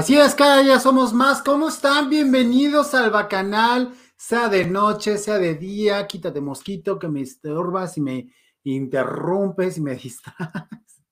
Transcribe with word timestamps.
Así 0.00 0.16
es, 0.16 0.34
cada 0.34 0.62
día 0.62 0.80
somos 0.80 1.12
más. 1.12 1.42
¿Cómo 1.42 1.68
están? 1.68 2.08
Bienvenidos 2.08 2.94
al 2.94 3.10
Bacanal, 3.10 3.92
sea 4.16 4.48
de 4.48 4.64
noche, 4.64 5.18
sea 5.18 5.36
de 5.36 5.56
día. 5.56 6.06
Quítate 6.06 6.40
mosquito 6.40 6.98
que 6.98 7.06
me 7.06 7.20
estorbas 7.20 7.98
y 7.98 8.00
me 8.00 8.32
interrumpes 8.64 9.76
y 9.76 9.82
me 9.82 9.94
distraes. 9.96 11.02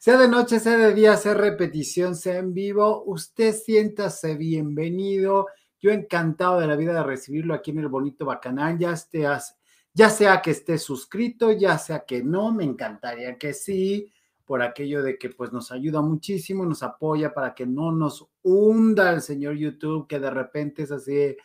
Sea 0.00 0.18
de 0.18 0.28
noche, 0.28 0.60
sea 0.60 0.76
de 0.76 0.92
día, 0.92 1.16
sea 1.16 1.32
repetición, 1.32 2.14
sea 2.14 2.36
en 2.36 2.52
vivo. 2.52 3.04
Usted 3.06 3.54
siéntase 3.54 4.34
bienvenido. 4.34 5.46
Yo 5.80 5.90
encantado 5.90 6.60
de 6.60 6.66
la 6.66 6.76
vida 6.76 6.92
de 6.92 7.04
recibirlo 7.04 7.54
aquí 7.54 7.70
en 7.70 7.78
el 7.78 7.88
bonito 7.88 8.26
Bacanal. 8.26 8.76
Ya, 8.78 8.92
estés, 8.92 9.56
ya 9.94 10.10
sea 10.10 10.42
que 10.42 10.50
esté 10.50 10.76
suscrito, 10.76 11.52
ya 11.52 11.78
sea 11.78 12.04
que 12.04 12.22
no, 12.22 12.52
me 12.52 12.64
encantaría 12.64 13.38
que 13.38 13.54
sí 13.54 14.12
por 14.44 14.62
aquello 14.62 15.02
de 15.02 15.18
que 15.18 15.30
pues 15.30 15.52
nos 15.52 15.72
ayuda 15.72 16.02
muchísimo, 16.02 16.66
nos 16.66 16.82
apoya 16.82 17.32
para 17.32 17.54
que 17.54 17.66
no 17.66 17.92
nos 17.92 18.26
hunda 18.42 19.12
el 19.12 19.22
señor 19.22 19.54
YouTube, 19.54 20.06
que 20.06 20.20
de 20.20 20.30
repente 20.30 20.82
es 20.82 20.92
así, 20.92 21.36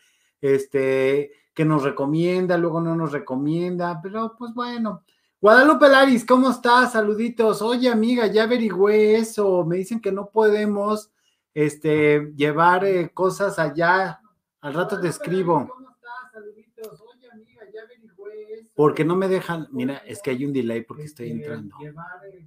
este, 0.41 1.31
que 1.53 1.65
nos 1.65 1.83
recomienda, 1.83 2.57
luego 2.57 2.81
no 2.81 2.95
nos 2.95 3.11
recomienda, 3.11 3.99
pero 4.01 4.35
pues 4.37 4.53
bueno. 4.53 5.03
Guadalupe 5.41 5.87
Laris, 5.87 6.25
¿cómo 6.25 6.49
estás? 6.49 6.91
Saluditos. 6.91 7.61
Oye, 7.61 7.87
amiga, 7.87 8.27
ya 8.27 8.43
averigüé 8.43 9.15
eso. 9.15 9.63
Me 9.63 9.77
dicen 9.77 10.01
que 10.01 10.11
no 10.11 10.29
podemos 10.29 11.11
este, 11.53 12.33
llevar 12.35 12.83
eh, 12.83 13.11
cosas 13.13 13.57
allá. 13.57 14.19
Al 14.59 14.73
rato 14.73 14.99
te 14.99 15.07
escribo. 15.07 15.65
¿Cómo 15.69 15.91
estás? 15.91 16.31
Saluditos. 16.33 17.01
Oye, 17.01 17.29
amiga, 17.31 17.61
ya 17.73 17.83
averigüé 17.83 18.59
eso. 18.59 18.71
Porque 18.75 19.05
no 19.05 19.15
me 19.15 19.29
dejan, 19.29 19.69
mira, 19.71 19.99
es 19.99 20.21
que 20.21 20.31
hay 20.31 20.43
un 20.43 20.51
delay 20.51 20.83
porque 20.83 21.03
estoy 21.03 21.31
entrando. 21.31 21.77
Llevar 21.79 22.25
eh, 22.33 22.45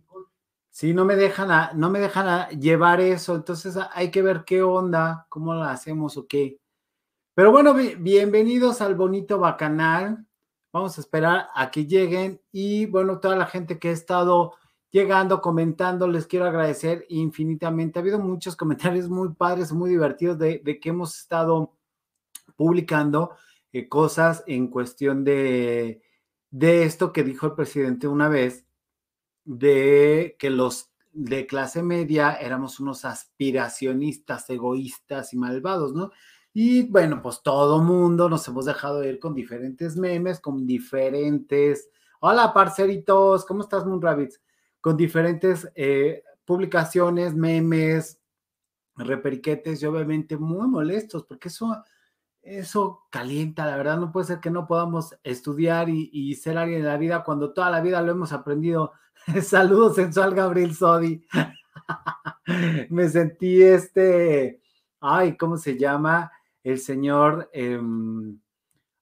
Sí, 0.74 0.94
no 0.94 1.04
me 1.04 1.16
dejan 1.16 1.78
no 1.78 1.90
me 1.90 2.00
dejan 2.00 2.48
llevar 2.58 3.02
eso, 3.02 3.34
entonces 3.36 3.76
hay 3.92 4.10
que 4.10 4.22
ver 4.22 4.44
qué 4.46 4.62
onda, 4.62 5.26
cómo 5.28 5.52
lo 5.52 5.64
hacemos 5.64 6.16
o 6.16 6.26
qué. 6.26 6.60
Pero 7.34 7.52
bueno, 7.52 7.74
bienvenidos 7.74 8.80
al 8.80 8.94
bonito 8.94 9.38
bacanal. 9.38 10.26
Vamos 10.72 10.96
a 10.96 11.02
esperar 11.02 11.48
a 11.54 11.70
que 11.70 11.86
lleguen 11.86 12.40
y 12.52 12.86
bueno, 12.86 13.20
toda 13.20 13.36
la 13.36 13.46
gente 13.46 13.78
que 13.78 13.90
ha 13.90 13.92
estado 13.92 14.54
llegando, 14.90 15.42
comentando, 15.42 16.08
les 16.08 16.26
quiero 16.26 16.46
agradecer 16.46 17.04
infinitamente. 17.10 17.98
Ha 17.98 18.02
habido 18.02 18.18
muchos 18.18 18.56
comentarios 18.56 19.10
muy 19.10 19.34
padres, 19.34 19.72
muy 19.72 19.90
divertidos 19.90 20.38
de, 20.38 20.62
que 20.80 20.88
hemos 20.88 21.18
estado 21.18 21.76
publicando 22.56 23.36
eh, 23.72 23.88
cosas 23.88 24.42
en 24.46 24.68
cuestión 24.68 25.22
de, 25.22 26.02
de 26.50 26.84
esto 26.84 27.12
que 27.12 27.24
dijo 27.24 27.46
el 27.46 27.54
presidente 27.54 28.08
una 28.08 28.28
vez 28.28 28.66
de 29.44 30.36
que 30.38 30.50
los 30.50 30.90
de 31.12 31.46
clase 31.46 31.82
media 31.82 32.32
éramos 32.34 32.80
unos 32.80 33.04
aspiracionistas, 33.04 34.48
egoístas 34.48 35.34
y 35.34 35.36
malvados, 35.36 35.92
¿no? 35.92 36.10
Y 36.54 36.82
bueno, 36.82 37.20
pues 37.22 37.42
todo 37.42 37.82
mundo 37.82 38.28
nos 38.28 38.46
hemos 38.48 38.66
dejado 38.66 39.04
ir 39.04 39.18
con 39.18 39.34
diferentes 39.34 39.96
memes, 39.96 40.40
con 40.40 40.66
diferentes. 40.66 41.88
Hola, 42.20 42.52
parceritos, 42.52 43.44
¿cómo 43.44 43.62
estás, 43.62 43.86
Moon 43.86 44.00
Rabbits? 44.00 44.40
Con 44.80 44.96
diferentes 44.96 45.70
eh, 45.74 46.22
publicaciones, 46.44 47.34
memes, 47.34 48.20
reperiquetes 48.96 49.82
y 49.82 49.86
obviamente 49.86 50.36
muy 50.36 50.68
molestos, 50.68 51.24
porque 51.24 51.48
eso 51.48 51.82
eso 52.42 53.06
calienta, 53.10 53.66
la 53.66 53.76
verdad, 53.76 53.98
no 53.98 54.10
puede 54.10 54.26
ser 54.26 54.40
que 54.40 54.50
no 54.50 54.66
podamos 54.66 55.16
estudiar 55.22 55.88
y, 55.88 56.34
ser 56.34 56.58
alguien 56.58 56.80
en 56.80 56.86
la 56.86 56.96
vida 56.96 57.22
cuando 57.22 57.52
toda 57.52 57.70
la 57.70 57.80
vida 57.80 58.02
lo 58.02 58.12
hemos 58.12 58.32
aprendido. 58.32 58.92
Saludos, 59.42 59.96
sensual 59.96 60.34
Gabriel 60.34 60.74
Sodi. 60.74 61.24
Me 62.90 63.08
sentí 63.08 63.62
este, 63.62 64.60
ay, 65.00 65.36
¿cómo 65.36 65.56
se 65.56 65.78
llama? 65.78 66.32
El 66.64 66.78
señor, 66.78 67.48
em, 67.52 68.38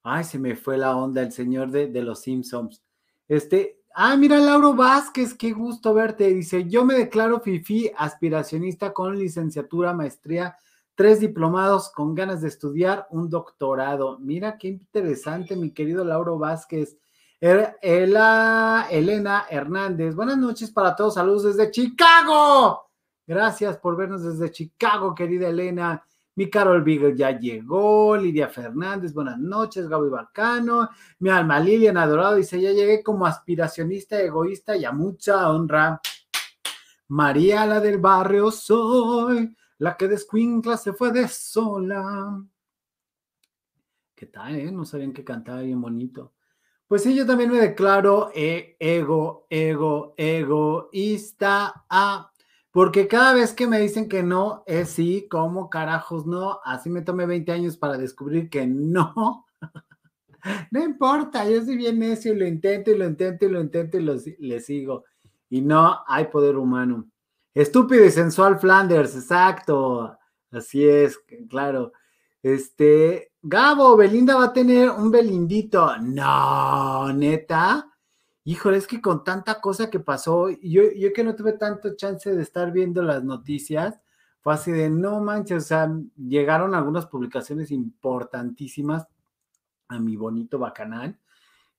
ay, 0.03 0.25
se 0.25 0.39
me 0.39 0.57
fue 0.57 0.79
la 0.79 0.97
onda, 0.97 1.23
el 1.23 1.33
señor 1.33 1.71
de, 1.71 1.89
de 1.89 2.03
los 2.03 2.21
Simpsons. 2.21 2.83
Este, 3.27 3.81
ah, 3.95 4.17
mira, 4.17 4.39
Lauro 4.39 4.75
Vázquez, 4.75 5.35
qué 5.35 5.53
gusto 5.53 5.95
verte. 5.95 6.29
Dice, 6.29 6.69
yo 6.69 6.85
me 6.85 6.95
declaro 6.95 7.41
FIFI 7.41 7.93
aspiracionista 7.97 8.93
con 8.93 9.19
licenciatura, 9.19 9.95
maestría 9.95 10.57
tres 10.95 11.21
diplomados 11.21 11.91
con 11.91 12.15
ganas 12.15 12.43
de 12.43 12.49
estudiar 12.49 13.07
un 13.11 13.29
doctorado. 13.29 14.19
Mira 14.19 14.59
qué 14.59 14.69
interesante, 14.69 15.57
mi 15.57 15.73
querido 15.73 16.05
Lauro 16.05 16.39
Vázquez. 16.39 16.99
Er, 17.41 17.79
Elena 17.81 19.47
Hernández, 19.49 20.15
buenas 20.15 20.37
noches 20.37 20.71
para 20.71 20.95
todos, 20.95 21.15
saludos 21.15 21.45
desde 21.45 21.71
Chicago. 21.71 22.91
Gracias 23.27 23.79
por 23.79 23.97
vernos 23.97 24.23
desde 24.23 24.53
Chicago, 24.53 25.15
querida 25.15 25.49
Elena. 25.49 26.05
Mi 26.35 26.49
Carol 26.49 26.83
Beagle 26.83 27.17
ya 27.17 27.39
llegó, 27.39 28.17
Lidia 28.17 28.49
Fernández, 28.49 29.13
buenas 29.13 29.39
noches, 29.39 29.89
Gaby 29.89 30.09
Bacano, 30.09 30.89
mi 31.19 31.29
alma 31.29 31.61
Lilian 31.61 31.97
Adorado 31.97 32.37
dice, 32.37 32.61
ya 32.61 32.73
llegué 32.73 33.03
como 33.03 33.27
aspiracionista, 33.27 34.21
egoísta 34.21 34.77
y 34.77 34.85
a 34.85 34.93
mucha 34.93 35.51
honra. 35.51 36.01
María, 37.09 37.67
la 37.67 37.81
del 37.81 37.99
barrio 37.99 38.51
soy, 38.51 39.55
la 39.81 39.97
que 39.97 40.09
descuincla 40.09 40.77
se 40.77 40.93
fue 40.93 41.11
de 41.11 41.27
sola. 41.27 42.45
¿Qué 44.15 44.27
tal, 44.27 44.55
eh? 44.57 44.71
No 44.71 44.85
sabían 44.85 45.15
que 45.15 45.25
cantaba 45.25 45.63
bien 45.63 45.81
bonito. 45.81 46.35
Pues 46.87 47.03
sí, 47.03 47.17
yo 47.17 47.25
también 47.25 47.51
me 47.51 47.59
declaro 47.59 48.31
eh, 48.35 48.77
ego, 48.79 49.47
ego, 49.49 50.15
egoísta. 50.19 51.87
Ah, 51.89 52.31
porque 52.71 53.09
cada 53.09 53.33
vez 53.33 53.55
que 53.55 53.67
me 53.67 53.81
dicen 53.81 54.07
que 54.07 54.23
no, 54.23 54.65
es 54.67 54.91
sí, 54.91 55.27
¿cómo 55.31 55.71
carajos 55.71 56.27
no? 56.27 56.61
Así 56.63 56.91
me 56.91 57.01
tomé 57.01 57.25
20 57.25 57.51
años 57.51 57.79
para 57.79 57.97
descubrir 57.97 58.51
que 58.51 58.67
no. 58.67 59.47
no 60.71 60.85
importa, 60.85 61.49
yo 61.49 61.65
soy 61.65 61.77
bien 61.77 61.99
necio 61.99 62.35
y 62.35 62.39
lo 62.39 62.47
intento 62.47 62.91
y 62.91 62.99
lo 62.99 63.07
intento 63.07 63.47
y 63.47 63.49
lo 63.49 63.63
intento 63.63 63.97
y 63.97 64.03
lo, 64.03 64.15
le 64.41 64.61
sigo. 64.61 65.05
Y 65.49 65.63
no 65.63 66.01
hay 66.07 66.27
poder 66.27 66.57
humano. 66.57 67.09
Estúpido 67.55 68.05
y 68.05 68.11
sensual 68.11 68.59
Flanders, 68.59 69.15
exacto. 69.17 70.17
Así 70.51 70.87
es, 70.87 71.19
claro. 71.49 71.93
Este, 72.43 73.33
Gabo, 73.43 73.97
Belinda 73.97 74.37
va 74.37 74.47
a 74.47 74.53
tener 74.53 74.91
un 74.91 75.11
Belindito. 75.11 75.97
No, 75.99 77.13
neta. 77.13 77.87
Híjole, 78.45 78.79
es 78.79 78.87
que 78.87 79.01
con 79.01 79.23
tanta 79.23 79.61
cosa 79.61 79.91
que 79.91 80.01
pasó, 80.01 80.49
yo, 80.49 80.83
yo 80.97 81.13
que 81.13 81.25
no 81.25 81.37
tuve 81.37 81.53
tanto 81.53 81.95
chance 81.95 82.35
de 82.35 82.43
estar 82.43 82.73
viendo 82.73 83.03
las 83.03 83.23
noticias, 83.23 84.01
fue 84.41 84.55
así 84.55 84.73
de 84.73 84.89
no 84.89 85.21
manches, 85.21 85.65
o 85.65 85.67
sea, 85.67 85.95
llegaron 86.17 86.75
algunas 86.75 87.07
publicaciones 87.07 87.71
importantísimas 87.71 89.07
a 89.89 89.99
mi 89.99 90.17
bonito 90.17 90.59
bacanal, 90.59 91.19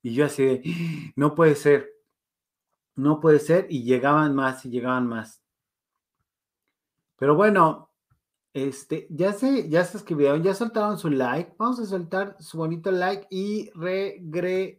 y 0.03 0.13
yo 0.13 0.25
así 0.25 0.43
de, 0.43 1.13
no 1.15 1.33
puede 1.33 1.55
ser, 1.55 1.89
no 2.95 3.19
puede 3.19 3.39
ser, 3.39 3.65
y 3.69 3.83
llegaban 3.83 4.35
más 4.35 4.63
y 4.65 4.69
llegaban 4.69 5.07
más. 5.07 5.41
Pero 7.21 7.35
bueno, 7.35 7.91
este, 8.51 9.05
ya 9.11 9.31
se, 9.33 9.69
ya 9.69 9.85
se 9.85 9.97
escribieron, 9.97 10.41
ya 10.41 10.55
soltaron 10.55 10.97
su 10.97 11.11
like. 11.11 11.53
Vamos 11.59 11.79
a 11.79 11.85
soltar 11.85 12.35
su 12.39 12.57
bonito 12.57 12.91
like 12.91 13.27
y 13.29 13.69
regresamos, 13.75 14.73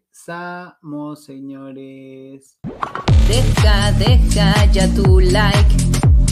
señores. 1.25 2.59
Deja, 3.29 3.93
deja 3.93 4.65
ya 4.73 4.93
tu 4.93 5.21
like, 5.21 5.77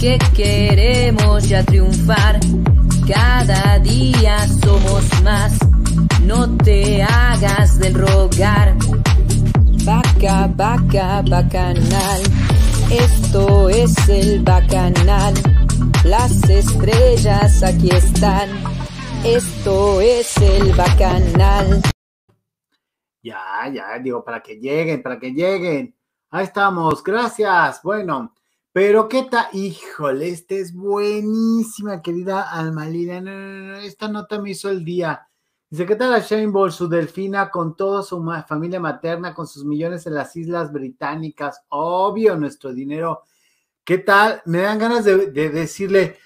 que 0.01 0.19
queremos 0.35 1.49
ya 1.49 1.65
triunfar. 1.65 2.41
Cada 3.07 3.79
día 3.79 4.49
somos 4.65 5.05
más, 5.23 5.57
no 6.25 6.57
te 6.57 7.05
hagas 7.05 7.79
del 7.79 7.95
rogar. 7.95 8.77
Vaca, 9.85 10.49
vaca, 10.57 11.23
bacanal, 11.23 12.21
esto 12.91 13.69
es 13.69 14.09
el 14.09 14.43
bacanal 14.43 15.35
las 16.05 16.49
estrellas 16.49 17.63
aquí 17.63 17.91
están. 17.91 18.49
Esto 19.25 20.01
es 20.01 20.37
el 20.39 20.75
bacanal. 20.75 21.83
Ya, 23.23 23.71
ya, 23.73 23.99
digo, 23.99 24.25
para 24.25 24.43
que 24.43 24.57
lleguen, 24.57 25.03
para 25.03 25.19
que 25.19 25.31
lleguen. 25.31 25.95
Ahí 26.31 26.45
estamos, 26.45 27.03
gracias. 27.03 27.81
Bueno, 27.83 28.35
pero 28.73 29.09
qué 29.09 29.25
tal, 29.25 29.47
híjole, 29.53 30.29
esta 30.29 30.55
es 30.55 30.75
buenísima, 30.75 32.01
querida 32.01 32.51
Almalina. 32.51 33.81
Esta 33.81 34.09
nota 34.09 34.41
me 34.41 34.51
hizo 34.51 34.71
el 34.71 34.85
día. 34.85 35.29
Dice, 35.69 35.87
¿qué 35.87 35.97
tal 35.97 36.15
a 36.15 36.19
Shane 36.21 36.49
Ball, 36.49 36.73
su 36.73 36.89
delfina, 36.89 37.51
con 37.51 37.77
toda 37.77 38.03
su 38.03 38.25
familia 38.49 38.81
materna, 38.81 39.35
con 39.35 39.47
sus 39.47 39.65
millones 39.65 40.07
en 40.07 40.15
las 40.15 40.35
Islas 40.35 40.73
Británicas? 40.73 41.63
Obvio, 41.69 42.37
nuestro 42.37 42.73
dinero 42.73 43.23
¿Qué 43.85 43.99
tal? 43.99 44.43
Me 44.45 44.59
dan 44.59 44.79
ganas 44.79 45.05
de, 45.05 45.31
decirle, 45.31 46.17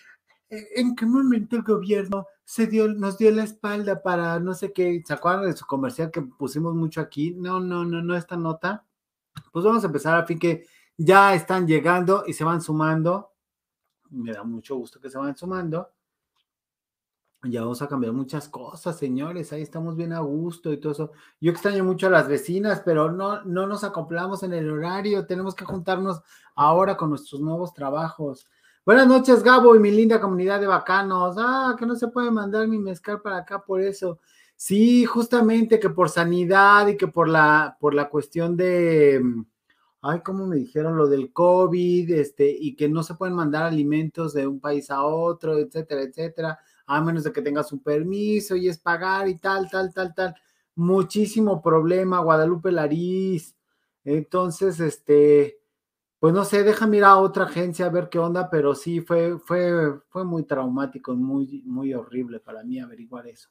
¿E-, 0.50 0.80
¿en 0.80 0.94
qué 0.94 1.06
momento 1.06 1.56
el 1.56 1.62
gobierno 1.62 2.26
se 2.44 2.66
dio, 2.66 2.88
nos 2.88 3.16
dio 3.18 3.30
la 3.30 3.44
espalda 3.44 4.02
para 4.02 4.38
no 4.40 4.54
sé 4.54 4.72
qué? 4.72 5.02
¿Se 5.04 5.14
acuerdan 5.14 5.46
de 5.46 5.56
su 5.56 5.66
comercial 5.66 6.10
que 6.10 6.22
pusimos 6.22 6.74
mucho 6.74 7.00
aquí? 7.00 7.32
No, 7.32 7.60
no, 7.60 7.84
no, 7.84 8.02
no, 8.02 8.16
esta 8.16 8.36
nota. 8.36 8.84
Pues 9.52 9.64
vamos 9.64 9.82
a 9.84 9.86
empezar 9.86 10.16
a 10.16 10.26
fin 10.26 10.38
que 10.38 10.66
ya 10.96 11.34
están 11.34 11.66
llegando 11.66 12.24
y 12.26 12.32
se 12.32 12.44
van 12.44 12.60
sumando. 12.60 13.32
Me 14.10 14.32
da 14.32 14.44
mucho 14.44 14.76
gusto 14.76 15.00
que 15.00 15.10
se 15.10 15.18
van 15.18 15.36
sumando. 15.36 15.93
Ya 17.44 17.60
vamos 17.60 17.82
a 17.82 17.88
cambiar 17.88 18.12
muchas 18.14 18.48
cosas, 18.48 18.96
señores. 18.96 19.52
Ahí 19.52 19.60
estamos 19.60 19.96
bien 19.96 20.12
a 20.14 20.20
gusto 20.20 20.72
y 20.72 20.78
todo 20.78 20.92
eso. 20.92 21.12
Yo 21.40 21.52
extraño 21.52 21.84
mucho 21.84 22.06
a 22.06 22.10
las 22.10 22.26
vecinas, 22.26 22.80
pero 22.84 23.12
no, 23.12 23.42
no 23.44 23.66
nos 23.66 23.84
acoplamos 23.84 24.42
en 24.42 24.54
el 24.54 24.70
horario. 24.70 25.26
Tenemos 25.26 25.54
que 25.54 25.66
juntarnos 25.66 26.22
ahora 26.54 26.96
con 26.96 27.10
nuestros 27.10 27.42
nuevos 27.42 27.74
trabajos. 27.74 28.46
Buenas 28.86 29.06
noches, 29.06 29.42
Gabo 29.42 29.76
y 29.76 29.78
mi 29.78 29.90
linda 29.90 30.20
comunidad 30.20 30.58
de 30.58 30.66
bacanos. 30.66 31.36
Ah, 31.38 31.76
que 31.78 31.84
no 31.84 31.96
se 31.96 32.08
puede 32.08 32.30
mandar 32.30 32.66
mi 32.66 32.78
mezcal 32.78 33.20
para 33.20 33.38
acá 33.38 33.62
por 33.62 33.82
eso. 33.82 34.20
Sí, 34.56 35.04
justamente 35.04 35.78
que 35.78 35.90
por 35.90 36.08
sanidad 36.08 36.86
y 36.86 36.96
que 36.96 37.08
por 37.08 37.28
la, 37.28 37.76
por 37.78 37.92
la 37.92 38.08
cuestión 38.08 38.56
de, 38.56 39.22
ay, 40.00 40.20
¿cómo 40.24 40.46
me 40.46 40.56
dijeron 40.56 40.96
lo 40.96 41.08
del 41.08 41.32
COVID? 41.32 42.10
Este, 42.12 42.48
y 42.58 42.74
que 42.74 42.88
no 42.88 43.02
se 43.02 43.14
pueden 43.14 43.34
mandar 43.34 43.64
alimentos 43.64 44.32
de 44.32 44.46
un 44.46 44.60
país 44.60 44.90
a 44.90 45.04
otro, 45.04 45.58
etcétera, 45.58 46.02
etcétera 46.02 46.58
a 46.86 47.00
menos 47.00 47.24
de 47.24 47.32
que 47.32 47.42
tengas 47.42 47.72
un 47.72 47.82
permiso 47.82 48.56
y 48.56 48.68
es 48.68 48.78
pagar 48.78 49.28
y 49.28 49.36
tal, 49.36 49.70
tal, 49.70 49.92
tal, 49.92 50.14
tal. 50.14 50.34
Muchísimo 50.74 51.62
problema, 51.62 52.20
Guadalupe 52.20 52.72
Lariz. 52.72 53.54
Entonces, 54.04 54.80
este, 54.80 55.58
pues 56.18 56.34
no 56.34 56.44
sé, 56.44 56.62
déjame 56.62 56.98
ir 56.98 57.04
a 57.04 57.16
otra 57.16 57.44
agencia 57.44 57.86
a 57.86 57.90
ver 57.90 58.08
qué 58.08 58.18
onda, 58.18 58.48
pero 58.50 58.74
sí 58.74 59.00
fue, 59.00 59.38
fue, 59.38 60.00
fue 60.08 60.24
muy 60.24 60.44
traumático, 60.44 61.14
muy, 61.14 61.62
muy 61.66 61.94
horrible 61.94 62.40
para 62.40 62.62
mí 62.64 62.80
averiguar 62.80 63.26
eso. 63.26 63.50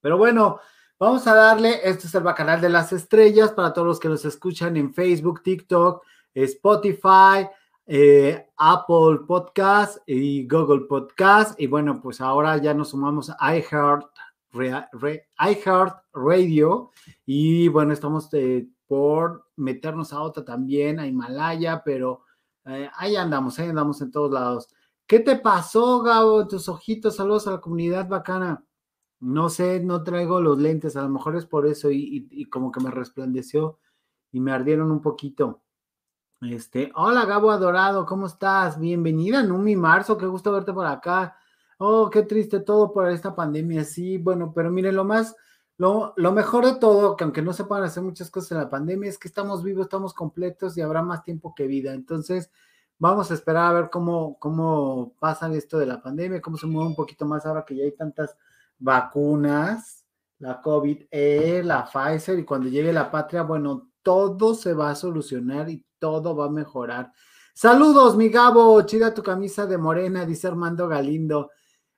Pero 0.00 0.16
bueno, 0.16 0.60
vamos 0.98 1.26
a 1.26 1.34
darle, 1.34 1.80
este 1.84 2.06
es 2.06 2.14
el 2.14 2.22
Bacanal 2.22 2.60
de 2.60 2.68
las 2.68 2.92
Estrellas 2.92 3.52
para 3.52 3.72
todos 3.72 3.86
los 3.86 4.00
que 4.00 4.08
nos 4.08 4.24
escuchan 4.24 4.76
en 4.76 4.92
Facebook, 4.92 5.42
TikTok, 5.42 6.02
Spotify, 6.34 7.48
eh, 7.90 8.46
Apple 8.58 9.20
Podcast 9.26 9.98
y 10.06 10.46
Google 10.46 10.84
Podcast. 10.86 11.58
Y 11.58 11.66
bueno, 11.66 12.02
pues 12.02 12.20
ahora 12.20 12.58
ya 12.58 12.74
nos 12.74 12.90
sumamos 12.90 13.30
a 13.30 13.56
iHeart, 13.56 14.06
iHeart 14.52 15.96
Radio. 16.12 16.90
Y 17.24 17.68
bueno, 17.68 17.94
estamos 17.94 18.28
eh, 18.34 18.68
por 18.86 19.46
meternos 19.56 20.12
a 20.12 20.20
otra 20.20 20.44
también, 20.44 21.00
a 21.00 21.06
Himalaya, 21.06 21.82
pero 21.82 22.24
eh, 22.66 22.90
ahí 22.94 23.16
andamos, 23.16 23.58
ahí 23.58 23.70
andamos 23.70 24.02
en 24.02 24.10
todos 24.10 24.32
lados. 24.32 24.68
¿Qué 25.06 25.20
te 25.20 25.36
pasó, 25.36 26.02
Gabo, 26.02 26.46
tus 26.46 26.68
ojitos? 26.68 27.16
Saludos 27.16 27.46
a 27.46 27.52
la 27.52 27.60
comunidad 27.60 28.06
bacana. 28.06 28.62
No 29.20 29.48
sé, 29.48 29.80
no 29.80 30.02
traigo 30.04 30.42
los 30.42 30.58
lentes, 30.58 30.94
a 30.94 31.02
lo 31.02 31.08
mejor 31.08 31.36
es 31.36 31.46
por 31.46 31.66
eso 31.66 31.90
y 31.90 32.44
como 32.50 32.70
que 32.70 32.80
me 32.80 32.90
resplandeció 32.90 33.78
y 34.30 34.40
me 34.40 34.52
ardieron 34.52 34.90
un 34.92 35.00
poquito. 35.00 35.62
Este, 36.40 36.92
hola 36.94 37.24
Gabo 37.24 37.50
Adorado, 37.50 38.06
¿cómo 38.06 38.26
estás? 38.28 38.78
Bienvenida, 38.78 39.42
Numi 39.42 39.74
Marzo, 39.74 40.16
qué 40.16 40.26
gusto 40.26 40.52
verte 40.52 40.72
por 40.72 40.86
acá. 40.86 41.36
Oh, 41.78 42.08
qué 42.10 42.22
triste 42.22 42.60
todo 42.60 42.92
por 42.92 43.10
esta 43.10 43.34
pandemia, 43.34 43.82
sí, 43.82 44.18
bueno, 44.18 44.52
pero 44.54 44.70
miren, 44.70 44.94
lo 44.94 45.02
más, 45.02 45.34
lo, 45.78 46.14
lo 46.16 46.30
mejor 46.30 46.64
de 46.64 46.76
todo, 46.76 47.16
que 47.16 47.24
aunque 47.24 47.42
no 47.42 47.52
se 47.52 47.64
puedan 47.64 47.84
hacer 47.84 48.04
muchas 48.04 48.30
cosas 48.30 48.52
en 48.52 48.58
la 48.58 48.70
pandemia, 48.70 49.10
es 49.10 49.18
que 49.18 49.26
estamos 49.26 49.64
vivos, 49.64 49.86
estamos 49.86 50.14
completos 50.14 50.78
y 50.78 50.80
habrá 50.80 51.02
más 51.02 51.24
tiempo 51.24 51.56
que 51.56 51.66
vida. 51.66 51.92
Entonces, 51.92 52.52
vamos 53.00 53.32
a 53.32 53.34
esperar 53.34 53.70
a 53.70 53.80
ver 53.80 53.90
cómo, 53.90 54.38
cómo 54.38 55.14
pasa 55.18 55.52
esto 55.52 55.76
de 55.76 55.86
la 55.86 56.00
pandemia, 56.00 56.40
cómo 56.40 56.56
se 56.56 56.68
mueve 56.68 56.88
un 56.90 56.94
poquito 56.94 57.26
más 57.26 57.46
ahora 57.46 57.64
que 57.64 57.74
ya 57.74 57.82
hay 57.82 57.96
tantas 57.96 58.36
vacunas, 58.78 60.04
la 60.38 60.60
COVID, 60.60 61.08
-E, 61.10 61.64
la 61.64 61.84
Pfizer, 61.84 62.38
y 62.38 62.44
cuando 62.44 62.68
llegue 62.68 62.92
la 62.92 63.10
patria, 63.10 63.42
bueno, 63.42 63.87
todo 64.02 64.54
se 64.54 64.74
va 64.74 64.90
a 64.90 64.94
solucionar 64.94 65.68
y 65.70 65.84
todo 65.98 66.36
va 66.36 66.46
a 66.46 66.50
mejorar. 66.50 67.12
Saludos, 67.54 68.16
mi 68.16 68.28
Gabo, 68.28 68.80
chida 68.82 69.12
tu 69.12 69.22
camisa 69.22 69.66
de 69.66 69.78
morena, 69.78 70.24
dice 70.24 70.46
Armando 70.46 70.86
Galindo. 70.86 71.50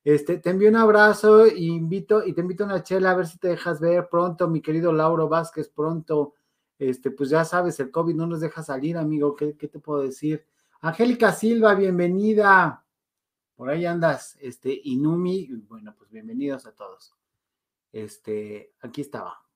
Este, 0.02 0.38
te 0.38 0.50
envío 0.50 0.70
un 0.70 0.76
abrazo 0.76 1.46
y 1.46 1.66
invito, 1.66 2.24
y 2.26 2.32
te 2.32 2.40
invito 2.40 2.64
a 2.64 2.68
una 2.68 2.82
chela 2.82 3.10
a 3.10 3.14
ver 3.14 3.26
si 3.26 3.38
te 3.38 3.48
dejas 3.48 3.80
ver 3.80 4.08
pronto, 4.08 4.48
mi 4.48 4.62
querido 4.62 4.92
Lauro 4.92 5.28
Vázquez, 5.28 5.68
pronto. 5.68 6.34
Este, 6.78 7.10
pues 7.10 7.28
ya 7.28 7.44
sabes, 7.44 7.78
el 7.80 7.90
COVID 7.90 8.14
no 8.14 8.26
nos 8.26 8.40
deja 8.40 8.62
salir, 8.62 8.96
amigo. 8.96 9.36
¿Qué, 9.36 9.52
te 9.52 9.78
puedo 9.78 10.02
decir? 10.02 10.46
Angélica 10.80 11.32
Silva, 11.32 11.74
bienvenida. 11.74 12.86
Por 13.54 13.68
ahí 13.68 13.84
andas, 13.84 14.38
este, 14.40 14.80
Inumi. 14.84 15.46
Bueno, 15.68 15.94
pues 15.98 16.10
bienvenidos 16.10 16.64
a 16.64 16.72
todos. 16.72 17.14
Este, 17.92 18.72
aquí 18.80 19.02
estaba. 19.02 19.49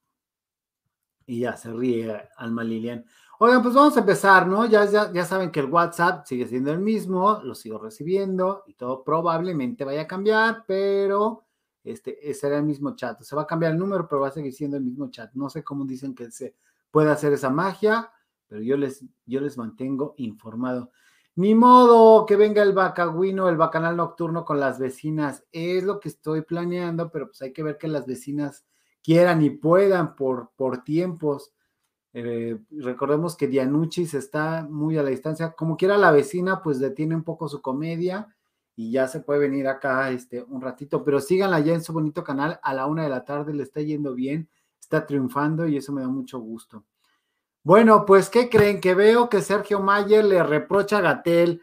Y 1.26 1.40
ya 1.40 1.56
se 1.56 1.72
ríe 1.72 2.28
Alma 2.36 2.64
Lilian. 2.64 3.04
Oigan, 3.38 3.62
pues 3.62 3.74
vamos 3.74 3.96
a 3.96 4.00
empezar, 4.00 4.46
¿no? 4.46 4.64
Ya, 4.66 4.84
ya, 4.84 5.12
ya 5.12 5.24
saben 5.24 5.50
que 5.50 5.60
el 5.60 5.66
WhatsApp 5.66 6.24
sigue 6.26 6.46
siendo 6.46 6.70
el 6.70 6.78
mismo, 6.78 7.40
lo 7.42 7.54
sigo 7.54 7.78
recibiendo 7.78 8.62
y 8.66 8.74
todo 8.74 9.02
probablemente 9.02 9.84
vaya 9.84 10.02
a 10.02 10.06
cambiar, 10.06 10.64
pero 10.66 11.44
este, 11.82 12.30
ese 12.30 12.46
era 12.46 12.58
el 12.58 12.64
mismo 12.64 12.94
chat. 12.94 13.20
Se 13.22 13.34
va 13.34 13.42
a 13.42 13.46
cambiar 13.46 13.72
el 13.72 13.78
número, 13.78 14.08
pero 14.08 14.20
va 14.22 14.28
a 14.28 14.32
seguir 14.32 14.52
siendo 14.52 14.76
el 14.76 14.84
mismo 14.84 15.10
chat. 15.10 15.32
No 15.34 15.50
sé 15.50 15.64
cómo 15.64 15.84
dicen 15.84 16.14
que 16.14 16.30
se 16.30 16.54
puede 16.90 17.10
hacer 17.10 17.32
esa 17.32 17.50
magia, 17.50 18.10
pero 18.46 18.62
yo 18.62 18.76
les, 18.76 19.04
yo 19.26 19.40
les 19.40 19.58
mantengo 19.58 20.14
informado. 20.16 20.92
Ni 21.36 21.54
modo 21.54 22.26
que 22.26 22.36
venga 22.36 22.62
el 22.62 22.72
bacagüino, 22.72 23.48
el 23.48 23.56
bacanal 23.56 23.96
nocturno 23.96 24.44
con 24.44 24.60
las 24.60 24.78
vecinas. 24.78 25.44
Es 25.50 25.82
lo 25.82 25.98
que 25.98 26.08
estoy 26.08 26.42
planeando, 26.42 27.10
pero 27.10 27.26
pues 27.26 27.42
hay 27.42 27.52
que 27.52 27.64
ver 27.64 27.76
que 27.76 27.88
las 27.88 28.06
vecinas 28.06 28.64
quieran 29.04 29.42
y 29.42 29.50
puedan 29.50 30.16
por, 30.16 30.50
por 30.56 30.82
tiempos. 30.82 31.52
Eh, 32.14 32.58
recordemos 32.70 33.36
que 33.36 33.46
Dianuchis 33.46 34.14
está 34.14 34.66
muy 34.68 34.96
a 34.96 35.02
la 35.02 35.10
distancia. 35.10 35.52
Como 35.52 35.76
quiera 35.76 35.98
la 35.98 36.10
vecina, 36.10 36.62
pues 36.62 36.80
detiene 36.80 37.14
un 37.14 37.22
poco 37.22 37.46
su 37.48 37.60
comedia 37.60 38.34
y 38.74 38.90
ya 38.90 39.06
se 39.06 39.20
puede 39.20 39.40
venir 39.40 39.68
acá 39.68 40.10
este, 40.10 40.42
un 40.42 40.62
ratito. 40.62 41.04
Pero 41.04 41.20
síganla 41.20 41.60
ya 41.60 41.74
en 41.74 41.82
su 41.82 41.92
bonito 41.92 42.24
canal. 42.24 42.58
A 42.62 42.72
la 42.72 42.86
una 42.86 43.02
de 43.02 43.10
la 43.10 43.24
tarde 43.24 43.52
le 43.52 43.62
está 43.62 43.82
yendo 43.82 44.14
bien, 44.14 44.48
está 44.80 45.06
triunfando 45.06 45.66
y 45.66 45.76
eso 45.76 45.92
me 45.92 46.00
da 46.00 46.08
mucho 46.08 46.40
gusto. 46.40 46.84
Bueno, 47.62 48.04
pues, 48.06 48.30
¿qué 48.30 48.48
creen? 48.48 48.80
Que 48.80 48.94
veo 48.94 49.28
que 49.28 49.42
Sergio 49.42 49.80
Mayer 49.80 50.24
le 50.24 50.42
reprocha 50.42 50.98
a 50.98 51.02
Gatel 51.02 51.62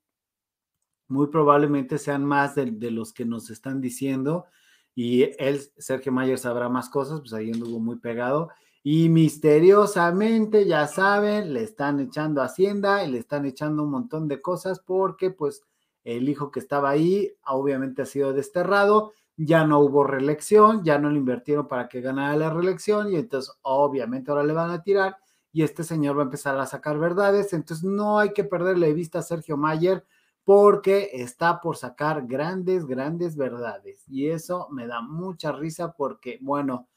muy 1.09 1.26
probablemente 1.26 1.99
sean 1.99 2.25
más 2.25 2.54
de, 2.54 2.90
los 2.90 3.12
que 3.12 3.26
nos 3.26 3.50
están 3.50 3.82
diciendo. 3.82 4.47
Y 4.94 5.25
él, 5.38 5.61
Sergio 5.76 6.12
Mayer, 6.12 6.38
sabrá 6.38 6.71
más 6.71 6.88
cosas, 6.88 7.21
pues 7.21 7.35
ahí 7.35 7.52
anduvo 7.52 7.78
muy 7.78 7.99
pegado. 7.99 8.49
Y 8.83 9.09
misteriosamente, 9.09 10.67
ya 10.67 10.87
saben, 10.89 11.55
le 11.55 11.62
están 11.62 12.01
echando 12.01 12.43
Hacienda 12.43 13.05
y 13.05 13.11
le 13.11 13.19
están 13.19 13.47
echando 13.47 13.85
un 13.85 13.91
montón 13.91 14.29
de 14.29 14.43
cosas 14.43 14.81
porque 14.81 15.31
pues 15.31 15.62
el 16.05 16.29
hijo 16.29 16.51
que 16.51 16.61
estaba 16.61 16.91
ahí 16.91 17.33
obviamente 17.45 18.03
ha 18.03 18.07
sido 18.07 18.33
desterrado 18.33 19.12
ya 19.37 19.65
no 19.67 19.81
hubo 19.81 20.05
reelección, 20.05 20.85
ya 20.85 20.99
no 20.99 21.11
le 21.11 21.19
invirtieron 21.19 21.67
para 21.67 21.89
que 21.89 22.01
ganara 22.01 22.37
la 22.37 22.51
reelección 22.51 23.12
y 23.12 23.17
entonces 23.17 23.55
obviamente 23.62 24.31
ahora 24.31 24.45
le 24.45 24.53
van 24.53 24.71
a 24.71 24.83
tirar 24.83 25.17
y 25.53 25.62
este 25.62 25.85
señor 25.85 26.17
va 26.17 26.23
a 26.23 26.25
empezar 26.25 26.59
a 26.59 26.67
sacar 26.67 26.99
verdades, 26.99 27.53
entonces 27.53 27.85
no 27.85 28.19
hay 28.19 28.33
que 28.33 28.45
perderle 28.45 28.93
vista 28.95 29.19
a 29.19 29.23
Sergio 29.23 29.57
Mayer 29.57 30.05
porque 30.45 31.11
está 31.12 31.61
por 31.61 31.77
sacar 31.77 32.27
grandes, 32.27 32.87
grandes 32.87 33.37
verdades. 33.37 34.03
Y 34.09 34.29
eso 34.29 34.67
me 34.71 34.87
da 34.87 35.01
mucha 35.01 35.53
risa 35.53 35.93
porque, 35.93 36.39
bueno, 36.41 36.89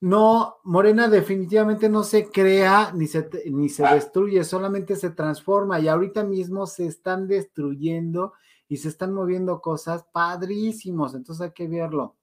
no, 0.00 0.56
Morena 0.64 1.08
definitivamente 1.08 1.88
no 1.88 2.02
se 2.04 2.30
crea 2.30 2.92
ni 2.94 3.06
se, 3.06 3.28
ni 3.50 3.68
se 3.68 3.86
destruye, 3.86 4.44
solamente 4.44 4.96
se 4.96 5.10
transforma 5.10 5.78
y 5.78 5.88
ahorita 5.88 6.24
mismo 6.24 6.66
se 6.66 6.86
están 6.86 7.28
destruyendo 7.28 8.32
y 8.66 8.78
se 8.78 8.88
están 8.88 9.12
moviendo 9.12 9.60
cosas 9.60 10.06
padrísimos, 10.12 11.14
entonces 11.14 11.42
hay 11.42 11.52
que 11.52 11.68
verlo. 11.68 12.16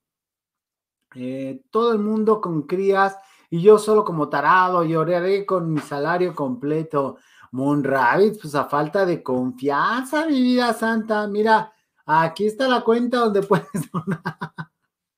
Eh, 1.15 1.61
todo 1.69 1.93
el 1.93 1.99
mundo 1.99 2.41
con 2.41 2.63
crías 2.63 3.17
y 3.49 3.61
yo 3.61 3.77
solo 3.77 4.03
como 4.03 4.27
tarado 4.27 4.83
lloraré 4.83 5.45
con 5.45 5.71
mi 5.71 5.79
salario 5.79 6.35
completo. 6.35 7.17
Rabbit, 7.51 8.39
pues 8.41 8.55
a 8.55 8.65
falta 8.65 9.05
de 9.05 9.23
confianza, 9.23 10.27
mi 10.27 10.41
vida 10.41 10.73
santa. 10.73 11.27
Mira, 11.27 11.73
aquí 12.05 12.45
está 12.45 12.67
la 12.67 12.81
cuenta 12.83 13.19
donde 13.19 13.41
puedes 13.43 13.91
donar. 13.91 14.37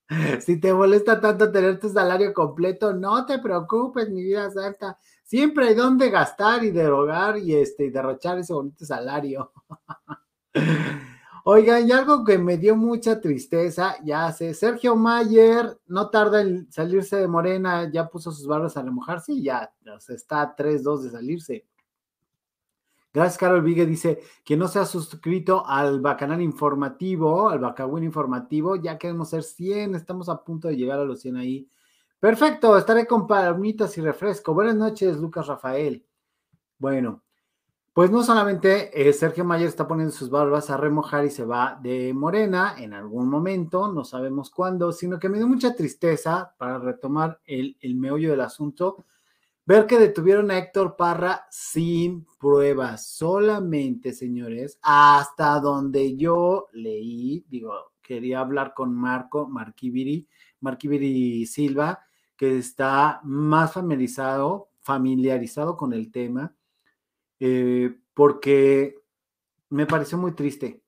si 0.42 0.60
te 0.60 0.74
molesta 0.74 1.20
tanto 1.20 1.52
tener 1.52 1.80
tu 1.80 1.90
salario 1.90 2.34
completo, 2.34 2.94
no 2.94 3.26
te 3.26 3.40
preocupes, 3.40 4.10
mi 4.10 4.24
vida 4.24 4.50
santa. 4.50 4.98
Siempre 5.24 5.68
hay 5.68 5.76
donde 5.76 6.10
gastar 6.10 6.64
y 6.64 6.72
derogar 6.72 7.38
y 7.38 7.56
este 7.56 7.86
y 7.86 7.90
derrochar 7.92 8.40
ese 8.40 8.54
bonito 8.54 8.84
salario. 8.86 9.52
Oigan, 11.46 11.88
y 11.88 11.92
algo 11.92 12.24
que 12.24 12.38
me 12.38 12.58
dio 12.58 12.76
mucha 12.76 13.22
tristeza, 13.22 13.96
ya 14.04 14.32
sé, 14.32 14.54
Sergio 14.54 14.96
Mayer 14.96 15.80
no 15.88 16.10
tarda 16.10 16.42
en 16.42 16.72
salirse 16.72 17.16
de 17.16 17.28
Morena, 17.28 17.90
ya 17.92 18.08
puso 18.08 18.32
sus 18.32 18.46
barras 18.46 18.78
a 18.78 18.84
remojar, 18.84 19.22
sí, 19.22 19.42
ya 19.42 19.72
está 20.10 20.42
a 20.42 20.56
3-2 20.56 21.04
de 21.04 21.10
salirse. 21.12 21.66
Gracias, 23.12 23.38
Carol 23.38 23.64
Vigue. 23.64 23.86
Dice 23.86 24.20
que 24.46 24.56
no 24.56 24.68
se 24.68 24.80
ha 24.80 24.86
suscrito 24.86 25.66
al 25.66 26.00
Bacanal 26.00 26.42
Informativo, 26.42 27.50
al 27.50 27.60
Bacawin 27.60 28.04
Informativo. 28.04 28.76
Ya 28.76 28.98
queremos 28.98 29.30
ser 29.30 29.44
100, 29.44 29.96
estamos 29.96 30.30
a 30.30 30.44
punto 30.44 30.68
de 30.68 30.78
llegar 30.78 31.00
a 31.00 31.06
los 31.06 31.22
100 31.22 31.38
ahí. 31.38 31.70
Perfecto, 32.20 32.78
estaré 32.78 33.08
con 33.08 33.26
palomitas 33.26 33.98
y 33.98 34.02
refresco. 34.02 34.54
Buenas 34.54 34.76
noches, 34.76 35.18
Lucas 35.18 35.48
Rafael. 35.48 36.06
Bueno, 36.78 37.24
pues 37.94 38.12
no 38.12 38.24
solamente 38.24 39.10
eh, 39.10 39.12
Sergio 39.14 39.44
Mayer 39.44 39.68
está 39.68 39.88
poniendo 39.88 40.14
sus 40.14 40.30
barbas 40.30 40.70
a 40.70 40.78
remojar 40.78 41.26
y 41.26 41.32
se 41.32 41.44
va 41.46 41.80
de 41.82 42.14
morena 42.14 42.76
en 42.78 42.94
algún 42.94 43.28
momento, 43.30 43.92
no 43.92 44.06
sabemos 44.06 44.52
cuándo, 44.52 44.92
sino 44.92 45.20
que 45.20 45.30
me 45.30 45.38
dio 45.38 45.48
mucha 45.48 45.76
tristeza 45.76 46.54
para 46.58 46.78
retomar 46.78 47.42
el, 47.46 47.76
el 47.82 47.96
meollo 47.96 48.32
del 48.32 48.42
asunto, 48.42 49.06
ver 49.70 49.86
que 49.86 50.00
detuvieron 50.00 50.50
a 50.50 50.58
Héctor 50.58 50.96
Parra 50.96 51.46
sin 51.52 52.26
pruebas, 52.40 53.06
solamente, 53.06 54.14
señores, 54.14 54.80
hasta 54.82 55.60
donde 55.60 56.18
yo 56.18 56.70
leí, 56.74 57.46
digo, 57.48 57.76
quería 58.02 58.40
hablar 58.40 58.74
con 58.74 58.96
Marco 58.96 59.48
Marquiviri, 59.48 60.28
Marquiviri 60.62 61.46
Silva, 61.46 62.00
que 62.36 62.58
está 62.58 63.22
más 63.24 63.74
familiarizado, 63.74 64.72
familiarizado 64.80 65.78
con 65.78 65.94
el 65.94 66.12
tema 66.12 66.56
eh, 67.40 67.96
porque 68.16 68.96
me 69.70 69.86
pareció 69.86 70.18
muy 70.18 70.32
triste. 70.32 70.82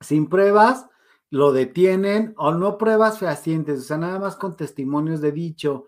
Sin 0.00 0.28
pruebas, 0.28 0.86
lo 1.28 1.50
detienen 1.50 2.34
o 2.36 2.52
no 2.52 2.78
pruebas 2.78 3.18
fehacientes, 3.18 3.80
o 3.80 3.82
sea, 3.82 3.98
nada 3.98 4.20
más 4.20 4.36
con 4.36 4.54
testimonios 4.54 5.20
de 5.20 5.32
dicho 5.32 5.86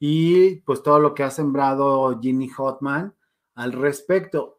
y 0.00 0.56
pues 0.62 0.82
todo 0.82 0.98
lo 0.98 1.14
que 1.14 1.22
ha 1.22 1.30
sembrado 1.30 2.18
Ginny 2.20 2.48
Hotman 2.48 3.14
al 3.54 3.72
respecto. 3.72 4.58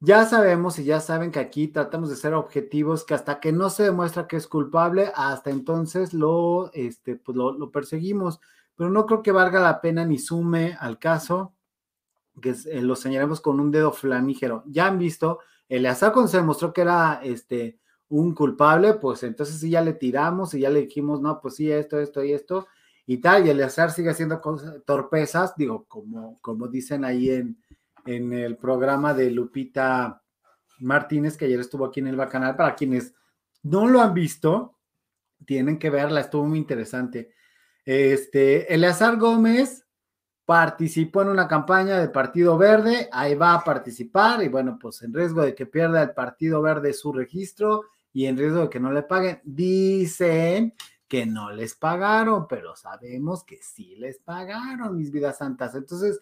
Ya 0.00 0.26
sabemos 0.26 0.80
y 0.80 0.84
ya 0.84 0.98
saben 0.98 1.30
que 1.30 1.38
aquí 1.38 1.68
tratamos 1.68 2.10
de 2.10 2.16
ser 2.16 2.34
objetivos, 2.34 3.04
que 3.04 3.14
hasta 3.14 3.38
que 3.38 3.52
no 3.52 3.70
se 3.70 3.84
demuestra 3.84 4.26
que 4.26 4.36
es 4.36 4.48
culpable, 4.48 5.12
hasta 5.14 5.50
entonces 5.50 6.12
lo, 6.12 6.72
este, 6.74 7.14
pues 7.14 7.36
lo, 7.36 7.52
lo 7.52 7.70
perseguimos, 7.70 8.40
pero 8.74 8.90
no 8.90 9.06
creo 9.06 9.22
que 9.22 9.30
valga 9.30 9.60
la 9.60 9.80
pena 9.80 10.04
ni 10.04 10.18
sume 10.18 10.76
al 10.80 10.98
caso 10.98 11.54
que 12.40 12.50
eh, 12.50 12.82
lo 12.82 12.96
señalamos 12.96 13.40
con 13.40 13.60
un 13.60 13.70
dedo 13.70 13.92
flamígero. 13.92 14.64
Ya 14.66 14.86
han 14.88 14.98
visto, 14.98 15.38
Eleazar 15.68 16.12
cuando 16.12 16.28
se 16.30 16.38
demostró 16.38 16.72
que 16.72 16.80
era 16.80 17.20
este, 17.22 17.78
un 18.08 18.34
culpable, 18.34 18.94
pues 18.94 19.22
entonces 19.22 19.60
sí 19.60 19.70
ya 19.70 19.80
le 19.82 19.92
tiramos 19.92 20.54
y 20.54 20.60
ya 20.60 20.70
le 20.70 20.80
dijimos, 20.80 21.20
no, 21.20 21.40
pues 21.40 21.54
sí, 21.54 21.70
esto, 21.70 22.00
esto 22.00 22.24
y 22.24 22.32
esto 22.32 22.66
y 23.12 23.18
tal, 23.18 23.46
y 23.46 23.50
Eleazar 23.50 23.90
sigue 23.90 24.10
haciendo 24.10 24.40
cosas, 24.40 24.82
torpezas, 24.86 25.54
digo, 25.56 25.84
como, 25.86 26.40
como 26.40 26.68
dicen 26.68 27.04
ahí 27.04 27.30
en, 27.30 27.62
en 28.06 28.32
el 28.32 28.56
programa 28.56 29.12
de 29.12 29.30
Lupita 29.30 30.22
Martínez, 30.78 31.36
que 31.36 31.44
ayer 31.44 31.60
estuvo 31.60 31.84
aquí 31.84 32.00
en 32.00 32.08
el 32.08 32.16
Bacanal, 32.16 32.56
para 32.56 32.74
quienes 32.74 33.14
no 33.62 33.86
lo 33.86 34.00
han 34.00 34.14
visto, 34.14 34.78
tienen 35.44 35.78
que 35.78 35.90
verla, 35.90 36.20
estuvo 36.20 36.44
muy 36.46 36.58
interesante. 36.58 37.32
Este, 37.84 38.72
Eleazar 38.72 39.18
Gómez 39.18 39.86
participó 40.44 41.22
en 41.22 41.28
una 41.28 41.48
campaña 41.48 41.98
del 41.98 42.10
Partido 42.10 42.56
Verde, 42.56 43.08
ahí 43.12 43.34
va 43.34 43.54
a 43.54 43.64
participar 43.64 44.42
y 44.42 44.48
bueno, 44.48 44.78
pues 44.80 45.02
en 45.02 45.12
riesgo 45.12 45.42
de 45.42 45.54
que 45.54 45.66
pierda 45.66 46.02
el 46.02 46.12
Partido 46.12 46.62
Verde 46.62 46.92
su 46.92 47.12
registro 47.12 47.84
y 48.12 48.26
en 48.26 48.36
riesgo 48.36 48.62
de 48.62 48.70
que 48.70 48.80
no 48.80 48.92
le 48.92 49.02
paguen, 49.02 49.40
dicen 49.44 50.74
que 51.12 51.26
no 51.26 51.52
les 51.52 51.74
pagaron, 51.74 52.48
pero 52.48 52.74
sabemos 52.74 53.44
que 53.44 53.58
sí 53.62 53.96
les 53.96 54.18
pagaron, 54.18 54.96
mis 54.96 55.10
vidas 55.10 55.36
santas. 55.36 55.74
Entonces, 55.74 56.18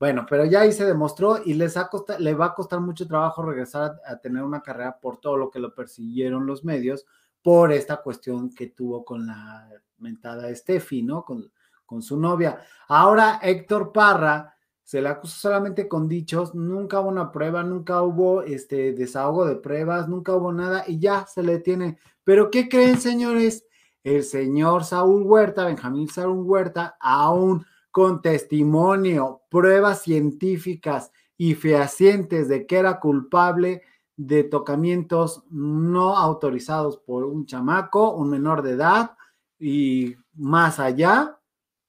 bueno, 0.00 0.26
pero 0.28 0.44
ya 0.44 0.62
ahí 0.62 0.72
se 0.72 0.84
demostró 0.84 1.40
y 1.44 1.54
les 1.54 1.76
ha 1.76 1.88
le 2.18 2.34
va 2.34 2.46
a 2.46 2.54
costar 2.54 2.80
mucho 2.80 3.06
trabajo 3.06 3.44
regresar 3.44 4.00
a, 4.04 4.16
tener 4.16 4.42
una 4.42 4.60
carrera 4.60 4.98
por 4.98 5.18
todo 5.18 5.36
lo 5.36 5.48
que 5.48 5.60
lo 5.60 5.72
persiguieron 5.72 6.44
los 6.44 6.64
medios, 6.64 7.06
por 7.40 7.70
esta 7.70 7.98
cuestión 7.98 8.52
que 8.52 8.66
tuvo 8.66 9.04
con 9.04 9.28
la 9.28 9.68
mentada 9.98 10.52
Steffi, 10.52 11.04
¿no? 11.04 11.24
Con, 11.24 11.48
con 11.86 12.02
su 12.02 12.18
novia. 12.18 12.58
Ahora 12.88 13.38
Héctor 13.40 13.92
Parra 13.92 14.56
se 14.82 15.00
le 15.00 15.08
acusa 15.08 15.36
solamente 15.36 15.86
con 15.86 16.08
dichos, 16.08 16.52
nunca 16.52 16.98
hubo 16.98 17.10
una 17.10 17.30
prueba, 17.30 17.62
nunca 17.62 18.02
hubo 18.02 18.42
este 18.42 18.92
desahogo 18.92 19.46
de 19.46 19.54
pruebas, 19.54 20.08
nunca 20.08 20.34
hubo 20.34 20.52
nada 20.52 20.82
y 20.84 20.98
ya 20.98 21.26
se 21.26 21.44
le 21.44 21.60
tiene. 21.60 21.96
Pero 22.24 22.50
¿qué 22.50 22.68
creen, 22.68 23.00
señores? 23.00 23.66
El 24.04 24.24
señor 24.24 24.84
Saúl 24.84 25.22
Huerta, 25.22 25.66
Benjamín 25.66 26.08
Saúl 26.08 26.44
Huerta, 26.44 26.96
aún 27.00 27.64
con 27.90 28.22
testimonio, 28.22 29.42
pruebas 29.50 30.02
científicas 30.02 31.12
y 31.36 31.54
fehacientes 31.54 32.48
de 32.48 32.66
que 32.66 32.76
era 32.76 32.98
culpable 32.98 33.82
de 34.16 34.44
tocamientos 34.44 35.44
no 35.50 36.16
autorizados 36.16 36.98
por 36.98 37.24
un 37.24 37.46
chamaco, 37.46 38.14
un 38.14 38.30
menor 38.30 38.62
de 38.62 38.72
edad 38.72 39.16
y 39.58 40.16
más 40.34 40.80
allá, 40.80 41.38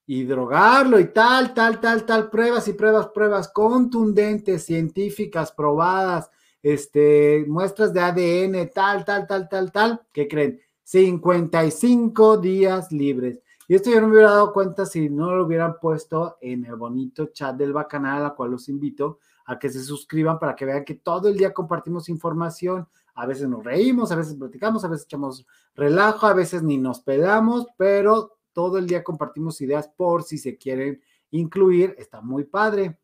y 0.06 0.26
drogarlo 0.26 1.00
y 1.00 1.06
tal, 1.14 1.54
tal, 1.54 1.80
tal, 1.80 2.06
tal, 2.06 2.30
pruebas 2.30 2.68
y 2.68 2.74
pruebas, 2.74 3.08
pruebas 3.08 3.48
contundentes, 3.48 4.66
científicas, 4.66 5.52
probadas, 5.52 6.30
este, 6.62 7.46
muestras 7.48 7.94
de 7.94 8.02
ADN, 8.02 8.70
tal, 8.74 9.06
tal, 9.06 9.28
tal, 9.28 9.50
tal, 9.50 9.72
tal, 9.72 10.02
¿qué 10.12 10.28
creen? 10.28 10.60
55 10.94 12.38
días 12.38 12.92
libres. 12.92 13.42
Y 13.68 13.74
esto 13.74 13.90
yo 13.90 14.00
no 14.00 14.06
me 14.06 14.14
hubiera 14.14 14.30
dado 14.30 14.54
cuenta 14.54 14.86
si 14.86 15.10
no 15.10 15.34
lo 15.34 15.46
hubieran 15.46 15.80
puesto 15.82 16.38
en 16.40 16.66
el 16.66 16.76
bonito 16.76 17.26
chat 17.34 17.56
del 17.56 17.74
Bacanal, 17.74 18.24
a 18.24 18.36
cual 18.36 18.52
los 18.52 18.70
invito 18.70 19.18
a 19.48 19.58
que 19.58 19.70
se 19.70 19.84
suscriban 19.84 20.38
para 20.38 20.56
que 20.56 20.66
vean 20.66 20.86
que 20.86 20.94
todo 20.94 21.30
el 21.30 21.38
día 21.38 21.52
compartimos 21.52 22.10
información. 22.10 22.88
A 23.16 23.26
veces 23.26 23.50
nos 23.50 23.64
reímos, 23.64 24.12
a 24.12 24.16
veces 24.16 24.36
platicamos, 24.36 24.86
a 24.86 24.88
veces 24.88 25.06
echamos 25.06 25.48
relajo, 25.74 26.28
a 26.28 26.36
veces 26.36 26.62
ni 26.62 26.78
nos 26.78 27.00
pedamos, 27.00 27.66
pero 27.76 28.38
todo 28.52 28.78
el 28.78 28.86
día 28.86 29.04
compartimos 29.04 29.60
ideas 29.62 29.88
por 29.88 30.22
si 30.22 30.38
se 30.38 30.60
quieren 30.60 31.02
incluir. 31.32 31.96
Está 31.98 32.22
muy 32.22 32.44
padre. 32.44 33.00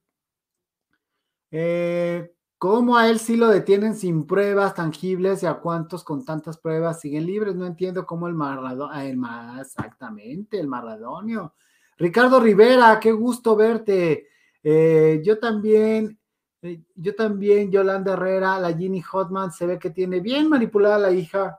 Eh, 1.50 2.36
¿Cómo 2.59 2.97
a 2.97 3.09
él 3.09 3.19
sí 3.19 3.37
lo 3.37 3.47
detienen 3.47 3.95
sin 3.95 4.27
pruebas 4.27 4.75
tangibles 4.75 5.41
y 5.41 5.47
a 5.47 5.55
cuántos 5.55 6.03
con 6.03 6.23
tantas 6.23 6.59
pruebas 6.59 6.99
siguen 6.99 7.25
libres? 7.25 7.55
No 7.55 7.65
entiendo 7.65 8.05
cómo 8.05 8.27
el 8.27 8.35
Maradonio, 8.35 8.89
ah, 8.91 9.57
exactamente, 9.59 10.59
el 10.59 10.67
Maradonio. 10.67 11.55
Ricardo 11.97 12.39
Rivera, 12.39 12.99
qué 12.99 13.11
gusto 13.11 13.55
verte. 13.55 14.27
Eh, 14.61 15.21
yo 15.25 15.39
también, 15.39 16.19
eh, 16.61 16.83
yo 16.93 17.15
también, 17.15 17.71
Yolanda 17.71 18.13
Herrera, 18.13 18.59
la 18.59 18.77
Ginny 18.77 19.01
Hotman, 19.01 19.51
se 19.51 19.65
ve 19.65 19.79
que 19.79 19.89
tiene 19.89 20.19
bien 20.19 20.49
manipulada 20.49 20.99
la 20.99 21.11
hija 21.11 21.57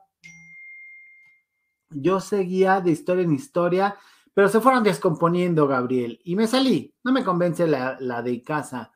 yo 1.90 2.20
seguía 2.20 2.80
de 2.80 2.92
historia 2.92 3.24
en 3.24 3.34
historia, 3.34 3.96
pero 4.32 4.48
se 4.48 4.60
fueron 4.60 4.82
descomponiendo, 4.82 5.66
Gabriel, 5.66 6.20
y 6.24 6.36
me 6.36 6.46
salí. 6.46 6.94
No 7.02 7.12
me 7.12 7.24
convence 7.24 7.66
la, 7.66 8.22
de 8.22 8.42
casa. 8.42 8.92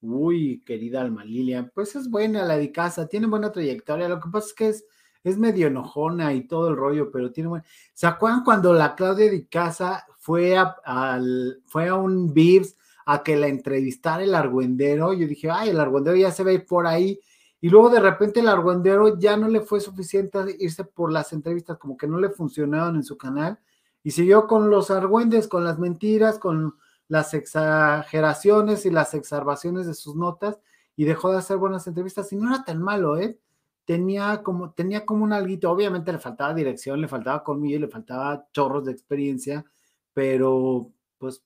Uy, 0.00 0.62
querida 0.64 1.00
Alma 1.00 1.24
Lilia, 1.24 1.70
pues 1.74 1.96
es 1.96 2.08
buena 2.08 2.44
la 2.44 2.56
de 2.56 2.70
casa, 2.70 3.08
tiene 3.08 3.26
buena 3.26 3.50
trayectoria. 3.50 4.08
Lo 4.08 4.20
que 4.20 4.30
pasa 4.30 4.46
es 4.48 4.54
que 4.54 4.68
es, 4.68 4.84
es 5.24 5.38
medio 5.38 5.66
enojona 5.66 6.32
y 6.34 6.46
todo 6.46 6.68
el 6.68 6.76
rollo, 6.76 7.10
pero 7.10 7.32
tiene 7.32 7.48
buena. 7.48 7.64
¿Se 7.94 8.06
acuerdan 8.06 8.44
cuando 8.44 8.72
la 8.72 8.94
Claudia 8.94 9.30
de 9.30 9.48
casa 9.48 10.06
fue 10.18 10.56
a, 10.56 10.76
al, 10.84 11.62
fue 11.66 11.88
a 11.88 11.94
un 11.96 12.32
VIPS 12.32 12.76
a 13.06 13.22
que 13.22 13.36
la 13.36 13.48
entrevistara 13.48 14.22
el 14.22 14.34
argüendero? 14.34 15.12
Yo 15.12 15.26
dije, 15.26 15.50
ay, 15.50 15.70
el 15.70 15.80
argüendero 15.80 16.16
ya 16.16 16.30
se 16.30 16.44
ve 16.44 16.60
por 16.60 16.86
ahí 16.86 17.20
y 17.60 17.68
luego 17.70 17.90
de 17.90 18.00
repente 18.00 18.40
el 18.40 18.48
argüendero 18.48 19.18
ya 19.18 19.36
no 19.36 19.48
le 19.48 19.60
fue 19.60 19.80
suficiente 19.80 20.38
irse 20.60 20.84
por 20.84 21.10
las 21.10 21.32
entrevistas, 21.32 21.78
como 21.78 21.96
que 21.96 22.06
no 22.06 22.20
le 22.20 22.30
funcionaron 22.30 22.96
en 22.96 23.02
su 23.02 23.18
canal, 23.18 23.58
y 24.04 24.12
siguió 24.12 24.46
con 24.46 24.70
los 24.70 24.90
argüendes, 24.90 25.48
con 25.48 25.64
las 25.64 25.78
mentiras, 25.78 26.38
con 26.38 26.76
las 27.08 27.34
exageraciones 27.34 28.86
y 28.86 28.90
las 28.90 29.14
exacerbaciones 29.14 29.86
de 29.86 29.94
sus 29.94 30.14
notas, 30.14 30.58
y 30.96 31.04
dejó 31.04 31.30
de 31.32 31.38
hacer 31.38 31.56
buenas 31.56 31.86
entrevistas, 31.86 32.32
y 32.32 32.36
no 32.36 32.54
era 32.54 32.64
tan 32.64 32.82
malo, 32.82 33.18
¿eh? 33.18 33.38
Tenía 33.84 34.42
como, 34.42 34.72
tenía 34.72 35.06
como 35.06 35.24
un 35.24 35.32
alguito, 35.32 35.70
obviamente 35.70 36.12
le 36.12 36.18
faltaba 36.18 36.52
dirección, 36.54 37.00
le 37.00 37.08
faltaba 37.08 37.42
colmillo, 37.42 37.78
le 37.80 37.88
faltaba 37.88 38.46
chorros 38.52 38.84
de 38.84 38.92
experiencia, 38.92 39.64
pero 40.12 40.90
pues, 41.18 41.42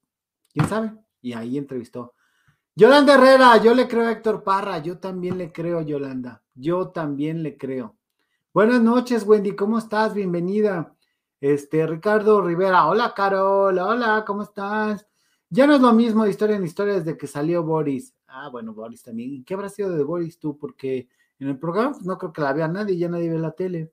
quién 0.53 0.69
sabe, 0.69 0.93
y 1.21 1.35
ahí 1.35 1.57
entrevistó 1.57 2.15
Yolanda 2.75 3.15
Herrera, 3.15 3.59
yo 3.59 3.75
le 3.75 3.87
creo 3.87 4.07
a 4.07 4.13
Héctor 4.13 4.43
Parra, 4.43 4.79
yo 4.79 4.99
también 4.99 5.37
le 5.37 5.53
creo 5.53 5.83
Yolanda, 5.83 6.43
yo 6.55 6.89
también 6.89 7.43
le 7.43 7.59
creo. 7.59 7.97
Buenas 8.55 8.81
noches, 8.81 9.25
Wendy, 9.27 9.55
¿cómo 9.55 9.79
estás? 9.79 10.15
Bienvenida. 10.15 10.95
Este, 11.39 11.87
Ricardo 11.87 12.41
Rivera, 12.41 12.87
hola 12.87 13.13
Carol, 13.15 13.79
hola, 13.79 14.25
¿cómo 14.27 14.43
estás? 14.43 15.07
Ya 15.55 15.67
no 15.67 15.75
es 15.75 15.83
lo 15.83 15.93
mismo 15.93 16.27
historia 16.27 16.57
en 16.57 16.65
historia 16.65 16.95
desde 16.95 17.19
que 17.19 17.27
salió 17.27 17.63
Boris. 17.63 18.15
Ah, 18.27 18.49
bueno, 18.49 18.73
Boris 18.73 19.03
también. 19.03 19.35
¿Y 19.35 19.45
qué 19.45 19.53
habrá 19.53 19.69
sido 19.69 19.91
de 19.91 20.03
Boris 20.03 20.39
tú? 20.39 20.57
Porque 20.57 21.09
en 21.39 21.49
el 21.49 21.59
programa 21.59 21.93
pues, 21.93 22.07
no 22.07 22.17
creo 22.17 22.33
que 22.33 22.41
la 22.41 22.55
vea 22.55 22.69
nadie, 22.69 22.97
ya 22.97 23.11
nadie 23.11 23.29
ve 23.29 23.39
la 23.39 23.51
tele. 23.51 23.93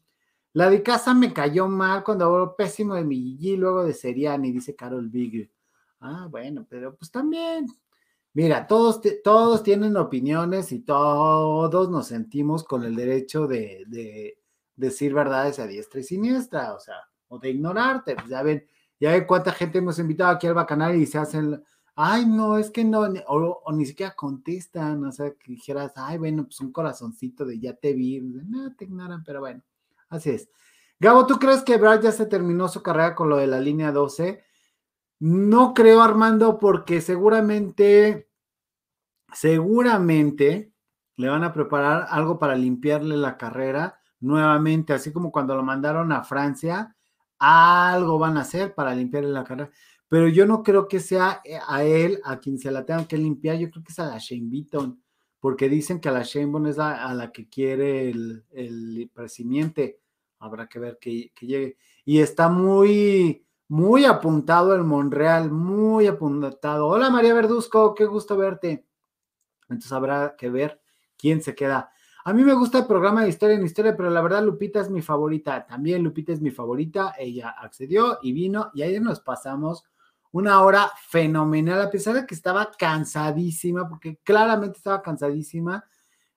La 0.54 0.70
de 0.70 0.82
casa 0.82 1.14
me 1.14 1.34
cayó 1.34 1.68
mal 1.68 2.06
cuando 2.06 2.24
habló 2.24 2.56
pésimo 2.56 2.96
de 2.96 3.04
mi 3.04 3.18
Gigi, 3.18 3.58
luego 3.58 3.84
de 3.84 3.94
Seriani, 3.94 4.54
dice 4.54 4.74
Carol 4.74 5.10
Big. 5.10 5.52
Ah, 6.00 6.28
bueno, 6.32 6.66
pero 6.70 6.96
pues 6.96 7.12
también 7.12 7.68
Mira, 8.34 8.68
todos, 8.68 9.02
todos 9.24 9.64
tienen 9.64 9.98
opiniones 9.98 10.72
y 10.72 10.80
todos 10.80 11.90
nos 11.90 12.08
sentimos 12.08 12.64
con 12.64 12.84
el 12.86 12.96
derecho 12.96 13.48
de, 13.48 13.84
de 13.88 14.38
decir 14.76 15.14
verdades 15.14 15.60
a 15.60 15.68
diestra 15.68 16.00
y 16.00 16.04
siniestra, 16.04 16.74
o 16.74 16.80
sea, 16.80 16.96
o 17.28 17.40
de 17.40 17.50
ignorarte. 17.50 18.16
Pues 18.16 18.28
ya 18.28 18.44
ven, 18.44 18.66
ya 19.00 19.12
ven 19.12 19.26
cuánta 19.26 19.52
gente 19.52 19.78
hemos 19.78 20.00
invitado 20.00 20.32
aquí 20.32 20.48
al 20.48 20.54
bacanal 20.54 20.96
y 20.96 21.06
se 21.06 21.18
hacen, 21.18 21.64
ay, 21.96 22.26
no, 22.26 22.58
es 22.58 22.72
que 22.72 22.84
no, 22.84 23.02
o, 23.28 23.72
ni 23.74 23.86
siquiera 23.86 24.16
contestan, 24.16 25.04
o 25.06 25.12
sea, 25.12 25.32
que 25.32 25.52
dijeras, 25.52 25.94
ay, 25.96 26.18
bueno, 26.18 26.44
pues 26.44 26.60
un 26.62 26.72
corazoncito 26.72 27.46
de 27.46 27.60
ya 27.60 27.74
te 27.74 27.94
vi, 27.94 28.22
no, 28.22 28.74
te 28.76 28.86
ignoran, 28.86 29.24
pero 29.24 29.40
bueno, 29.40 29.62
así 30.10 30.32
es. 30.32 30.50
Gabo, 31.00 31.26
¿tú 31.26 31.40
crees 31.40 31.64
que 31.64 31.78
Brad 31.78 32.02
ya 32.02 32.12
se 32.12 32.26
terminó 32.26 32.68
su 32.68 32.84
carrera 32.84 33.16
con 33.16 33.30
lo 33.30 33.38
de 33.38 33.48
la 33.48 33.60
línea 33.60 33.92
12? 33.92 34.44
No 35.20 35.74
creo, 35.74 36.02
Armando, 36.02 36.60
porque 36.60 37.02
seguramente, 37.02 38.30
seguramente 39.34 40.74
le 41.16 41.30
van 41.30 41.44
a 41.44 41.52
preparar 41.52 42.08
algo 42.10 42.40
para 42.40 42.56
limpiarle 42.56 43.18
la 43.18 43.38
carrera 43.38 44.00
nuevamente, 44.22 44.94
así 44.94 45.12
como 45.12 45.32
cuando 45.32 45.56
lo 45.56 45.64
mandaron 45.64 46.12
a 46.14 46.24
Francia, 46.24 46.96
algo 47.40 48.20
van 48.20 48.38
a 48.38 48.42
hacer 48.42 48.76
para 48.76 48.94
limpiarle 48.94 49.30
la 49.30 49.44
carrera. 49.44 49.72
Pero 50.08 50.28
yo 50.28 50.46
no 50.46 50.64
creo 50.64 50.88
que 50.88 51.00
sea 51.00 51.42
eh, 51.44 51.60
a 51.68 51.84
él 51.84 52.20
a 52.24 52.40
quien 52.40 52.58
se 52.58 52.72
la 52.72 52.86
tengan 52.86 53.06
que 53.06 53.18
limpiar, 53.18 53.58
yo 53.58 53.70
creo 53.70 53.84
que 53.84 53.92
es 53.92 54.00
a 54.00 54.08
la 54.08 54.18
Shane 54.18 54.50
porque 55.40 55.70
dicen 55.70 56.02
que 56.02 56.10
a 56.10 56.12
la 56.12 56.24
Shane 56.24 56.70
es 56.70 56.80
a 56.80 57.14
la 57.14 57.32
que 57.32 57.48
quiere 57.48 58.10
el, 58.10 58.44
el. 58.52 59.12
Habrá 60.40 60.68
que 60.68 60.80
ver 60.80 60.98
que, 61.00 61.32
que 61.34 61.46
llegue. 61.48 61.78
Y 62.06 62.20
está 62.20 62.50
muy, 62.50 63.46
muy 63.68 64.06
apuntado 64.06 64.74
el 64.74 64.84
Monreal, 64.84 65.52
muy 65.52 66.08
apuntado. 66.08 66.88
Hola 66.88 67.10
María 67.10 67.34
Verduzco, 67.34 67.94
qué 67.94 68.06
gusto 68.06 68.36
verte. 68.36 68.86
Entonces 69.70 69.92
habrá 69.92 70.36
que 70.38 70.50
ver 70.50 70.82
quién 71.18 71.42
se 71.42 71.56
queda. 71.56 71.92
A 72.26 72.34
mí 72.34 72.44
me 72.44 72.54
gusta 72.54 72.80
el 72.80 72.88
programa 72.88 73.24
de 73.24 73.30
historia 73.30 73.56
en 73.56 73.66
historia, 73.66 73.96
pero 73.96 74.10
la 74.10 74.22
verdad 74.22 74.44
Lupita 74.44 74.80
es 74.80 74.90
mi 74.90 75.02
favorita. 75.02 75.66
También 75.66 76.04
Lupita 76.04 76.34
es 76.34 76.42
mi 76.42 76.52
favorita. 76.52 77.16
Ella 77.18 77.50
accedió 77.50 78.20
y 78.22 78.34
vino 78.34 78.72
y 78.74 78.82
ahí 78.82 79.00
nos 79.00 79.20
pasamos 79.20 79.86
una 80.32 80.62
hora 80.62 80.92
fenomenal, 81.08 81.82
a 81.82 81.90
pesar 81.90 82.14
de 82.16 82.26
que 82.26 82.36
estaba 82.36 82.72
cansadísima, 82.78 83.88
porque 83.88 84.20
claramente 84.24 84.78
estaba 84.78 85.02
cansadísima. 85.02 85.84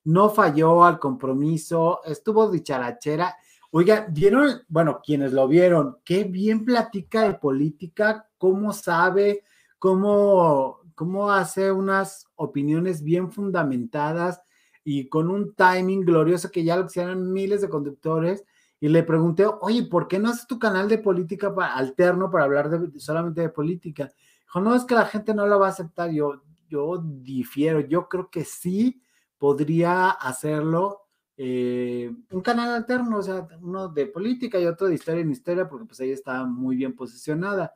No 0.04 0.30
falló 0.30 0.84
al 0.84 0.98
compromiso, 0.98 2.00
estuvo 2.04 2.50
dicharachera 2.50 3.36
Oiga, 3.74 4.06
vieron, 4.10 4.60
bueno, 4.68 5.00
quienes 5.02 5.32
lo 5.32 5.48
vieron, 5.48 5.96
qué 6.04 6.24
bien 6.24 6.62
platica 6.62 7.22
de 7.22 7.32
política, 7.32 8.28
cómo 8.36 8.70
sabe, 8.74 9.44
cómo, 9.78 10.80
cómo 10.94 11.32
hace 11.32 11.72
unas 11.72 12.26
opiniones 12.34 13.02
bien 13.02 13.32
fundamentadas 13.32 14.42
y 14.84 15.08
con 15.08 15.30
un 15.30 15.54
timing 15.54 16.00
glorioso 16.00 16.50
que 16.50 16.64
ya 16.64 16.76
lo 16.76 16.86
hicieron 16.86 17.32
miles 17.32 17.60
de 17.60 17.68
conductores. 17.68 18.44
Y 18.80 18.88
le 18.88 19.04
pregunté, 19.04 19.46
oye, 19.46 19.84
¿por 19.84 20.08
qué 20.08 20.18
no 20.18 20.30
haces 20.30 20.46
tu 20.46 20.58
canal 20.58 20.88
de 20.88 20.98
política 20.98 21.54
alterno 21.74 22.30
para 22.30 22.44
hablar 22.44 22.68
de, 22.68 22.98
solamente 22.98 23.40
de 23.40 23.48
política? 23.48 24.10
Dijo, 24.42 24.60
no, 24.60 24.74
es 24.74 24.84
que 24.84 24.94
la 24.94 25.06
gente 25.06 25.34
no 25.34 25.46
lo 25.46 25.60
va 25.60 25.68
a 25.68 25.70
aceptar. 25.70 26.10
Yo, 26.10 26.42
yo 26.68 26.98
difiero, 27.00 27.80
yo 27.80 28.08
creo 28.08 28.28
que 28.28 28.44
sí 28.44 29.00
podría 29.38 30.10
hacerlo 30.10 31.02
eh, 31.36 32.12
un 32.30 32.40
canal 32.40 32.70
alterno, 32.70 33.18
o 33.18 33.22
sea, 33.22 33.46
uno 33.60 33.88
de 33.88 34.06
política 34.06 34.60
y 34.60 34.66
otro 34.66 34.88
de 34.88 34.94
historia 34.94 35.22
en 35.22 35.30
historia, 35.30 35.68
porque 35.68 35.86
pues 35.86 36.00
ahí 36.00 36.10
está 36.10 36.44
muy 36.44 36.76
bien 36.76 36.94
posicionada. 36.94 37.74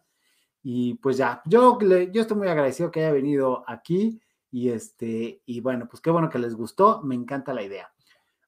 Y 0.63 0.95
pues 0.95 1.17
ya, 1.17 1.43
yo, 1.47 1.79
yo 1.81 2.21
estoy 2.21 2.37
muy 2.37 2.49
agradecido 2.49 2.91
que 2.91 3.01
haya 3.01 3.13
venido 3.13 3.65
aquí 3.69 4.21
y 4.57 4.71
este, 4.71 5.43
y 5.45 5.61
bueno, 5.61 5.87
pues 5.87 6.01
qué 6.01 6.09
bueno 6.09 6.31
que 6.31 6.39
les 6.39 6.55
gustó, 6.55 7.03
me 7.03 7.15
encanta 7.15 7.53
la 7.53 7.63
idea. 7.63 7.93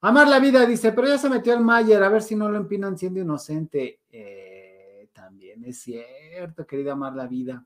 Amar 0.00 0.26
la 0.26 0.38
vida, 0.38 0.64
dice, 0.64 0.92
pero 0.92 1.06
ya 1.06 1.18
se 1.18 1.28
metió 1.28 1.52
el 1.52 1.60
Mayer, 1.60 2.02
a 2.02 2.08
ver 2.08 2.22
si 2.22 2.34
no 2.34 2.48
lo 2.48 2.56
empinan 2.56 2.96
siendo 2.96 3.20
inocente. 3.20 4.00
Eh, 4.10 5.10
también 5.12 5.62
es 5.66 5.82
cierto, 5.82 6.66
querida 6.66 6.92
Amar 6.92 7.14
la 7.14 7.26
vida. 7.26 7.62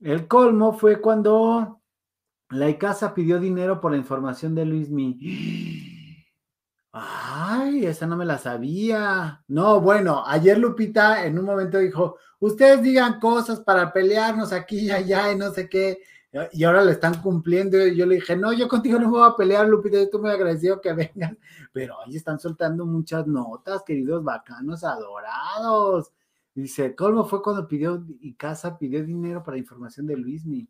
El 0.00 0.26
colmo 0.26 0.72
fue 0.72 1.02
cuando 1.02 1.82
la 2.48 2.70
ICASA 2.70 3.12
pidió 3.12 3.38
dinero 3.38 3.78
por 3.78 3.90
la 3.90 3.98
información 3.98 4.54
de 4.54 4.64
Luis 4.64 4.88
Mi. 4.88 5.18
Ay, 6.92 7.84
esa 7.84 8.06
no 8.06 8.16
me 8.16 8.24
la 8.24 8.38
sabía. 8.38 9.44
No, 9.48 9.82
bueno, 9.82 10.24
ayer 10.26 10.56
Lupita 10.56 11.26
en 11.26 11.38
un 11.38 11.44
momento 11.44 11.76
dijo, 11.76 12.16
ustedes 12.40 12.80
digan 12.80 13.20
cosas 13.20 13.60
para 13.60 13.92
pelearnos 13.92 14.50
aquí 14.54 14.86
y 14.86 14.90
allá 14.90 15.30
y 15.30 15.36
no 15.36 15.50
sé 15.50 15.68
qué, 15.68 15.98
y 16.52 16.64
ahora 16.64 16.82
le 16.84 16.92
están 16.92 17.20
cumpliendo. 17.20 17.76
Yo 17.88 18.06
le 18.06 18.16
dije, 18.16 18.36
no, 18.36 18.52
yo 18.52 18.68
contigo 18.68 18.98
no 18.98 19.10
me 19.10 19.18
voy 19.18 19.28
a 19.28 19.36
pelear, 19.36 19.68
Lupita, 19.68 19.96
yo 19.96 20.04
estoy 20.04 20.20
muy 20.20 20.30
agradecido 20.30 20.80
que 20.80 20.92
vengan, 20.92 21.38
pero 21.72 22.00
ahí 22.00 22.16
están 22.16 22.38
soltando 22.38 22.86
muchas 22.86 23.26
notas, 23.26 23.82
queridos 23.82 24.24
bacanos 24.24 24.84
adorados. 24.84 26.12
Dice, 26.54 26.94
¿cómo 26.94 27.24
fue 27.24 27.42
cuando 27.42 27.66
pidió 27.66 28.04
y 28.20 28.34
casa 28.34 28.78
pidió 28.78 29.02
dinero 29.04 29.42
para 29.42 29.58
información 29.58 30.06
de 30.06 30.16
Luismi? 30.16 30.68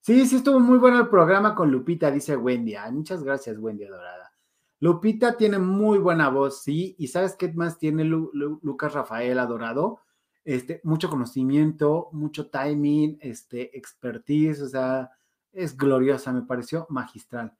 Sí, 0.00 0.26
sí, 0.26 0.36
estuvo 0.36 0.60
muy 0.60 0.78
bueno 0.78 1.00
el 1.00 1.08
programa 1.08 1.54
con 1.54 1.70
Lupita, 1.70 2.10
dice 2.10 2.36
Wendy. 2.36 2.74
muchas 2.92 3.22
gracias, 3.22 3.58
Wendy 3.58 3.84
Adorada. 3.84 4.32
Lupita 4.80 5.36
tiene 5.36 5.58
muy 5.58 5.98
buena 5.98 6.28
voz, 6.28 6.62
sí, 6.62 6.94
y 6.98 7.08
¿sabes 7.08 7.34
qué 7.36 7.52
más 7.52 7.78
tiene 7.78 8.04
Lucas 8.04 8.92
Rafael 8.94 9.38
Adorado? 9.38 10.00
Este, 10.48 10.80
mucho 10.84 11.10
conocimiento, 11.10 12.08
mucho 12.12 12.48
timing, 12.48 13.18
este, 13.20 13.76
expertise, 13.76 14.62
o 14.62 14.68
sea, 14.70 15.10
es 15.52 15.76
gloriosa, 15.76 16.32
me 16.32 16.40
pareció 16.40 16.86
magistral. 16.88 17.54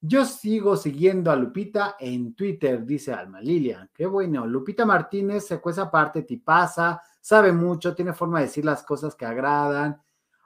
Yo 0.00 0.24
sigo 0.24 0.78
siguiendo 0.78 1.30
a 1.30 1.36
Lupita 1.36 1.96
en 2.00 2.34
Twitter, 2.34 2.86
dice 2.86 3.12
Alma 3.12 3.38
Lilia. 3.38 3.86
Qué 3.92 4.06
bueno. 4.06 4.46
Lupita 4.46 4.86
Martínez 4.86 5.46
se 5.46 5.60
cuesta 5.60 5.82
aparte, 5.82 6.26
pasa, 6.42 7.02
sabe 7.20 7.52
mucho, 7.52 7.94
tiene 7.94 8.14
forma 8.14 8.38
de 8.38 8.46
decir 8.46 8.64
las 8.64 8.82
cosas 8.82 9.14
que 9.14 9.26
agradan. 9.26 10.00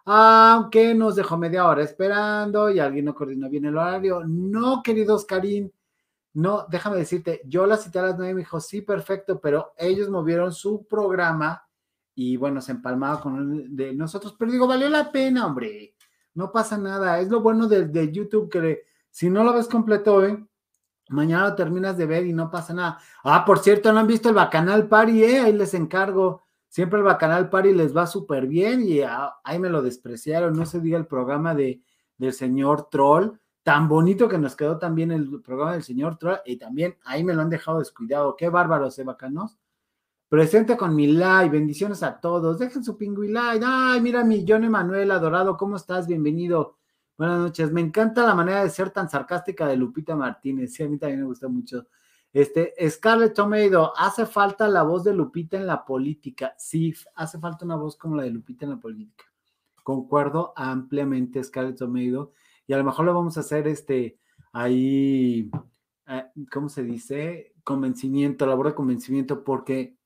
Aunque 0.07 0.93
nos 0.93 1.15
dejó 1.15 1.37
media 1.37 1.69
hora 1.69 1.85
esperando 1.85 2.69
y 2.69 2.81
alguien 2.81 3.05
no 3.05 3.15
coordinó 3.15 3.49
bien 3.49 3.67
el 3.67 3.79
horario. 3.79 4.25
No, 4.27 4.83
queridos 4.83 5.25
Karim, 5.25 5.71
no, 6.33 6.67
déjame 6.69 6.97
decirte, 6.97 7.43
yo 7.45 7.65
la 7.65 7.77
cité 7.77 8.01
a 8.01 8.03
las 8.03 8.17
nueve 8.17 8.33
y 8.33 8.35
me 8.35 8.41
dijo, 8.41 8.59
sí, 8.59 8.83
perfecto, 8.83 9.41
pero 9.41 9.73
ellos 9.79 10.11
movieron 10.11 10.53
su 10.53 10.85
programa 10.85 11.66
y 12.19 12.39
bueno, 12.39 12.63
se 12.63 12.73
empalmaba 12.73 13.21
con 13.21 13.37
el 13.37 13.77
de 13.77 13.95
nosotros, 13.95 14.35
pero 14.39 14.51
digo, 14.51 14.67
valió 14.67 14.89
la 14.89 15.13
pena, 15.13 15.47
hombre, 15.47 15.95
no 16.33 16.51
pasa 16.51 16.79
nada, 16.79 17.21
es 17.21 17.29
lo 17.29 17.43
bueno 17.43 17.69
de, 17.69 18.11
YouTube 18.11 18.49
que 18.51 18.85
si 19.11 19.29
no 19.29 19.45
lo 19.45 19.53
ves 19.53 19.69
completo 19.69 20.15
hoy, 20.15 20.49
mañana 21.11 21.51
lo 21.51 21.55
terminas 21.55 21.99
de 21.99 22.07
ver 22.07 22.27
y 22.27 22.33
no 22.33 22.51
pasa 22.51 22.73
nada. 22.73 22.99
Ah, 23.23 23.45
por 23.45 23.59
cierto, 23.59 23.93
no 23.93 24.01
han 24.01 24.07
visto 24.07 24.31
el 24.31 24.35
Bacanal 24.35 24.89
Party, 24.89 25.25
¿eh? 25.25 25.41
Ahí 25.41 25.53
les 25.53 25.75
encargo. 25.75 26.43
Siempre 26.69 26.99
el 26.99 27.05
Bacanal 27.05 27.51
Party 27.51 27.73
les 27.73 27.97
va 27.97 28.07
súper 28.07 28.47
bien 28.47 28.83
y 28.83 29.01
ah, 29.01 29.35
ahí 29.45 29.59
me 29.59 29.71
lo 29.71 29.83
despreciaron. 29.83 30.55
No 30.57 30.67
se 30.67 30.81
diga 30.81 30.99
el 30.99 31.07
programa 31.07 31.55
de, 31.55 31.83
del 32.19 32.33
señor 32.33 32.89
Troll 32.91 33.39
tan 33.63 33.89
bonito 33.89 34.29
que 34.29 34.39
nos 34.39 34.57
quedó 34.57 34.79
también 34.79 35.11
el 35.13 35.43
programa 35.43 35.73
del 35.73 35.83
señor 35.83 36.19
Troll 36.19 36.39
y 36.45 36.57
también 36.57 36.97
ahí 37.05 37.25
me 37.25 37.35
lo 37.35 37.43
han 37.43 37.51
dejado 37.51 37.79
descuidado. 37.79 38.37
Qué 38.37 38.49
bárbaros, 38.49 38.99
eh, 38.99 39.05
bacanos. 39.05 39.59
Presente 40.29 40.77
con 40.77 40.93
mi 40.97 41.07
like, 41.07 41.51
bendiciones 41.51 42.03
a 42.03 42.21
todos. 42.21 42.59
Dejen 42.59 42.83
su 42.83 42.97
pingüi 42.99 43.29
like. 43.29 43.65
Ay, 43.65 44.01
mira 44.01 44.25
mi 44.25 44.45
John 44.47 44.65
Emanuel 44.65 45.13
adorado, 45.13 45.57
¿cómo 45.57 45.77
estás? 45.77 46.09
Bienvenido. 46.09 46.79
Buenas 47.17 47.39
noches. 47.39 47.71
Me 47.71 47.81
encanta 47.81 48.27
la 48.27 48.35
manera 48.35 48.65
de 48.65 48.71
ser 48.71 48.91
tan 48.91 49.09
sarcástica 49.09 49.69
de 49.69 49.77
Lupita 49.77 50.17
Martínez. 50.17 50.75
Sí, 50.75 50.83
a 50.83 50.89
mí 50.89 50.99
también 50.99 51.21
me 51.21 51.27
gusta 51.27 51.47
mucho. 51.47 51.87
Este, 52.33 52.75
Scarlett 52.91 53.35
Tomedo, 53.35 53.97
hace 53.97 54.27
falta 54.27 54.67
la 54.67 54.83
voz 54.83 55.05
de 55.05 55.15
Lupita 55.15 55.59
en 55.59 55.67
la 55.69 55.85
política. 55.85 56.57
Sí, 56.59 56.93
hace 57.15 57.39
falta 57.39 57.65
una 57.65 57.77
voz 57.77 57.97
como 57.97 58.17
la 58.17 58.25
de 58.25 58.31
Lupita 58.31 58.65
en 58.65 58.73
la 58.73 58.81
política. 58.81 59.27
Concuerdo 59.85 60.53
ampliamente, 60.57 61.43
Scarlett 61.45 61.79
Tomedo 61.79 62.33
y 62.67 62.73
a 62.73 62.79
lo 62.79 62.83
mejor 62.85 63.05
lo 63.05 63.15
vamos 63.15 63.37
a 63.37 63.41
hacer 63.41 63.69
este 63.69 64.19
ahí, 64.53 65.53
eh, 66.09 66.27
¿cómo 66.53 66.69
se 66.69 66.83
dice? 66.83 67.55
Convencimiento, 67.63 68.45
labor 68.45 68.67
de 68.67 68.75
convencimiento, 68.75 69.45
porque 69.45 69.97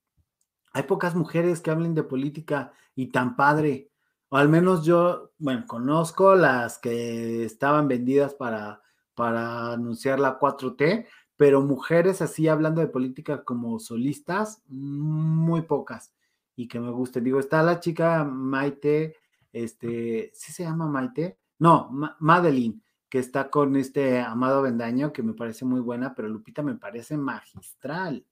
hay 0.71 0.83
pocas 0.83 1.15
mujeres 1.15 1.61
que 1.61 1.71
hablen 1.71 1.95
de 1.95 2.03
política 2.03 2.73
y 2.95 3.07
tan 3.07 3.35
padre. 3.35 3.89
O 4.29 4.37
al 4.37 4.49
menos 4.49 4.85
yo, 4.85 5.31
bueno, 5.37 5.65
conozco 5.67 6.35
las 6.35 6.79
que 6.79 7.43
estaban 7.43 7.87
vendidas 7.87 8.33
para, 8.33 8.81
para 9.13 9.73
anunciar 9.73 10.19
la 10.19 10.39
4T, 10.39 11.05
pero 11.35 11.61
mujeres 11.61 12.21
así 12.21 12.47
hablando 12.47 12.81
de 12.81 12.87
política 12.87 13.43
como 13.43 13.79
solistas, 13.79 14.61
muy 14.67 15.63
pocas 15.63 16.13
y 16.55 16.67
que 16.67 16.79
me 16.79 16.91
gusten. 16.91 17.23
Digo, 17.23 17.39
está 17.39 17.63
la 17.63 17.79
chica 17.79 18.23
Maite, 18.23 19.17
este, 19.51 20.31
¿sí 20.33 20.51
se 20.51 20.63
llama 20.63 20.87
Maite? 20.87 21.39
No, 21.59 21.89
Madeline, 22.19 22.81
que 23.09 23.19
está 23.19 23.49
con 23.49 23.75
este 23.75 24.19
Amado 24.21 24.61
Bendaño, 24.61 25.11
que 25.11 25.23
me 25.23 25.33
parece 25.33 25.65
muy 25.65 25.81
buena, 25.81 26.15
pero 26.15 26.29
Lupita 26.29 26.63
me 26.63 26.75
parece 26.75 27.17
magistral. 27.17 28.25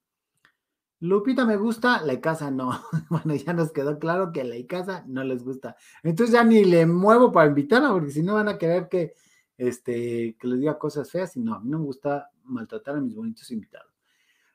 Lupita 1.02 1.46
me 1.46 1.56
gusta, 1.56 2.02
la 2.02 2.20
casa 2.20 2.52
no. 2.52 2.72
Bueno, 3.10 3.36
ya 3.36 3.54
nos 3.54 3.72
quedó 3.72 4.00
claro 4.00 4.32
que 4.32 4.44
la 4.44 4.56
casa 4.68 5.04
no 5.08 5.24
les 5.24 5.44
gusta. 5.44 5.76
Entonces 6.04 6.34
ya 6.34 6.44
ni 6.44 6.66
le 6.66 6.86
muevo 6.86 7.32
para 7.32 7.48
invitarla, 7.48 7.92
porque 7.92 8.12
si 8.12 8.22
no 8.22 8.36
van 8.36 8.50
a 8.50 8.58
querer 8.58 8.90
que, 8.90 9.14
este, 9.58 10.36
que 10.40 10.48
les 10.48 10.60
diga 10.60 10.78
cosas 10.78 11.10
feas. 11.10 11.36
Y 11.38 11.42
no, 11.42 11.56
a 11.56 11.60
mí 11.60 11.70
no 11.70 11.80
me 11.80 11.86
gusta 11.86 12.30
maltratar 12.44 12.98
a 12.98 13.02
mis 13.02 13.16
bonitos 13.16 13.50
invitados. 13.52 13.90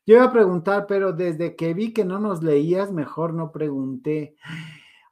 Yo 0.07 0.17
iba 0.17 0.25
a 0.25 0.33
preguntar, 0.33 0.87
pero 0.87 1.15
desde 1.15 1.57
que 1.57 1.73
vi 1.73 1.95
que 1.95 2.05
no 2.05 2.19
nos 2.19 2.43
leías, 2.43 2.93
mejor 2.93 3.33
no 3.33 3.51
pregunté. 3.51 4.37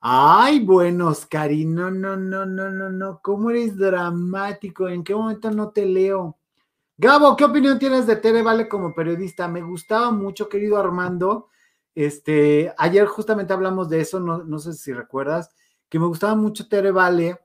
Ay, 0.00 0.60
bueno, 0.60 1.08
Oscarín, 1.08 1.74
no, 1.74 1.90
no, 1.90 2.16
no, 2.16 2.44
no, 2.44 2.68
no, 2.70 2.90
no. 2.90 3.20
¿Cómo 3.22 3.50
eres 3.50 3.76
dramático? 3.78 4.88
¿En 4.88 5.02
qué 5.02 5.14
momento 5.14 5.50
no 5.50 5.70
te 5.70 5.86
leo? 5.86 6.36
Gabo, 6.98 7.36
¿qué 7.36 7.44
opinión 7.44 7.78
tienes 7.78 8.06
de 8.06 8.16
Tere 8.16 8.42
Vale 8.42 8.68
como 8.68 8.94
periodista? 8.94 9.48
Me 9.48 9.62
gustaba 9.62 10.10
mucho, 10.10 10.48
querido 10.48 10.76
Armando. 10.76 11.48
Este, 11.94 12.72
ayer 12.78 13.06
justamente 13.06 13.52
hablamos 13.52 13.88
de 13.88 14.00
eso, 14.00 14.20
no, 14.20 14.58
sé 14.58 14.72
si 14.74 14.92
recuerdas, 14.92 15.50
que 15.88 15.98
me 15.98 16.06
gustaba 16.06 16.34
mucho 16.34 16.68
Tere 16.68 16.90
Vale 16.90 17.38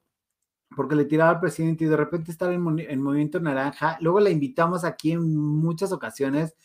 porque 0.75 0.95
le 0.95 1.05
tiraba 1.05 1.31
al 1.31 1.39
presidente 1.39 1.85
y 1.85 1.87
de 1.87 1.95
repente 1.95 2.29
estaba 2.29 2.53
en, 2.53 2.79
en 2.79 3.01
Movimiento 3.01 3.39
Naranja. 3.39 3.97
Luego 4.01 4.19
la 4.19 4.29
invitamos 4.29 4.83
aquí 4.83 5.13
en 5.13 5.35
muchas 5.35 5.91
ocasiones. 5.91 6.55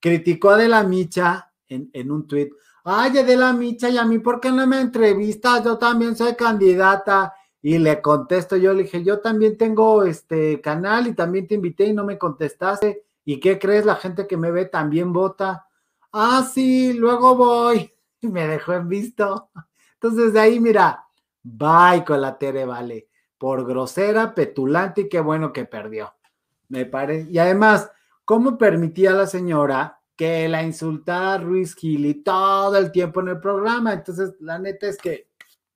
Criticó 0.00 0.50
a 0.50 0.56
De 0.56 0.68
la 0.68 0.82
Micha 0.82 1.52
en, 1.68 1.90
en 1.92 2.10
un 2.10 2.26
tuit. 2.26 2.52
Ay, 2.84 3.12
de 3.12 3.36
la 3.36 3.52
Micha, 3.52 3.90
¿y 3.90 3.98
a 3.98 4.04
mí 4.04 4.18
por 4.18 4.40
qué 4.40 4.50
no 4.50 4.66
me 4.66 4.80
entrevistas? 4.80 5.62
Yo 5.62 5.76
también 5.76 6.16
soy 6.16 6.34
candidata. 6.34 7.34
Y 7.62 7.78
le 7.78 8.00
contesto, 8.00 8.56
yo 8.56 8.72
le 8.72 8.84
dije, 8.84 9.04
yo 9.04 9.20
también 9.20 9.58
tengo 9.58 10.04
este 10.04 10.60
canal 10.60 11.06
y 11.06 11.14
también 11.14 11.46
te 11.46 11.56
invité 11.56 11.84
y 11.84 11.92
no 11.92 12.04
me 12.04 12.16
contestaste. 12.16 13.04
¿Y 13.24 13.38
qué 13.38 13.58
crees? 13.58 13.84
La 13.84 13.96
gente 13.96 14.26
que 14.26 14.36
me 14.36 14.50
ve 14.50 14.64
también 14.64 15.12
vota. 15.12 15.66
Ah, 16.12 16.48
sí, 16.52 16.92
luego 16.94 17.36
voy. 17.36 17.92
Y 18.22 18.28
me 18.28 18.46
dejó 18.46 18.74
en 18.74 18.86
visto. 18.86 19.48
Entonces 19.94 20.34
de 20.34 20.40
ahí, 20.40 20.60
mira, 20.60 21.06
bye 21.42 22.04
con 22.04 22.20
la 22.20 22.36
Tere 22.36 22.66
Vale. 22.66 23.08
Por 23.38 23.66
grosera, 23.66 24.34
petulante 24.34 25.02
y 25.02 25.08
qué 25.08 25.20
bueno 25.20 25.54
que 25.54 25.64
perdió. 25.64 26.12
Me 26.68 26.84
parece. 26.84 27.30
Y 27.30 27.38
además, 27.38 27.90
¿cómo 28.26 28.58
permitía 28.58 29.12
la 29.12 29.26
señora 29.26 30.02
que 30.16 30.50
la 30.50 30.62
insultara 30.62 31.38
Ruiz 31.38 31.74
Gili 31.74 32.22
todo 32.22 32.76
el 32.76 32.92
tiempo 32.92 33.22
en 33.22 33.28
el 33.28 33.40
programa? 33.40 33.94
Entonces, 33.94 34.34
la 34.40 34.58
neta 34.58 34.86
es 34.86 34.98
que 34.98 35.29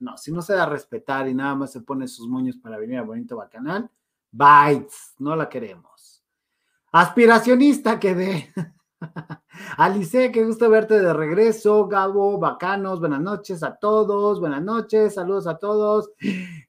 no, 0.05 0.17
si 0.19 0.31
no 0.31 0.43
se 0.43 0.53
da 0.53 0.65
a 0.65 0.69
respetar 0.69 1.27
y 1.29 1.35
nada 1.35 1.55
más 1.55 1.73
se 1.73 1.81
pone 1.81 2.07
sus 2.07 2.29
moños 2.29 2.57
para 2.57 2.79
venir 2.79 2.99
a 2.99 3.03
Bonito 3.03 3.37
Bacanal, 3.37 3.91
bytes, 4.31 5.15
no 5.19 5.35
la 5.35 5.49
queremos. 5.49 6.23
Aspiracionista 6.93 7.99
que 7.99 8.15
de. 8.15 8.53
Alice, 9.79 10.31
qué 10.31 10.45
gusto 10.45 10.69
verte 10.69 11.01
de 11.01 11.13
regreso. 11.13 11.89
Gabo, 11.89 12.39
bacanos, 12.39 13.01
buenas 13.01 13.21
noches 13.21 13.63
a 13.63 13.77
todos, 13.77 14.41
buenas 14.41 14.63
noches, 14.63 15.15
saludos 15.15 15.47
a 15.47 15.59
todos. 15.59 16.11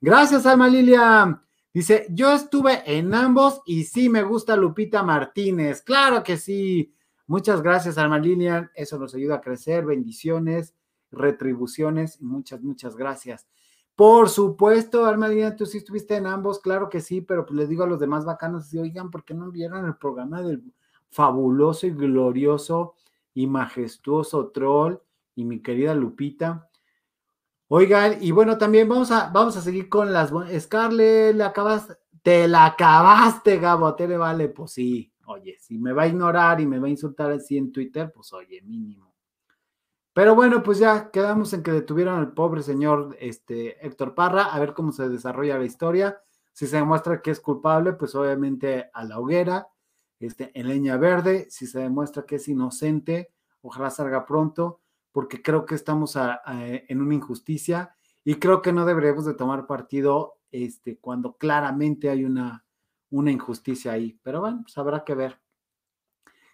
Gracias, 0.02 0.46
Alma 0.46 0.68
Lilia. 0.68 1.42
Dice, 1.74 2.08
yo 2.10 2.34
estuve 2.34 2.84
en 2.86 3.14
ambos 3.14 3.62
y 3.66 3.84
sí 3.84 4.08
me 4.08 4.24
gusta 4.24 4.56
Lupita 4.56 5.04
Martínez. 5.04 5.82
Claro 5.82 6.24
que 6.24 6.38
sí. 6.38 6.94
Muchas 7.28 7.62
gracias, 7.62 7.98
Alma 7.98 8.18
Lilia. 8.18 8.72
Eso 8.74 8.98
nos 8.98 9.14
ayuda 9.14 9.36
a 9.36 9.42
crecer. 9.42 9.86
Bendiciones 9.86 10.74
retribuciones 11.16 12.22
muchas, 12.22 12.62
muchas 12.62 12.96
gracias. 12.96 13.48
Por 13.96 14.30
supuesto, 14.30 15.06
Almadina, 15.06 15.56
tú 15.56 15.66
sí 15.66 15.78
estuviste 15.78 16.18
en 16.18 16.28
ambos, 16.28 16.60
claro 16.60 16.90
que 16.90 17.00
sí, 17.00 17.22
pero 17.22 17.46
pues 17.46 17.58
les 17.58 17.70
digo 17.70 17.86
a 17.86 17.88
los 17.88 18.00
demás 18.00 18.26
bacanos, 18.26 18.74
oigan, 18.74 19.10
¿por 19.10 19.24
qué 19.24 19.34
no 19.34 19.50
vieron 19.52 19.86
el 19.86 19.96
programa 19.96 20.42
del 20.42 20.64
fabuloso 21.10 21.88
y 21.88 21.92
glorioso 21.92 22.96
y 23.34 23.48
majestuoso 23.48 24.50
troll 24.50 24.98
y 25.34 25.46
mi 25.46 25.62
querida 25.62 25.96
Lupita? 25.96 26.70
Oigan, 27.70 28.18
y 28.22 28.32
bueno, 28.32 28.58
también 28.58 28.90
vamos 28.90 29.12
a, 29.12 29.30
vamos 29.30 29.56
a 29.56 29.62
seguir 29.62 29.88
con 29.88 30.12
las... 30.12 30.34
Scarlett, 30.60 31.36
¿le 31.36 31.44
acabas, 31.46 31.98
te 32.22 32.50
la 32.50 32.66
acabaste, 32.66 33.60
Gabo, 33.60 33.96
te 33.96 34.10
le 34.10 34.18
vale, 34.18 34.50
pues 34.50 34.72
sí, 34.72 35.14
oye, 35.26 35.58
si 35.60 35.78
me 35.78 35.94
va 35.94 36.04
a 36.04 36.08
ignorar 36.08 36.60
y 36.60 36.68
me 36.68 36.80
va 36.80 36.88
a 36.88 36.92
insultar 36.92 37.32
así 37.32 37.58
en 37.58 37.72
Twitter, 37.72 38.12
pues 38.14 38.34
oye, 38.34 38.62
mínimo. 38.62 39.15
Pero 40.16 40.34
bueno, 40.34 40.64
pues 40.64 40.80
ya 40.80 41.12
quedamos 41.12 41.52
en 41.52 41.62
que 41.62 41.74
detuvieron 41.74 42.18
al 42.18 42.32
pobre 42.32 42.64
señor 42.64 43.18
este, 43.20 43.86
Héctor 43.86 44.16
Parra, 44.16 44.46
a 44.46 44.60
ver 44.62 44.74
cómo 44.74 44.94
se 44.94 45.10
desarrolla 45.10 45.58
la 45.58 45.66
historia. 45.66 46.22
Si 46.54 46.68
se 46.68 46.78
demuestra 46.78 47.22
que 47.22 47.32
es 47.32 47.42
culpable, 47.42 47.92
pues 47.92 48.16
obviamente 48.16 48.90
a 48.94 49.04
la 49.04 49.20
hoguera, 49.20 49.68
este, 50.22 50.58
en 50.58 50.70
leña 50.70 50.96
verde. 50.96 51.48
Si 51.50 51.68
se 51.68 51.80
demuestra 51.80 52.24
que 52.26 52.38
es 52.38 52.48
inocente, 52.48 53.34
ojalá 53.60 53.90
salga 53.90 54.26
pronto, 54.26 54.80
porque 55.12 55.42
creo 55.42 55.66
que 55.66 55.76
estamos 55.76 56.18
en 56.46 57.02
una 57.02 57.14
injusticia 57.14 57.94
y 58.24 58.36
creo 58.36 58.62
que 58.62 58.72
no 58.72 58.86
deberíamos 58.86 59.26
de 59.26 59.34
tomar 59.34 59.68
partido 59.68 60.40
este, 60.50 60.98
cuando 60.98 61.36
claramente 61.36 62.10
hay 62.10 62.24
una, 62.24 62.66
una 63.10 63.32
injusticia 63.32 63.92
ahí. 63.92 64.18
Pero 64.24 64.40
bueno, 64.40 64.62
pues 64.62 64.78
habrá 64.78 65.04
que 65.04 65.14
ver. 65.14 65.42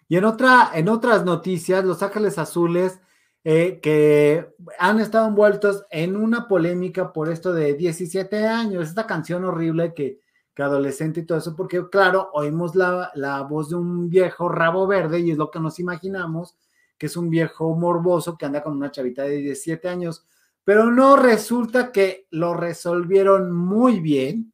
Y 0.08 0.16
en, 0.16 0.24
otra, 0.24 0.72
en 0.74 0.88
otras 0.88 1.24
noticias, 1.24 1.84
Los 1.84 2.02
Ángeles 2.02 2.38
Azules 2.38 3.00
eh, 3.44 3.80
que 3.82 4.54
han 4.78 5.00
estado 5.00 5.26
envueltos 5.26 5.84
en 5.90 6.14
una 6.14 6.46
polémica 6.46 7.12
por 7.12 7.28
esto 7.28 7.52
de 7.52 7.74
17 7.74 8.46
años, 8.46 8.88
esta 8.88 9.06
canción 9.06 9.44
horrible 9.44 9.94
que, 9.94 10.20
que 10.54 10.62
adolescente 10.62 11.20
y 11.20 11.26
todo 11.26 11.38
eso, 11.38 11.56
porque 11.56 11.88
claro, 11.90 12.30
oímos 12.34 12.76
la, 12.76 13.10
la, 13.14 13.42
voz 13.42 13.70
de 13.70 13.76
un 13.76 14.08
viejo 14.08 14.48
rabo 14.48 14.86
verde 14.86 15.20
y 15.20 15.32
es 15.32 15.38
lo 15.38 15.50
que 15.50 15.58
nos 15.58 15.80
imaginamos, 15.80 16.56
que 16.96 17.06
es 17.06 17.16
un 17.16 17.30
viejo 17.30 17.74
morboso 17.74 18.38
que 18.38 18.46
anda 18.46 18.62
con 18.62 18.76
una 18.76 18.92
chavita 18.92 19.24
de 19.24 19.38
17 19.38 19.88
años, 19.88 20.24
pero 20.62 20.90
no 20.90 21.16
resulta 21.16 21.90
que 21.90 22.26
lo 22.30 22.54
resolvieron 22.54 23.52
muy 23.52 23.98
bien. 23.98 24.52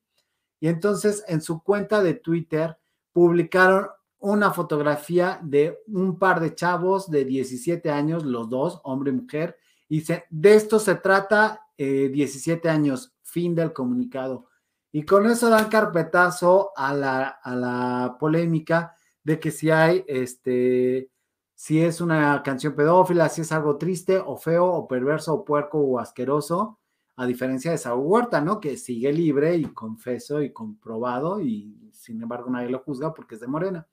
Y 0.61 0.69
entonces 0.69 1.25
en 1.29 1.43
su 1.43 1.63
cuenta 1.63 2.03
de 2.03 2.15
Twitter 2.15 2.79
publicaron 3.13 3.89
una 4.21 4.51
fotografía 4.53 5.39
de 5.43 5.79
un 5.87 6.19
par 6.19 6.41
de 6.41 6.55
chavos 6.55 7.11
de 7.11 7.25
17 7.25 7.91
años, 7.91 8.25
los 8.25 8.49
dos, 8.49 8.81
hombre 8.85 9.11
y 9.11 9.15
mujer, 9.15 9.57
y 9.89 10.01
dice, 10.01 10.25
de 10.31 10.55
esto 10.55 10.79
se 10.79 10.97
trata, 10.97 11.67
17 11.77 12.67
eh, 12.67 12.71
años, 12.71 13.15
fin 13.23 13.55
del 13.55 13.73
comunicado. 13.73 14.47
Y 14.91 15.03
con 15.05 15.27
eso 15.27 15.49
dan 15.49 15.69
carpetazo 15.69 16.73
a 16.77 16.93
la, 16.95 17.29
a 17.29 17.55
la 17.55 18.17
polémica 18.19 18.97
de 19.23 19.39
que 19.39 19.51
si 19.51 19.71
hay, 19.71 20.05
este, 20.09 21.11
si 21.55 21.81
es 21.83 22.01
una 22.01 22.43
canción 22.43 22.75
pedófila, 22.75 23.29
si 23.29 23.43
es 23.43 23.53
algo 23.53 23.77
triste 23.77 24.19
o 24.19 24.37
feo 24.37 24.67
o 24.67 24.89
perverso 24.89 25.35
o 25.35 25.45
puerco 25.45 25.79
o 25.79 25.99
asqueroso, 25.99 26.79
a 27.17 27.27
diferencia 27.27 27.73
de 27.73 27.79
Saúl 27.79 28.07
Huerta, 28.07 28.41
¿no? 28.41 28.61
Que 28.61 28.77
sigue 28.77 29.13
libre 29.13 29.57
y 29.57 29.65
confeso 29.65 30.41
y 30.41 30.53
comprobado 30.53 31.41
y 31.41 31.91
sin 31.93 32.23
embargo 32.23 32.49
nadie 32.49 32.71
lo 32.71 32.79
juzga 32.79 33.13
porque 33.13 33.35
es 33.35 33.41
de 33.41 33.49
Morena. 33.49 33.87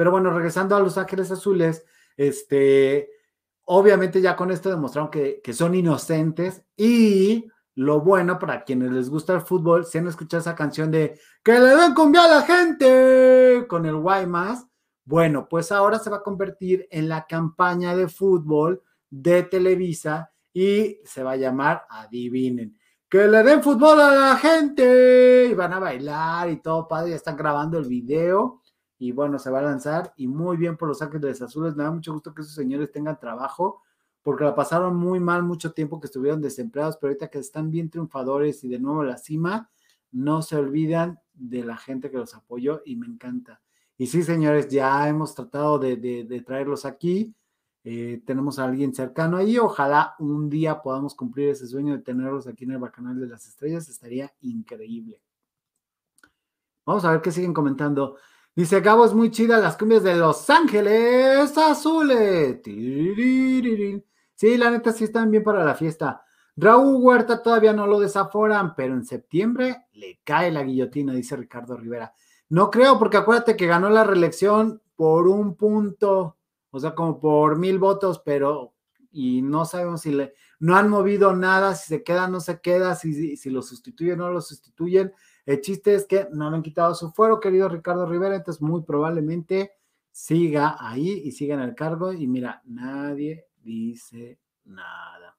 Pero 0.00 0.12
bueno, 0.12 0.30
regresando 0.30 0.74
a 0.74 0.80
Los 0.80 0.96
Ángeles 0.96 1.30
Azules, 1.30 1.84
este, 2.16 3.10
obviamente 3.66 4.22
ya 4.22 4.34
con 4.34 4.50
esto 4.50 4.70
demostraron 4.70 5.10
que, 5.10 5.42
son 5.52 5.74
inocentes 5.74 6.64
y 6.74 7.46
lo 7.74 8.00
bueno 8.00 8.38
para 8.38 8.64
quienes 8.64 8.92
les 8.92 9.10
gusta 9.10 9.34
el 9.34 9.42
fútbol, 9.42 9.84
si 9.84 9.98
han 9.98 10.08
escuchado 10.08 10.40
esa 10.40 10.54
canción 10.54 10.90
de 10.90 11.20
que 11.44 11.52
le 11.52 11.76
den 11.76 11.92
cumbia 11.92 12.24
a 12.24 12.28
la 12.28 12.42
gente 12.44 13.66
con 13.68 13.84
el 13.84 13.96
Guaymas, 13.96 14.66
bueno, 15.04 15.46
pues 15.50 15.70
ahora 15.70 15.98
se 15.98 16.08
va 16.08 16.16
a 16.16 16.22
convertir 16.22 16.88
en 16.90 17.06
la 17.06 17.26
campaña 17.26 17.94
de 17.94 18.08
fútbol 18.08 18.82
de 19.10 19.42
Televisa 19.42 20.32
y 20.54 20.98
se 21.04 21.22
va 21.22 21.32
a 21.32 21.36
llamar, 21.36 21.84
adivinen, 21.90 22.74
que 23.06 23.28
le 23.28 23.42
den 23.42 23.62
fútbol 23.62 24.00
a 24.00 24.14
la 24.14 24.36
gente 24.36 25.48
y 25.50 25.52
van 25.52 25.74
a 25.74 25.78
bailar 25.78 26.48
y 26.48 26.62
todo 26.62 26.88
padre, 26.88 27.10
ya 27.10 27.16
están 27.16 27.36
grabando 27.36 27.76
el 27.76 27.84
video 27.84 28.62
y 29.00 29.12
bueno, 29.12 29.38
se 29.38 29.50
va 29.50 29.60
a 29.60 29.62
lanzar 29.62 30.12
y 30.18 30.28
muy 30.28 30.58
bien 30.58 30.76
por 30.76 30.86
los 30.86 31.00
Ángeles 31.00 31.40
Azules. 31.40 31.74
Me 31.74 31.84
da 31.84 31.90
mucho 31.90 32.12
gusto 32.12 32.34
que 32.34 32.42
esos 32.42 32.54
señores 32.54 32.92
tengan 32.92 33.18
trabajo 33.18 33.80
porque 34.22 34.44
la 34.44 34.54
pasaron 34.54 34.94
muy 34.94 35.18
mal 35.18 35.42
mucho 35.42 35.72
tiempo 35.72 35.98
que 35.98 36.06
estuvieron 36.06 36.42
desempleados, 36.42 36.98
pero 36.98 37.08
ahorita 37.08 37.28
que 37.28 37.38
están 37.38 37.70
bien 37.70 37.88
triunfadores 37.88 38.62
y 38.62 38.68
de 38.68 38.78
nuevo 38.78 39.02
la 39.02 39.16
cima, 39.16 39.70
no 40.12 40.42
se 40.42 40.56
olvidan 40.56 41.18
de 41.32 41.64
la 41.64 41.78
gente 41.78 42.10
que 42.10 42.18
los 42.18 42.34
apoyó 42.34 42.82
y 42.84 42.96
me 42.96 43.06
encanta. 43.06 43.62
Y 43.96 44.06
sí, 44.06 44.22
señores, 44.22 44.68
ya 44.68 45.08
hemos 45.08 45.34
tratado 45.34 45.78
de, 45.78 46.44
traerlos 46.46 46.84
aquí. 46.84 47.34
Eh, 47.82 48.22
tenemos 48.26 48.58
a 48.58 48.64
alguien 48.64 48.94
cercano 48.94 49.38
ahí. 49.38 49.56
Ojalá 49.56 50.14
un 50.18 50.50
día 50.50 50.82
podamos 50.82 51.14
cumplir 51.14 51.48
ese 51.48 51.66
sueño 51.66 51.94
de 51.94 52.02
tenerlos 52.02 52.46
aquí 52.46 52.64
en 52.64 52.72
el 52.72 52.78
Bacanal 52.78 53.18
de 53.18 53.28
las 53.28 53.46
Estrellas. 53.46 53.88
Estaría 53.88 54.30
increíble. 54.42 55.22
Vamos 56.84 57.02
a 57.06 57.12
ver 57.12 57.22
qué 57.22 57.32
siguen 57.32 57.54
comentando. 57.54 58.18
Dice 58.60 58.82
Gabo, 58.82 59.06
es 59.06 59.14
muy 59.14 59.30
chida 59.30 59.56
las 59.56 59.78
cumbias 59.78 60.02
de 60.02 60.14
Los 60.16 60.50
Ángeles 60.50 61.56
Azules. 61.56 62.60
Sí, 64.34 64.58
la 64.58 64.70
neta 64.70 64.92
sí 64.92 65.04
están 65.04 65.30
bien 65.30 65.42
para 65.42 65.64
la 65.64 65.74
fiesta. 65.74 66.22
Raúl 66.56 67.02
Huerta 67.02 67.42
todavía 67.42 67.72
no 67.72 67.86
lo 67.86 67.98
desaforan, 67.98 68.74
pero 68.74 68.92
en 68.92 69.06
septiembre 69.06 69.86
le 69.94 70.20
cae 70.24 70.50
la 70.50 70.62
guillotina, 70.62 71.14
dice 71.14 71.36
Ricardo 71.36 71.74
Rivera. 71.74 72.12
No 72.50 72.70
creo, 72.70 72.98
porque 72.98 73.16
acuérdate 73.16 73.56
que 73.56 73.66
ganó 73.66 73.88
la 73.88 74.04
reelección 74.04 74.82
por 74.94 75.26
un 75.26 75.54
punto. 75.56 76.36
o 76.70 76.78
sea, 76.78 76.94
como 76.94 77.18
por 77.18 77.56
mil 77.56 77.78
votos, 77.78 78.20
pero 78.22 78.74
y 79.10 79.40
no 79.40 79.64
sabemos 79.64 80.02
si 80.02 80.12
le, 80.12 80.34
no 80.58 80.76
han 80.76 80.90
movido 80.90 81.34
nada, 81.34 81.74
si 81.74 81.88
se 81.88 82.04
queda, 82.04 82.28
no 82.28 82.40
se 82.40 82.60
queda, 82.60 82.94
si, 82.94 83.38
si, 83.38 83.48
lo 83.48 83.62
sustituyen 83.62 84.20
o 84.20 84.26
no 84.26 84.32
lo 84.32 84.42
sustituyen. 84.42 85.14
El 85.50 85.60
chiste 85.62 85.96
es 85.96 86.04
que 86.04 86.28
no 86.30 86.48
le 86.48 86.54
han 86.54 86.62
quitado 86.62 86.94
su 86.94 87.10
fuero, 87.10 87.40
querido 87.40 87.68
Ricardo 87.68 88.06
Rivera, 88.06 88.36
entonces 88.36 88.62
muy 88.62 88.82
probablemente 88.82 89.72
siga 90.12 90.76
ahí 90.78 91.22
y 91.24 91.32
siga 91.32 91.56
en 91.56 91.60
el 91.62 91.74
cargo. 91.74 92.12
Y 92.12 92.28
mira, 92.28 92.62
nadie 92.66 93.48
dice 93.60 94.38
nada. 94.66 95.36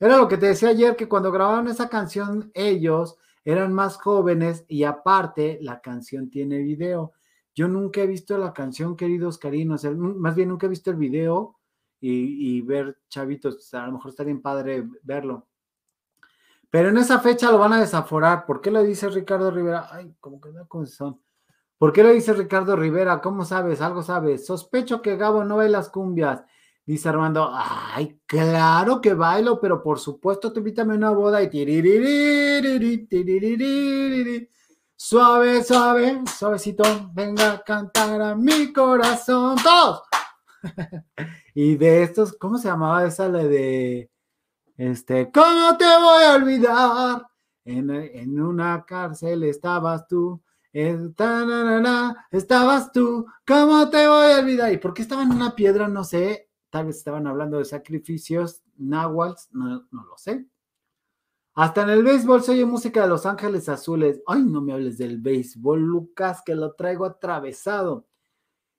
Era 0.00 0.16
lo 0.16 0.26
que 0.26 0.36
te 0.36 0.46
decía 0.46 0.70
ayer, 0.70 0.96
que 0.96 1.08
cuando 1.08 1.30
grabaron 1.30 1.68
esa 1.68 1.88
canción, 1.88 2.50
ellos 2.54 3.18
eran 3.44 3.72
más 3.72 3.98
jóvenes 3.98 4.64
y 4.66 4.82
aparte 4.82 5.60
la 5.62 5.80
canción 5.80 6.28
tiene 6.28 6.58
video. 6.58 7.12
Yo 7.54 7.68
nunca 7.68 8.00
he 8.00 8.08
visto 8.08 8.36
la 8.38 8.52
canción, 8.52 8.96
queridos 8.96 9.38
carinos, 9.38 9.84
más 9.84 10.34
bien 10.34 10.48
nunca 10.48 10.66
he 10.66 10.70
visto 10.70 10.90
el 10.90 10.96
video 10.96 11.56
y, 12.00 12.62
ver 12.62 12.98
chavitos, 13.08 13.72
a 13.74 13.86
lo 13.86 13.92
mejor 13.92 14.10
estaría 14.10 14.32
bien 14.32 14.42
padre 14.42 14.88
verlo. 15.04 15.46
Pero 16.76 16.90
en 16.90 16.98
esa 16.98 17.20
fecha 17.20 17.50
lo 17.50 17.56
van 17.56 17.72
a 17.72 17.80
desaforar. 17.80 18.44
¿Por 18.44 18.60
qué 18.60 18.70
lo 18.70 18.82
dice 18.82 19.08
Ricardo 19.08 19.50
Rivera? 19.50 19.88
Ay, 19.90 20.14
como 20.20 20.38
que 20.42 20.50
no 20.52 20.68
son. 20.84 21.22
¿Por 21.78 21.90
qué 21.90 22.02
lo 22.02 22.10
dice 22.10 22.34
Ricardo 22.34 22.76
Rivera? 22.76 23.22
¿Cómo 23.22 23.46
sabes? 23.46 23.80
Algo 23.80 24.02
sabes. 24.02 24.44
Sospecho 24.44 25.00
que 25.00 25.16
Gabo 25.16 25.42
no 25.42 25.62
las 25.62 25.88
cumbias. 25.88 26.44
Dice 26.84 27.08
Armando, 27.08 27.50
ay, 27.50 28.20
claro 28.26 29.00
que 29.00 29.14
bailo, 29.14 29.58
pero 29.58 29.82
por 29.82 29.98
supuesto 29.98 30.52
te 30.52 30.58
invítame 30.58 30.92
a 30.92 30.96
una 30.98 31.10
boda 31.12 31.42
y 31.42 31.48
suave, 34.96 35.64
suave, 35.64 36.24
suavecito, 36.26 36.84
venga 37.14 37.52
a 37.52 37.62
cantar 37.62 38.20
a 38.20 38.34
mi 38.34 38.70
corazón. 38.70 39.56
Todos. 39.62 40.02
y 41.54 41.76
de 41.76 42.02
estos, 42.02 42.34
¿cómo 42.36 42.58
se 42.58 42.68
llamaba 42.68 43.06
esa 43.06 43.30
la 43.30 43.44
de 43.44 44.10
este? 44.76 45.30
¿Cómo 45.30 45.76
te 45.76 45.84
voy 45.84 46.24
a 46.24 46.34
olvidar? 46.34 47.26
En, 47.64 48.40
una 48.40 48.84
cárcel 48.86 49.42
estabas 49.44 50.06
tú. 50.06 50.40
estabas 50.72 52.92
tú, 52.92 53.26
¿cómo 53.46 53.90
te 53.90 54.06
voy 54.06 54.32
a 54.32 54.38
olvidar? 54.38 54.72
¿Y 54.72 54.78
por 54.78 54.94
qué 54.94 55.02
estaba 55.02 55.22
en 55.22 55.32
una 55.32 55.56
piedra? 55.56 55.88
No 55.88 56.04
sé, 56.04 56.48
tal 56.70 56.86
vez 56.86 56.98
estaban 56.98 57.26
hablando 57.26 57.58
de 57.58 57.64
sacrificios, 57.64 58.62
náhuatl, 58.76 59.40
no, 59.52 59.86
no 59.90 60.04
lo 60.04 60.16
sé. 60.16 60.46
Hasta 61.54 61.82
en 61.82 61.90
el 61.90 62.02
béisbol 62.02 62.42
se 62.42 62.52
oye 62.52 62.66
música 62.66 63.00
de 63.00 63.08
Los 63.08 63.24
Ángeles 63.24 63.68
Azules. 63.70 64.20
Ay, 64.26 64.42
no 64.42 64.60
me 64.60 64.74
hables 64.74 64.98
del 64.98 65.18
béisbol, 65.18 65.80
Lucas, 65.80 66.42
que 66.44 66.54
lo 66.54 66.74
traigo 66.74 67.06
atravesado. 67.06 68.06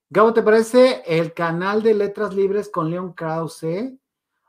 Gabo, 0.10 0.32
¿te 0.32 0.44
parece 0.44 1.02
el 1.08 1.34
canal 1.34 1.82
de 1.82 1.96
Letras 1.96 2.36
Libres 2.36 2.70
con 2.70 2.92
León 2.92 3.14
Krause? 3.14 3.98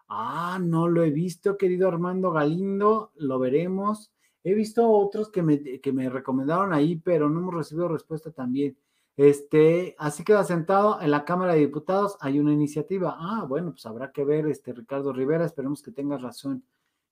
Ah, 0.09 0.59
no 0.61 0.89
lo 0.89 1.03
he 1.03 1.11
visto, 1.11 1.59
querido 1.59 1.89
Armando 1.89 2.31
Galindo, 2.31 3.13
lo 3.17 3.39
veremos. 3.39 4.11
He 4.43 4.55
visto 4.55 4.91
otros 4.91 5.31
que 5.31 5.43
me, 5.43 5.81
que 5.81 5.93
me 5.93 6.09
recomendaron 6.09 6.73
ahí, 6.73 6.97
pero 6.97 7.29
no 7.29 7.41
hemos 7.41 7.55
recibido 7.55 7.89
respuesta 7.89 8.31
también. 8.31 8.77
Este, 9.19 9.97
así 9.99 10.25
queda 10.25 10.45
sentado 10.45 11.03
en 11.03 11.11
la 11.11 11.25
Cámara 11.25 11.55
de 11.55 11.59
Diputados, 11.59 12.17
hay 12.21 12.39
una 12.39 12.53
iniciativa. 12.53 13.17
Ah, 13.19 13.45
bueno, 13.49 13.73
pues 13.73 13.85
habrá 13.85 14.13
que 14.13 14.25
ver, 14.25 14.47
este 14.47 14.73
Ricardo 14.73 15.13
Rivera, 15.13 15.45
esperemos 15.45 15.83
que 15.83 15.91
tengas 15.91 16.23
razón. 16.23 16.65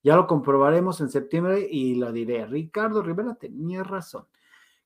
Ya 0.02 0.14
lo 0.14 0.28
comprobaremos 0.28 1.00
en 1.00 1.10
septiembre 1.10 1.66
y 1.68 1.96
lo 1.96 2.12
diré. 2.12 2.46
Ricardo 2.46 3.02
Rivera 3.02 3.34
tenía 3.34 3.82
razón. 3.82 4.26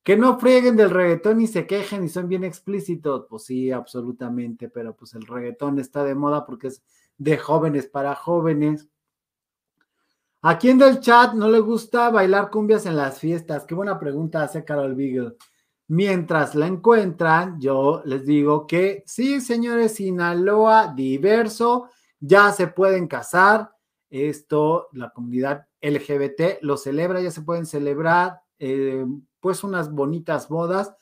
Que 0.03 0.17
no 0.17 0.39
frieguen 0.39 0.77
del 0.77 0.89
reggaetón 0.89 1.43
y 1.43 1.47
se 1.47 1.67
quejen 1.67 2.05
y 2.05 2.09
son 2.09 2.27
bien 2.27 2.43
explícitos. 2.43 3.27
Pues 3.29 3.45
sí, 3.45 3.71
absolutamente, 3.71 4.71
pero 4.71 4.97
pues 4.97 5.13
el 5.15 5.27
reggaetón 5.27 5.79
está 5.79 6.05
de 6.05 6.15
moda 6.15 6.47
porque 6.47 6.69
es 6.69 6.83
de 7.21 7.37
jóvenes 7.37 7.87
para 7.87 8.15
jóvenes. 8.15 8.89
¿A 10.41 10.57
quién 10.59 10.79
del 10.79 11.01
chat 11.01 11.35
no 11.35 11.51
le 11.51 11.61
gusta 11.61 12.09
bailar 12.09 12.51
cumbias 12.51 12.87
en 12.87 12.97
las 12.97 13.19
fiestas? 13.19 13.67
Qué 13.67 13.75
buena 13.75 14.01
pregunta 14.01 14.43
hace 14.43 14.65
Carol 14.65 14.95
Beagle. 14.95 15.37
Mientras 15.89 16.55
la 16.55 16.67
encuentran, 16.67 17.61
yo 17.61 18.01
les 18.07 18.25
digo 18.25 18.67
que 18.67 19.05
sí, 19.07 19.43
señores, 19.43 19.97
Sinaloa 19.97 20.95
diverso, 20.97 21.91
ya 22.19 22.53
se 22.53 22.69
pueden 22.69 23.07
casar. 23.07 23.71
Esto, 24.09 24.89
la 24.93 25.11
comunidad 25.11 25.67
LGBT 25.83 26.63
lo 26.63 26.79
celebra, 26.79 27.21
ya 27.21 27.31
se 27.31 27.43
pueden 27.43 27.67
celebrar. 27.67 28.41
Eh, 28.59 29.05
pues 29.41 29.63
unas 29.63 29.93
bonitas 29.93 30.49
bodas 30.49 30.95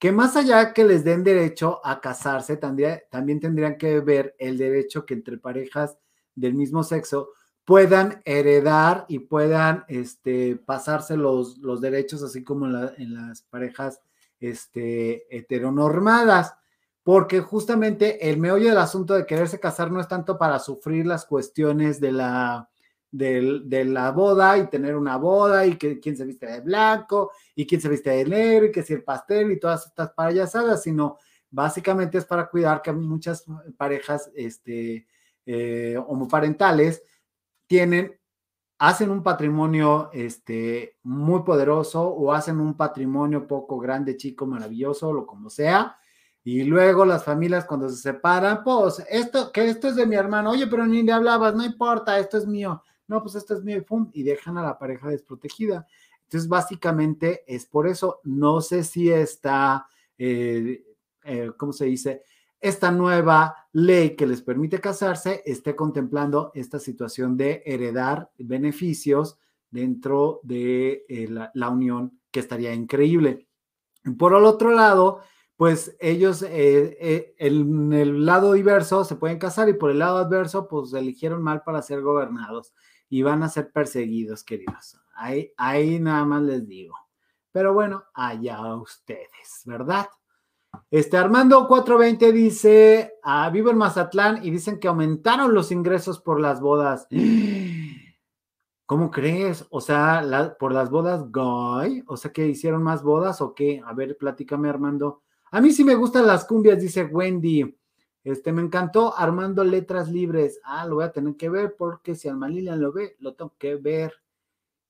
que 0.00 0.12
más 0.12 0.34
allá 0.34 0.72
que 0.72 0.82
les 0.82 1.04
den 1.04 1.22
derecho 1.22 1.82
a 1.84 2.00
casarse, 2.00 2.56
también, 2.56 3.02
tendrían 3.10 3.76
que 3.76 4.00
ver 4.00 4.34
el 4.38 4.56
derecho 4.56 5.04
que 5.04 5.12
entre 5.12 5.36
parejas 5.36 5.98
del 6.34 6.54
mismo 6.54 6.82
sexo 6.82 7.28
puedan 7.66 8.22
heredar 8.24 9.04
y 9.08 9.18
puedan 9.18 9.84
este, 9.88 10.56
pasarse 10.56 11.18
los, 11.18 11.58
los 11.58 11.82
derechos, 11.82 12.22
así 12.22 12.42
como 12.42 12.64
en, 12.66 13.14
las 13.14 13.42
parejas 13.42 14.00
este, 14.40 15.36
heteronormadas, 15.36 16.54
porque 17.02 17.40
justamente 17.40 18.30
el 18.30 18.38
meollo 18.38 18.70
del 18.70 18.78
asunto 18.78 19.12
de 19.12 19.26
quererse 19.26 19.60
casar 19.60 19.92
no 19.92 20.00
es 20.00 20.08
tanto 20.08 20.38
para 20.38 20.60
sufrir 20.60 21.06
las 21.06 21.26
cuestiones 21.26 22.00
de 22.00 22.12
la 22.12 22.70
de, 23.10 23.84
la 23.84 24.10
boda 24.12 24.58
y 24.58 24.68
tener 24.68 24.96
una 24.96 25.16
boda 25.16 25.66
y 25.66 25.76
que 25.76 25.98
quién 26.00 26.16
se 26.16 26.24
viste 26.24 26.46
de 26.46 26.60
blanco 26.60 27.32
y 27.54 27.66
quién 27.66 27.80
se 27.80 27.88
viste 27.88 28.10
de 28.10 28.24
negro 28.24 28.66
y 28.66 28.72
que 28.72 28.82
si 28.82 28.92
el 28.92 29.02
pastel 29.02 29.50
y 29.52 29.60
todas 29.60 29.86
estas 29.86 30.12
payasadas, 30.12 30.82
sino 30.82 31.18
básicamente 31.50 32.18
es 32.18 32.24
para 32.24 32.48
cuidar 32.48 32.82
que 32.82 32.92
muchas 32.92 33.44
parejas 33.76 34.30
este, 34.34 35.06
eh, 35.46 35.98
homoparentales 36.06 37.02
tienen, 37.66 38.16
hacen 38.78 39.10
un 39.10 39.22
patrimonio 39.22 40.10
este, 40.12 40.96
muy 41.02 41.42
poderoso 41.42 42.08
o 42.08 42.32
hacen 42.32 42.60
un 42.60 42.76
patrimonio 42.76 43.46
poco 43.46 43.78
grande, 43.78 44.16
chico, 44.16 44.46
maravilloso, 44.46 45.12
lo 45.12 45.26
como 45.26 45.50
sea. 45.50 45.96
Y 46.42 46.64
luego 46.64 47.04
las 47.04 47.22
familias 47.22 47.66
cuando 47.66 47.88
se 47.90 47.96
separan, 47.96 48.64
pues 48.64 49.04
esto, 49.10 49.52
que 49.52 49.68
esto 49.68 49.88
es 49.88 49.96
de 49.96 50.06
mi 50.06 50.16
hermano, 50.16 50.50
oye, 50.50 50.66
pero 50.68 50.86
ni 50.86 51.02
le 51.02 51.12
hablabas, 51.12 51.54
no 51.54 51.62
importa, 51.62 52.18
esto 52.18 52.38
es 52.38 52.46
mío 52.46 52.82
no, 53.10 53.20
pues 53.20 53.34
esta 53.34 53.54
es 53.54 53.64
mi 53.64 53.78
pum, 53.80 54.08
y 54.12 54.22
dejan 54.22 54.56
a 54.56 54.62
la 54.62 54.78
pareja 54.78 55.08
desprotegida. 55.08 55.84
Entonces, 56.22 56.48
básicamente 56.48 57.42
es 57.44 57.66
por 57.66 57.88
eso. 57.88 58.20
No 58.22 58.60
sé 58.60 58.84
si 58.84 59.10
está, 59.10 59.88
eh, 60.16 60.84
eh, 61.24 61.50
¿cómo 61.56 61.72
se 61.72 61.86
dice? 61.86 62.22
Esta 62.60 62.92
nueva 62.92 63.66
ley 63.72 64.14
que 64.14 64.28
les 64.28 64.42
permite 64.42 64.80
casarse 64.80 65.42
esté 65.44 65.74
contemplando 65.74 66.52
esta 66.54 66.78
situación 66.78 67.36
de 67.36 67.64
heredar 67.66 68.30
beneficios 68.38 69.40
dentro 69.72 70.38
de 70.44 71.04
eh, 71.08 71.28
la, 71.52 71.68
unión, 71.68 72.20
que 72.30 72.38
estaría 72.38 72.72
increíble. 72.72 73.48
Por 74.16 74.36
el 74.36 74.44
otro 74.44 74.70
lado, 74.70 75.18
pues 75.56 75.96
ellos 75.98 76.44
en 76.48 77.92
el 77.92 78.24
lado 78.24 78.52
diverso 78.52 79.04
se 79.04 79.16
pueden 79.16 79.40
casar 79.40 79.68
y 79.68 79.72
por 79.72 79.90
el 79.90 79.98
lado 79.98 80.18
adverso, 80.18 80.68
pues 80.68 80.92
eligieron 80.94 81.42
mal 81.42 81.64
para 81.64 81.82
ser 81.82 82.02
gobernados 82.02 82.72
y 83.10 83.22
van 83.22 83.42
a 83.42 83.48
ser 83.48 83.70
perseguidos, 83.72 84.44
queridos. 84.44 84.98
Ahí, 85.14 85.52
ahí 85.58 85.98
nada 85.98 86.24
más 86.24 86.42
les 86.42 86.66
digo. 86.66 86.94
Pero 87.52 87.74
bueno, 87.74 88.04
allá 88.14 88.74
ustedes, 88.76 89.62
¿verdad? 89.66 90.06
Este 90.90 91.16
Armando 91.16 91.66
420 91.66 92.32
dice, 92.32 93.14
ah, 93.24 93.50
vivo 93.50 93.70
en 93.70 93.78
Mazatlán 93.78 94.44
y 94.44 94.50
dicen 94.50 94.78
que 94.78 94.86
aumentaron 94.86 95.52
los 95.52 95.72
ingresos 95.72 96.20
por 96.20 96.40
las 96.40 96.60
bodas. 96.60 97.08
¿Cómo 98.86 99.10
crees? 99.10 99.66
O 99.70 99.80
sea, 99.80 100.56
por 100.58 100.72
las 100.72 100.90
bodas 100.90 101.24
gay, 101.30 102.02
o 102.06 102.16
sea 102.16 102.32
que 102.32 102.46
hicieron 102.46 102.82
más 102.82 103.02
bodas 103.02 103.40
o 103.40 103.54
qué? 103.54 103.82
A 103.84 103.92
ver, 103.92 104.16
platícame 104.16 104.68
Armando. 104.68 105.22
A 105.50 105.60
mí 105.60 105.72
sí 105.72 105.82
me 105.82 105.96
gustan 105.96 106.26
las 106.26 106.44
cumbias, 106.44 106.80
dice 106.80 107.04
Wendy. 107.04 107.76
Este, 108.22 108.52
me 108.52 108.62
encantó 108.62 109.16
Armando 109.16 109.64
Letras 109.64 110.10
Libres. 110.10 110.60
Ah, 110.64 110.86
lo 110.86 110.96
voy 110.96 111.04
a 111.04 111.12
tener 111.12 111.36
que 111.36 111.48
ver 111.48 111.74
porque 111.76 112.14
si 112.14 112.28
Alma 112.28 112.48
Lilian 112.48 112.80
lo 112.80 112.92
ve, 112.92 113.16
lo 113.20 113.34
tengo 113.34 113.54
que 113.58 113.76
ver. 113.76 114.12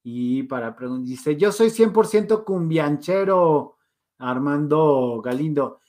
Y 0.02 0.44
para 0.44 0.74
preguntar, 0.74 1.06
dice, 1.06 1.36
yo 1.36 1.52
soy 1.52 1.68
100% 1.70 2.44
cumbianchero, 2.44 3.76
Armando 4.18 5.20
Galindo. 5.22 5.80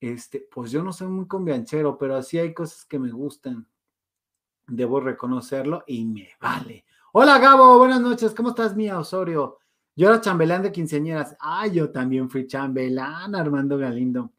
Este, 0.00 0.46
pues 0.52 0.70
yo 0.70 0.82
no 0.82 0.92
soy 0.92 1.08
muy 1.08 1.26
cumbianchero, 1.26 1.96
pero 1.96 2.22
sí 2.22 2.38
hay 2.38 2.52
cosas 2.52 2.84
que 2.84 2.98
me 2.98 3.10
gustan. 3.10 3.66
Debo 4.66 5.00
reconocerlo 5.00 5.84
y 5.86 6.04
me 6.04 6.28
vale. 6.40 6.84
Hola 7.12 7.38
Gabo, 7.38 7.78
buenas 7.78 8.00
noches, 8.00 8.34
¿cómo 8.34 8.50
estás, 8.50 8.76
mía 8.76 8.98
Osorio? 8.98 9.58
Yo 9.94 10.08
era 10.08 10.20
chambelán 10.20 10.62
de 10.62 10.72
quinceañeras. 10.72 11.36
Ah, 11.40 11.66
yo 11.66 11.90
también 11.90 12.28
fui 12.28 12.46
chambelán, 12.46 13.34
Armando 13.34 13.78
Galindo. 13.78 14.32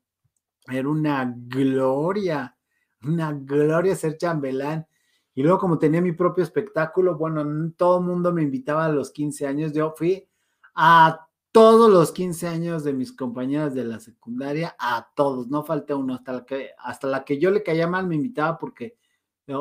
Era 0.69 0.89
una 0.89 1.33
gloria, 1.35 2.57
una 3.03 3.33
gloria 3.33 3.95
ser 3.95 4.17
chambelán. 4.17 4.87
Y 5.33 5.43
luego 5.43 5.59
como 5.59 5.77
tenía 5.77 6.01
mi 6.01 6.13
propio 6.13 6.43
espectáculo, 6.43 7.17
bueno, 7.17 7.71
todo 7.77 7.99
el 7.99 8.05
mundo 8.05 8.33
me 8.33 8.41
invitaba 8.41 8.85
a 8.85 8.91
los 8.91 9.11
15 9.11 9.45
años, 9.45 9.71
yo 9.71 9.93
fui 9.95 10.27
a 10.73 11.27
todos 11.51 11.91
los 11.91 12.11
15 12.11 12.47
años 12.47 12.83
de 12.83 12.93
mis 12.93 13.11
compañeras 13.11 13.73
de 13.73 13.83
la 13.83 13.99
secundaria, 13.99 14.75
a 14.79 15.09
todos, 15.15 15.47
no 15.47 15.63
falté 15.63 15.93
uno, 15.93 16.15
hasta 16.15 16.33
la 16.33 16.45
que, 16.45 16.71
hasta 16.77 17.07
la 17.07 17.23
que 17.23 17.39
yo 17.39 17.51
le 17.51 17.63
caía 17.63 17.87
mal 17.87 18.07
me 18.07 18.15
invitaba 18.15 18.57
porque 18.57 18.97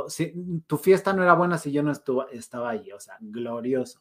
si, 0.09 0.63
tu 0.67 0.79
fiesta 0.79 1.13
no 1.13 1.23
era 1.23 1.35
buena 1.35 1.59
si 1.59 1.71
yo 1.73 1.83
no 1.83 1.93
estuvo, 1.93 2.29
estaba 2.29 2.71
ahí, 2.71 2.91
o 2.93 3.01
sea, 3.01 3.17
glorioso. 3.21 4.01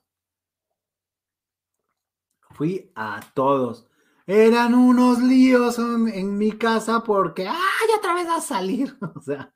Fui 2.51 2.91
a 2.95 3.21
todos. 3.33 3.87
Eran 4.27 4.73
unos 4.73 5.21
líos 5.21 5.77
en, 5.77 6.37
mi 6.37 6.53
casa 6.53 7.03
porque, 7.03 7.47
¡ay, 7.47 7.87
otra 7.97 8.15
vez 8.15 8.27
a 8.27 8.41
salir! 8.41 8.97
O 9.15 9.21
sea, 9.21 9.53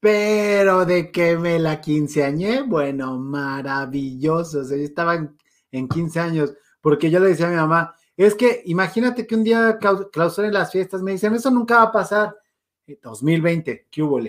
pero 0.00 0.86
de 0.86 1.12
que 1.12 1.36
me 1.36 1.58
la 1.58 1.80
quinceañé, 1.80 2.62
bueno, 2.62 3.18
maravilloso. 3.18 4.60
O 4.60 4.64
sea, 4.64 4.76
yo 4.76 4.84
estaba 4.84 5.14
en, 5.14 5.36
en 5.70 5.88
15 5.88 6.20
años 6.20 6.54
porque 6.80 7.10
yo 7.10 7.20
le 7.20 7.28
decía 7.28 7.46
a 7.46 7.50
mi 7.50 7.56
mamá, 7.56 7.94
es 8.16 8.34
que 8.34 8.62
imagínate 8.66 9.26
que 9.26 9.34
un 9.34 9.44
día 9.44 9.78
clausuren 10.12 10.52
las 10.52 10.70
fiestas, 10.70 11.02
me 11.02 11.12
dicen, 11.12 11.34
eso 11.34 11.50
nunca 11.50 11.76
va 11.76 11.82
a 11.84 11.92
pasar. 11.92 12.36
2020, 13.02 13.70
eh, 13.70 13.86
¿qué 13.90 14.02
hubo? 14.02 14.20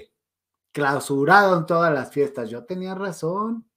Clausuraron 0.71 1.65
todas 1.65 1.93
las 1.93 2.11
fiestas. 2.11 2.49
Yo 2.49 2.63
tenía 2.63 2.95
razón, 2.95 3.67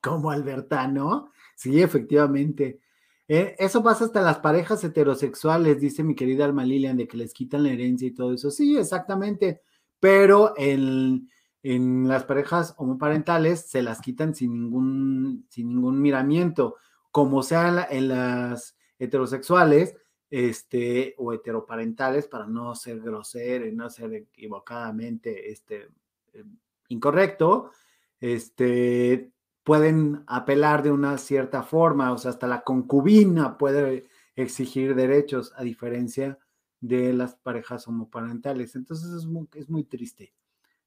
como 0.00 0.30
Albertano. 0.30 1.30
Sí, 1.56 1.82
efectivamente. 1.82 2.80
Eh, 3.28 3.54
eso 3.58 3.82
pasa 3.82 4.04
hasta 4.04 4.20
las 4.20 4.40
parejas 4.40 4.82
heterosexuales, 4.84 5.80
dice 5.80 6.02
mi 6.02 6.14
querida 6.14 6.44
Alma 6.44 6.64
Lilian, 6.64 6.96
de 6.96 7.08
que 7.08 7.16
les 7.16 7.32
quitan 7.32 7.62
la 7.62 7.70
herencia 7.70 8.08
y 8.08 8.14
todo 8.14 8.34
eso. 8.34 8.50
Sí, 8.50 8.76
exactamente. 8.76 9.62
Pero 10.00 10.54
en, 10.56 11.28
en 11.62 12.08
las 12.08 12.24
parejas 12.24 12.74
homoparentales 12.76 13.68
se 13.68 13.82
las 13.82 14.00
quitan 14.00 14.34
sin 14.34 14.52
ningún, 14.52 15.46
sin 15.48 15.68
ningún 15.68 16.00
miramiento, 16.00 16.76
como 17.10 17.42
sea 17.42 17.86
en, 17.90 18.08
las 18.08 18.76
heterosexuales 18.98 19.94
este, 20.28 21.14
o 21.18 21.32
heteroparentales, 21.32 22.26
para 22.26 22.46
no 22.46 22.74
ser 22.74 23.00
grosero 23.00 23.66
y 23.66 23.72
no 23.72 23.88
ser 23.90 24.14
equivocadamente 24.14 25.52
este, 25.52 25.88
em, 26.32 26.56
incorrecto, 26.88 27.70
este, 28.18 29.30
pueden 29.64 30.24
apelar 30.26 30.82
de 30.82 30.90
una 30.90 31.18
cierta 31.18 31.62
forma, 31.62 32.12
o 32.12 32.18
sea, 32.18 32.30
hasta 32.30 32.46
la 32.46 32.62
concubina 32.62 33.58
puede 33.58 34.08
exigir 34.34 34.94
derechos 34.94 35.52
a 35.56 35.62
diferencia 35.62 36.38
de 36.80 37.12
las 37.12 37.36
parejas 37.36 37.86
homoparentales. 37.86 38.74
Entonces 38.74 39.12
es 39.12 39.26
muy, 39.26 39.48
es 39.54 39.70
muy 39.70 39.84
triste. 39.84 40.34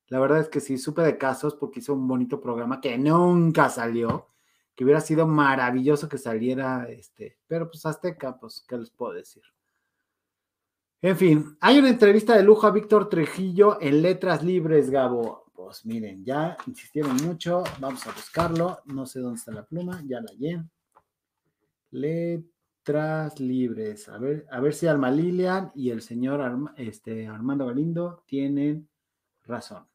La 0.08 0.20
verdad 0.20 0.40
es 0.40 0.50
que 0.50 0.60
sí, 0.60 0.78
supe 0.78 1.02
de 1.02 1.18
casos 1.18 1.56
porque 1.56 1.80
hizo 1.80 1.94
un 1.94 2.08
bonito 2.08 2.40
programa 2.40 2.80
que 2.82 2.98
nunca 2.98 3.70
salió, 3.70 4.28
que 4.76 4.84
hubiera 4.84 5.02
sido 5.02 5.26
maravilloso 5.26 6.08
que 6.10 6.18
saliera, 6.18 6.88
este, 6.90 7.40
pero 7.48 7.70
pues 7.70 7.86
Azteca, 7.86 8.38
pues, 8.38 8.64
¿qué 8.68 8.78
les 8.78 8.92
puedo 8.92 9.14
decir? 9.14 9.42
En 11.02 11.18
fin, 11.18 11.58
hay 11.62 11.80
una 11.80 11.90
entrevista 11.90 12.36
de 12.36 12.44
lujo 12.44 12.68
a 12.68 12.72
Víctor 12.72 13.10
Trejillo 13.10 13.80
en 13.82 14.02
Letras 14.02 14.44
Libres, 14.44 14.90
Gabo. 14.90 15.45
Pues 15.56 15.86
miren, 15.86 16.26
ya 16.26 16.58
insistieron 16.68 17.16
mucho, 17.26 17.64
vamos 17.80 18.06
a 18.06 18.12
buscarlo, 18.12 18.82
no 18.86 19.06
sé 19.06 19.22
dónde 19.22 19.40
está 19.40 19.54
la 19.54 19.66
pluma, 19.66 20.04
ya 20.06 20.20
la 20.20 20.30
hallé. 20.32 20.62
Letras 21.92 23.40
Libres, 23.40 24.10
a 24.10 24.18
ver, 24.18 24.46
a 24.52 24.60
ver 24.60 24.74
si 24.74 24.86
Alma 24.86 25.10
Lilian 25.10 25.72
y 25.74 25.92
el 25.92 26.02
señor 26.02 26.74
este, 26.76 27.28
Armando 27.28 27.68
Galindo 27.68 28.24
tienen 28.26 28.90
razón. 29.46 29.88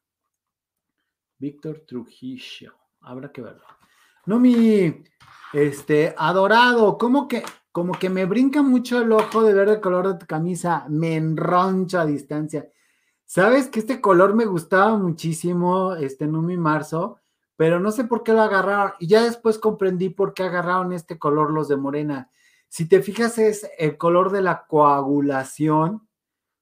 Víctor 1.37 1.83
Trujillo, 1.87 2.73
habrá 3.01 3.31
que 3.31 3.41
verlo. 3.43 3.65
No, 4.25 4.39
mi, 4.39 5.03
este, 5.53 6.15
adorado, 6.17 6.97
como 6.97 7.27
que, 7.27 7.43
como 7.71 7.93
que 7.93 8.09
me 8.09 8.25
brinca 8.25 8.63
mucho 8.63 8.99
el 8.99 9.11
ojo 9.11 9.43
de 9.43 9.53
ver 9.53 9.69
el 9.69 9.81
color 9.81 10.07
de 10.07 10.19
tu 10.19 10.25
camisa, 10.25 10.87
me 10.89 11.15
enroncha 11.15 12.01
a 12.01 12.05
distancia. 12.07 12.67
Sabes 13.33 13.69
que 13.69 13.79
este 13.79 14.01
color 14.01 14.35
me 14.35 14.45
gustaba 14.45 14.97
muchísimo, 14.97 15.95
este 15.95 16.27
Numi 16.27 16.57
Marzo, 16.57 17.19
pero 17.55 17.79
no 17.79 17.93
sé 17.93 18.03
por 18.03 18.23
qué 18.23 18.33
lo 18.33 18.41
agarraron. 18.41 18.91
Y 18.99 19.07
ya 19.07 19.23
después 19.23 19.57
comprendí 19.57 20.09
por 20.09 20.33
qué 20.33 20.43
agarraron 20.43 20.91
este 20.91 21.17
color 21.17 21.49
los 21.49 21.69
de 21.69 21.77
Morena. 21.77 22.29
Si 22.67 22.89
te 22.89 23.01
fijas, 23.01 23.37
es 23.37 23.71
el 23.77 23.95
color 23.97 24.33
de 24.33 24.41
la 24.41 24.65
coagulación. 24.67 26.05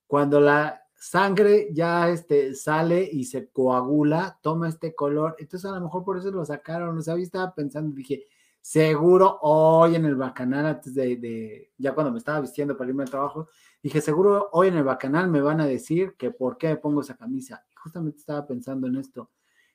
Cuando 0.05 0.39
la 0.39 0.83
sangre 0.93 1.69
ya 1.71 2.07
este, 2.09 2.53
sale 2.53 3.01
y 3.01 3.23
se 3.23 3.49
coagula, 3.49 4.37
toma 4.43 4.69
este 4.69 4.93
color. 4.93 5.37
Entonces, 5.39 5.67
a 5.71 5.73
lo 5.73 5.81
mejor 5.81 6.03
por 6.03 6.19
eso 6.19 6.29
lo 6.29 6.45
sacaron. 6.45 6.95
O 6.95 7.01
sea, 7.01 7.15
yo 7.15 7.23
estaba 7.23 7.51
pensando, 7.51 7.95
dije, 7.95 8.25
seguro 8.61 9.39
hoy 9.41 9.95
en 9.95 10.05
el 10.05 10.15
bacanal, 10.15 10.67
antes 10.67 10.93
de, 10.93 11.71
ya 11.79 11.95
cuando 11.95 12.11
me 12.11 12.19
estaba 12.19 12.41
vistiendo 12.41 12.77
para 12.77 12.91
irme 12.91 13.01
al 13.01 13.09
trabajo, 13.09 13.49
Dije, 13.81 14.01
seguro 14.01 14.49
hoy 14.51 14.67
en 14.67 14.77
el 14.77 14.83
bacanal 14.83 15.29
me 15.29 15.41
van 15.41 15.61
a 15.61 15.65
decir 15.65 16.15
que 16.17 16.31
por 16.31 16.57
qué 16.57 16.67
me 16.69 16.77
pongo 16.77 17.01
esa 17.01 17.15
camisa. 17.15 17.65
Y 17.71 17.75
justamente 17.75 18.19
estaba 18.19 18.45
pensando 18.45 18.87
en 18.87 18.97
esto, 18.97 19.31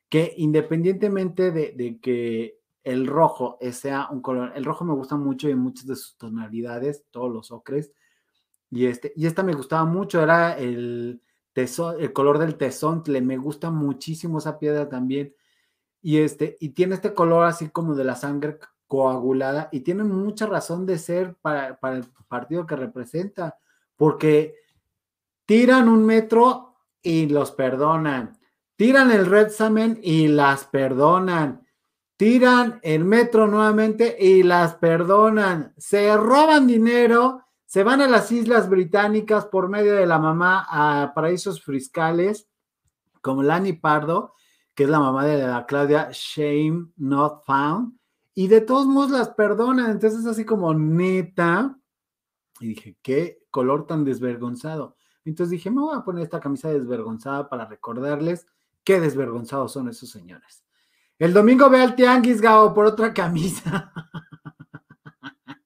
que 0.09 0.35
independientemente 0.37 1.51
de, 1.51 1.99
que 2.01 2.59
el 2.83 3.07
rojo 3.07 3.59
sea 3.73 4.09
un 4.11 4.21
color, 4.21 4.53
el 4.55 4.65
rojo 4.65 4.85
me 4.85 4.93
gusta 4.95 5.17
mucho 5.17 5.49
y 5.49 5.55
muchas 5.55 5.87
de 5.87 5.97
sus 5.97 6.17
tonalidades, 6.17 7.05
todos 7.11 7.33
los 7.33 7.51
ocres, 7.51 7.93
y, 8.71 8.87
este, 8.87 9.13
y 9.17 9.27
esta 9.27 9.43
me 9.43 9.55
gustaba 9.55 9.85
mucho, 9.85 10.23
era 10.23 10.59
el, 10.59 11.23
tesón, 11.53 11.97
el 12.01 12.13
color 12.13 12.39
del 12.39 12.57
tesontle, 12.57 13.23
me 13.23 13.39
gusta 13.39 13.71
muchísimo 13.71 14.39
esa 14.39 14.59
piedra 14.59 14.89
también. 14.89 15.35
Y, 16.03 16.19
este, 16.19 16.59
y 16.61 16.71
tiene 16.71 16.97
este 16.97 17.15
color 17.15 17.47
así 17.47 17.71
como 17.71 17.95
de 17.95 18.05
la 18.05 18.17
sangre 18.17 18.59
coagulada 18.87 19.69
y 19.73 19.81
tiene 19.81 20.05
mucha 20.05 20.47
razón 20.47 20.85
de 20.87 20.99
ser 20.99 21.37
para, 21.37 21.79
para 21.81 21.97
el 21.97 22.05
partido 22.29 22.67
que 22.67 22.77
representa 22.77 23.59
porque 23.97 24.55
tiran 25.47 25.89
un 25.89 26.05
metro 26.05 26.77
y 27.03 27.27
los 27.27 27.53
perdonan, 27.53 28.39
tiran 28.77 29.11
el 29.11 29.27
Red 29.27 29.51
Samen 29.51 29.99
y 30.03 30.29
las 30.29 30.65
perdonan, 30.65 31.67
tiran 32.17 32.81
el 32.83 33.05
metro 33.05 33.47
nuevamente 33.47 34.17
y 34.19 34.43
las 34.43 34.77
perdonan, 34.77 35.75
se 35.77 36.17
roban 36.17 36.67
dinero, 36.67 37.43
se 37.67 37.83
van 37.83 38.01
a 38.01 38.09
las 38.09 38.31
Islas 38.33 38.69
Británicas 38.69 39.47
por 39.47 39.69
medio 39.69 39.95
de 39.95 40.07
la 40.07 40.19
mamá 40.19 40.67
a 40.69 41.13
paraísos 41.15 41.63
fiscales, 41.63 42.49
como 43.21 43.43
Lani 43.43 43.73
Pardo, 43.73 44.35
que 44.75 44.85
es 44.85 44.91
la 44.91 45.01
mamá 45.01 45.25
de 45.25 45.47
la 45.47 45.67
Claudia 45.67 46.09
Shame 46.13 46.89
Not 46.97 47.45
Found, 47.45 47.99
y 48.35 48.49
de 48.49 48.61
todos 48.61 48.87
modos 48.87 49.11
las 49.11 49.29
perdonan, 49.31 49.91
entonces 49.91 50.27
así 50.27 50.45
como 50.45 50.75
neta, 50.75 51.79
y 52.61 52.69
dije, 52.69 52.97
¿qué 53.03 53.45
color 53.55 53.87
tan 53.87 54.05
desvergonzado. 54.05 54.97
Entonces 55.25 55.53
dije, 55.53 55.71
me 55.71 55.81
voy 55.81 55.97
a 55.97 56.03
poner 56.03 56.25
esta 56.25 56.41
camisa 56.41 56.71
desvergonzada 56.71 57.49
para 57.49 57.67
recordarles 57.67 58.49
qué 58.83 58.99
desvergonzados 58.99 59.73
son 59.73 59.89
esos 59.89 60.11
señores. 60.11 60.65
El 61.21 61.33
domingo 61.33 61.71
ve 61.71 61.81
al 61.81 61.95
tianguis, 61.95 62.41
Gao, 62.41 62.75
por 62.75 62.87
otra 62.87 63.15
camisa. 63.15 63.93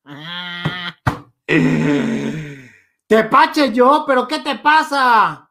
te 3.06 3.24
pache 3.24 3.72
yo, 3.72 4.04
pero 4.06 4.28
¿qué 4.28 4.40
te 4.40 4.58
pasa? 4.58 5.50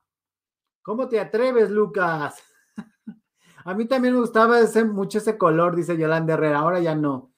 ¿Cómo 0.83 1.09
te 1.09 1.19
atreves, 1.19 1.71
Lucas? 1.71 2.35
A 3.65 3.73
mí 3.73 3.85
también 3.85 4.13
me 4.13 4.19
gustaba 4.19 4.59
ese, 4.59 4.85
mucho 4.85 5.17
ese 5.17 5.39
color, 5.39 5.75
dice 5.75 5.97
Yolanda 5.97 6.35
Herrera, 6.35 6.59
ahora 6.59 6.79
ya 6.79 6.93
no. 6.93 7.31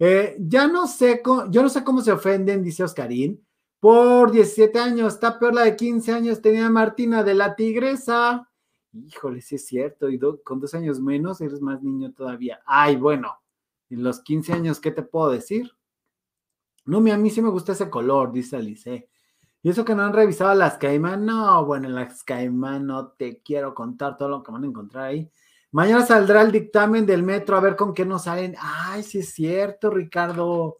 Eh, 0.00 0.36
ya 0.40 0.66
no 0.66 0.88
sé, 0.88 1.22
yo 1.50 1.62
no 1.62 1.68
sé 1.68 1.84
cómo 1.84 2.00
se 2.00 2.10
ofenden, 2.10 2.64
dice 2.64 2.82
Oscarín, 2.82 3.46
por 3.80 4.30
17 4.30 4.78
años, 4.78 5.14
está 5.14 5.38
peor 5.38 5.54
la 5.54 5.64
de 5.64 5.74
15 5.74 6.12
años, 6.12 6.42
tenía 6.42 6.68
Martina 6.68 7.24
de 7.24 7.34
la 7.34 7.56
Tigresa. 7.56 8.48
Híjole, 8.92 9.40
sí 9.40 9.54
es 9.54 9.66
cierto, 9.66 10.10
y 10.10 10.20
con 10.44 10.60
dos 10.60 10.74
años 10.74 11.00
menos 11.00 11.40
eres 11.40 11.60
más 11.62 11.82
niño 11.82 12.12
todavía. 12.12 12.60
Ay, 12.66 12.96
bueno, 12.96 13.40
en 13.88 14.02
los 14.02 14.20
15 14.20 14.52
años, 14.52 14.80
¿qué 14.80 14.90
te 14.90 15.02
puedo 15.02 15.30
decir? 15.30 15.72
No, 16.84 16.98
a 16.98 17.16
mí 17.16 17.30
sí 17.30 17.40
me 17.40 17.50
gusta 17.50 17.72
ese 17.72 17.88
color, 17.88 18.32
dice 18.32 18.56
Alice. 18.56 19.08
Y 19.62 19.68
eso 19.70 19.84
que 19.84 19.94
no 19.94 20.02
han 20.02 20.12
revisado 20.12 20.54
las 20.54 20.76
Caimán, 20.78 21.24
no, 21.24 21.64
bueno, 21.64 21.88
en 21.88 21.94
las 21.94 22.22
Caimán 22.24 22.86
no 22.86 23.08
te 23.08 23.40
quiero 23.42 23.74
contar 23.74 24.16
todo 24.16 24.28
lo 24.28 24.42
que 24.42 24.52
van 24.52 24.64
a 24.64 24.66
encontrar 24.66 25.04
ahí. 25.04 25.30
Mañana 25.72 26.04
saldrá 26.04 26.42
el 26.42 26.50
dictamen 26.50 27.06
del 27.06 27.22
metro 27.22 27.56
a 27.56 27.60
ver 27.60 27.76
con 27.76 27.94
qué 27.94 28.04
nos 28.04 28.24
salen. 28.24 28.56
Ay, 28.58 29.02
sí 29.02 29.18
es 29.20 29.32
cierto, 29.32 29.90
Ricardo. 29.90 30.78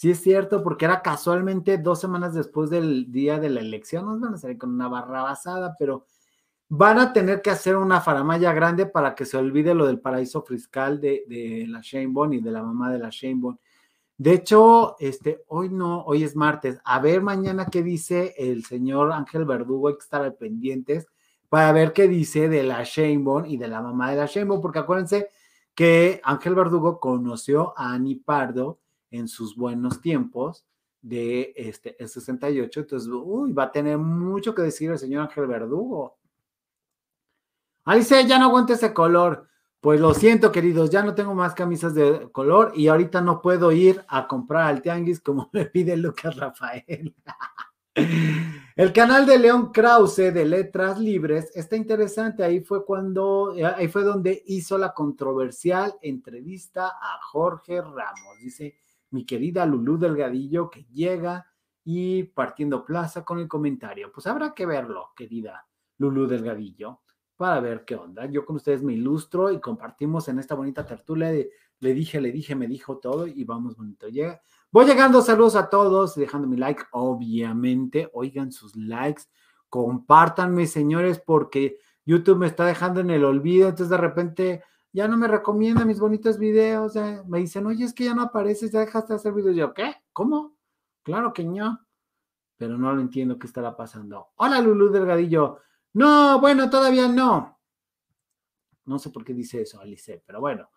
Sí 0.00 0.12
es 0.12 0.22
cierto, 0.22 0.62
porque 0.62 0.86
era 0.86 1.02
casualmente 1.02 1.76
dos 1.76 2.00
semanas 2.00 2.32
después 2.32 2.70
del 2.70 3.12
día 3.12 3.38
de 3.38 3.50
la 3.50 3.60
elección, 3.60 4.06
nos 4.06 4.18
van 4.18 4.32
a 4.32 4.38
salir 4.38 4.56
con 4.56 4.70
una 4.72 4.88
barra 4.88 5.20
basada, 5.20 5.76
pero 5.78 6.06
van 6.70 6.98
a 6.98 7.12
tener 7.12 7.42
que 7.42 7.50
hacer 7.50 7.76
una 7.76 8.00
faramaya 8.00 8.54
grande 8.54 8.86
para 8.86 9.14
que 9.14 9.26
se 9.26 9.36
olvide 9.36 9.74
lo 9.74 9.84
del 9.86 10.00
paraíso 10.00 10.40
fiscal 10.40 11.02
de, 11.02 11.66
la 11.68 11.80
Shane 11.82 12.14
y 12.34 12.40
de 12.40 12.50
la 12.50 12.62
mamá 12.62 12.90
de 12.90 12.98
la 12.98 13.10
Shane 13.10 13.58
De 14.16 14.32
hecho, 14.32 14.96
este, 15.00 15.44
hoy 15.48 15.68
no, 15.68 16.02
hoy 16.04 16.24
es 16.24 16.34
martes. 16.34 16.80
A 16.82 16.98
ver 17.00 17.20
mañana 17.20 17.66
qué 17.66 17.82
dice 17.82 18.34
el 18.38 18.64
señor 18.64 19.12
Ángel 19.12 19.44
Verdugo, 19.44 19.88
hay 19.88 19.96
que 19.96 20.04
estar 20.04 20.22
al 20.22 20.34
pendientes 20.34 21.08
para 21.50 21.72
ver 21.72 21.92
qué 21.92 22.08
dice 22.08 22.48
de 22.48 22.62
la 22.62 22.84
Shane 22.84 23.22
y 23.48 23.58
de 23.58 23.68
la 23.68 23.82
mamá 23.82 24.10
de 24.12 24.16
la 24.16 24.24
Shane 24.24 24.60
porque 24.62 24.78
acuérdense 24.78 25.28
que 25.74 26.22
Ángel 26.24 26.54
Verdugo 26.54 26.98
conoció 26.98 27.74
a 27.76 27.92
Ani 27.92 28.14
Pardo 28.14 28.78
en 29.10 29.28
sus 29.28 29.56
buenos 29.56 30.00
tiempos 30.00 30.64
de 31.02 31.52
este 31.56 31.96
el 32.02 32.08
68. 32.08 32.80
Entonces, 32.80 33.08
uy, 33.12 33.52
va 33.52 33.64
a 33.64 33.72
tener 33.72 33.98
mucho 33.98 34.54
que 34.54 34.62
decir 34.62 34.90
el 34.90 34.98
señor 34.98 35.22
Ángel 35.22 35.46
Verdugo. 35.46 36.18
Alice, 37.84 38.26
ya 38.26 38.38
no 38.38 38.46
aguanto 38.46 38.72
ese 38.72 38.92
color. 38.92 39.48
Pues 39.80 39.98
lo 39.98 40.12
siento, 40.12 40.52
queridos, 40.52 40.90
ya 40.90 41.02
no 41.02 41.14
tengo 41.14 41.34
más 41.34 41.54
camisas 41.54 41.94
de 41.94 42.30
color 42.32 42.72
y 42.76 42.88
ahorita 42.88 43.22
no 43.22 43.40
puedo 43.40 43.72
ir 43.72 44.04
a 44.08 44.28
comprar 44.28 44.66
al 44.66 44.82
tianguis 44.82 45.20
como 45.20 45.48
me 45.54 45.64
pide 45.64 45.96
Lucas 45.96 46.36
Rafael. 46.36 47.14
El 48.76 48.92
canal 48.92 49.26
de 49.26 49.38
León 49.38 49.72
Krause 49.72 50.32
de 50.32 50.44
Letras 50.44 50.98
Libres 50.98 51.50
está 51.54 51.76
interesante. 51.76 52.44
Ahí 52.44 52.60
fue 52.60 52.84
cuando, 52.84 53.54
ahí 53.76 53.88
fue 53.88 54.04
donde 54.04 54.42
hizo 54.46 54.78
la 54.78 54.92
controversial 54.92 55.94
entrevista 56.02 56.86
a 56.88 57.18
Jorge 57.22 57.80
Ramos. 57.80 58.38
Dice 58.40 58.76
mi 59.10 59.24
querida 59.24 59.66
Lulú 59.66 59.98
Delgadillo 59.98 60.70
que 60.70 60.84
llega 60.84 61.46
y 61.84 62.24
partiendo 62.24 62.84
plaza 62.84 63.24
con 63.24 63.38
el 63.38 63.48
comentario. 63.48 64.12
Pues 64.12 64.26
habrá 64.26 64.54
que 64.54 64.66
verlo, 64.66 65.10
querida 65.16 65.66
Lulú 65.98 66.26
Delgadillo, 66.26 67.00
para 67.36 67.60
ver 67.60 67.84
qué 67.84 67.96
onda. 67.96 68.26
Yo 68.26 68.44
con 68.44 68.56
ustedes 68.56 68.82
me 68.82 68.92
ilustro 68.92 69.50
y 69.50 69.60
compartimos 69.60 70.28
en 70.28 70.38
esta 70.38 70.54
bonita 70.54 70.84
tertulia 70.86 71.28
de 71.28 71.50
le 71.80 71.94
dije, 71.94 72.20
le 72.20 72.30
dije, 72.30 72.54
me 72.54 72.66
dijo 72.66 72.98
todo 72.98 73.26
y 73.26 73.42
vamos 73.44 73.74
bonito. 73.74 74.06
Llega, 74.08 74.42
Voy 74.72 74.86
llegando, 74.86 75.20
saludos 75.20 75.56
a 75.56 75.68
todos, 75.68 76.14
dejando 76.14 76.46
mi 76.46 76.56
like, 76.56 76.84
obviamente. 76.92 78.08
Oigan 78.12 78.52
sus 78.52 78.76
likes, 78.76 79.24
compártanme, 79.68 80.68
señores, 80.68 81.18
porque 81.18 81.78
YouTube 82.04 82.38
me 82.38 82.46
está 82.46 82.64
dejando 82.64 83.00
en 83.00 83.10
el 83.10 83.24
olvido. 83.24 83.68
Entonces, 83.68 83.88
de 83.88 83.96
repente, 83.96 84.62
ya 84.92 85.06
no 85.08 85.16
me 85.16 85.28
recomienda 85.28 85.84
mis 85.84 86.00
bonitos 86.00 86.38
videos. 86.38 86.94
me 87.26 87.38
dicen, 87.38 87.66
oye, 87.66 87.84
es 87.84 87.94
que 87.94 88.04
ya 88.04 88.14
no 88.14 88.22
apareces, 88.22 88.72
ya 88.72 88.80
dejaste 88.80 89.12
de 89.12 89.16
hacer 89.16 89.32
videos. 89.32 89.56
Yo, 89.56 89.74
¿qué? 89.74 89.94
¿Cómo? 90.12 90.56
Claro 91.02 91.32
que 91.32 91.44
no. 91.44 91.86
Pero 92.56 92.76
no 92.76 92.92
lo 92.92 93.00
entiendo 93.00 93.38
qué 93.38 93.46
estará 93.46 93.76
pasando. 93.76 94.28
Hola, 94.36 94.60
Lulú 94.60 94.90
Delgadillo. 94.90 95.58
No, 95.94 96.40
bueno, 96.40 96.68
todavía 96.68 97.08
no. 97.08 97.58
No 98.84 98.98
sé 98.98 99.10
por 99.10 99.24
qué 99.24 99.32
dice 99.32 99.62
eso, 99.62 99.80
Alice, 99.80 100.22
pero 100.26 100.40
bueno. 100.40 100.68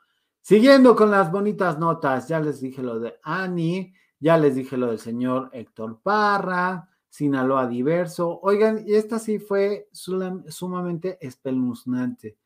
Siguiendo 0.42 0.96
con 0.96 1.10
las 1.10 1.32
bonitas 1.32 1.80
notas, 1.80 2.28
ya 2.28 2.40
les 2.40 2.60
dije 2.60 2.84
lo 2.84 3.00
de 3.00 3.16
Ani, 3.24 3.94
ya 4.20 4.38
les 4.38 4.56
dije 4.56 4.78
lo 4.78 4.88
del 4.88 5.00
señor 5.00 5.50
Héctor 5.54 6.02
Parra, 6.02 6.90
Sinaloa 7.10 7.68
Diverso. 7.68 8.40
Oigan, 8.42 8.84
y 8.86 8.96
esta 8.96 9.20
sí 9.20 9.40
fue 9.40 9.90
sumamente 9.92 11.18
espeluznante, 11.26 12.38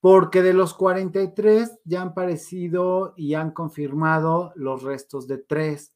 porque 0.00 0.42
de 0.42 0.54
los 0.54 0.74
43 0.74 1.80
ya 1.84 2.02
han 2.02 2.08
aparecido 2.08 3.14
y 3.16 3.34
han 3.34 3.50
confirmado 3.50 4.52
los 4.54 4.82
restos 4.82 5.26
de 5.26 5.38
tres. 5.38 5.94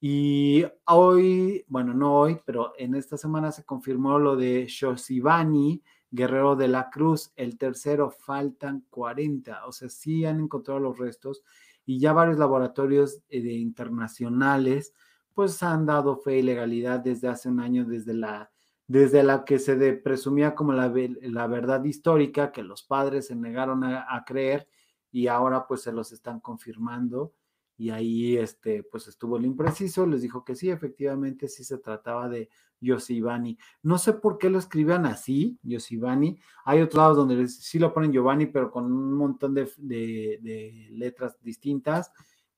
Y 0.00 0.64
hoy, 0.86 1.64
bueno, 1.68 1.94
no 1.94 2.14
hoy, 2.14 2.38
pero 2.44 2.72
en 2.78 2.94
esta 2.94 3.16
semana 3.16 3.52
se 3.52 3.64
confirmó 3.64 4.18
lo 4.18 4.36
de 4.36 4.66
Shoshibani, 4.68 5.82
Guerrero 6.10 6.56
de 6.56 6.68
la 6.68 6.90
Cruz, 6.90 7.32
el 7.36 7.58
tercero, 7.58 8.10
faltan 8.10 8.86
40, 8.90 9.66
o 9.66 9.72
sea, 9.72 9.88
sí 9.88 10.24
han 10.24 10.40
encontrado 10.40 10.80
los 10.80 10.98
restos 10.98 11.42
y 11.84 11.98
ya 11.98 12.12
varios 12.12 12.38
laboratorios 12.38 13.22
eh, 13.28 13.38
internacionales 13.38 14.94
pues 15.34 15.62
han 15.62 15.84
dado 15.84 16.16
fe 16.16 16.38
y 16.38 16.42
legalidad 16.42 17.00
desde 17.00 17.28
hace 17.28 17.50
un 17.50 17.60
año, 17.60 17.84
desde 17.84 18.14
la, 18.14 18.50
desde 18.88 19.22
la 19.22 19.44
que 19.44 19.58
se 19.58 19.76
presumía 19.94 20.54
como 20.54 20.72
la, 20.72 20.92
la, 21.22 21.46
verdad 21.46 21.82
histórica, 21.84 22.52
que 22.52 22.62
los 22.62 22.82
padres 22.82 23.26
se 23.26 23.36
negaron 23.36 23.84
a, 23.84 24.24
creer 24.26 24.68
y 25.10 25.26
ahora 25.26 25.66
pues 25.66 25.82
se 25.82 25.92
los 25.92 26.12
están 26.12 26.40
confirmando 26.40 27.32
y 27.76 27.90
ahí 27.90 28.36
este, 28.36 28.84
pues 28.84 29.08
estuvo 29.08 29.36
el 29.36 29.44
impreciso, 29.44 30.06
les 30.06 30.22
dijo 30.22 30.44
que 30.44 30.54
sí, 30.54 30.70
efectivamente 30.70 31.48
sí 31.48 31.64
se 31.64 31.78
trataba 31.78 32.28
de 32.28 32.48
Yosivani. 32.80 33.58
No 33.82 33.98
sé 33.98 34.14
por 34.14 34.38
qué 34.38 34.50
lo 34.50 34.58
escriban 34.58 35.06
así, 35.06 35.58
Yosivani. 35.62 36.38
Hay 36.64 36.80
otros 36.80 36.96
lados 36.96 37.16
donde 37.16 37.48
sí 37.48 37.78
lo 37.78 37.92
ponen 37.92 38.12
Giovanni, 38.12 38.46
pero 38.46 38.70
con 38.70 38.84
un 38.84 39.14
montón 39.14 39.54
de, 39.54 39.70
de, 39.78 40.88
letras 40.92 41.36
distintas. 41.42 42.12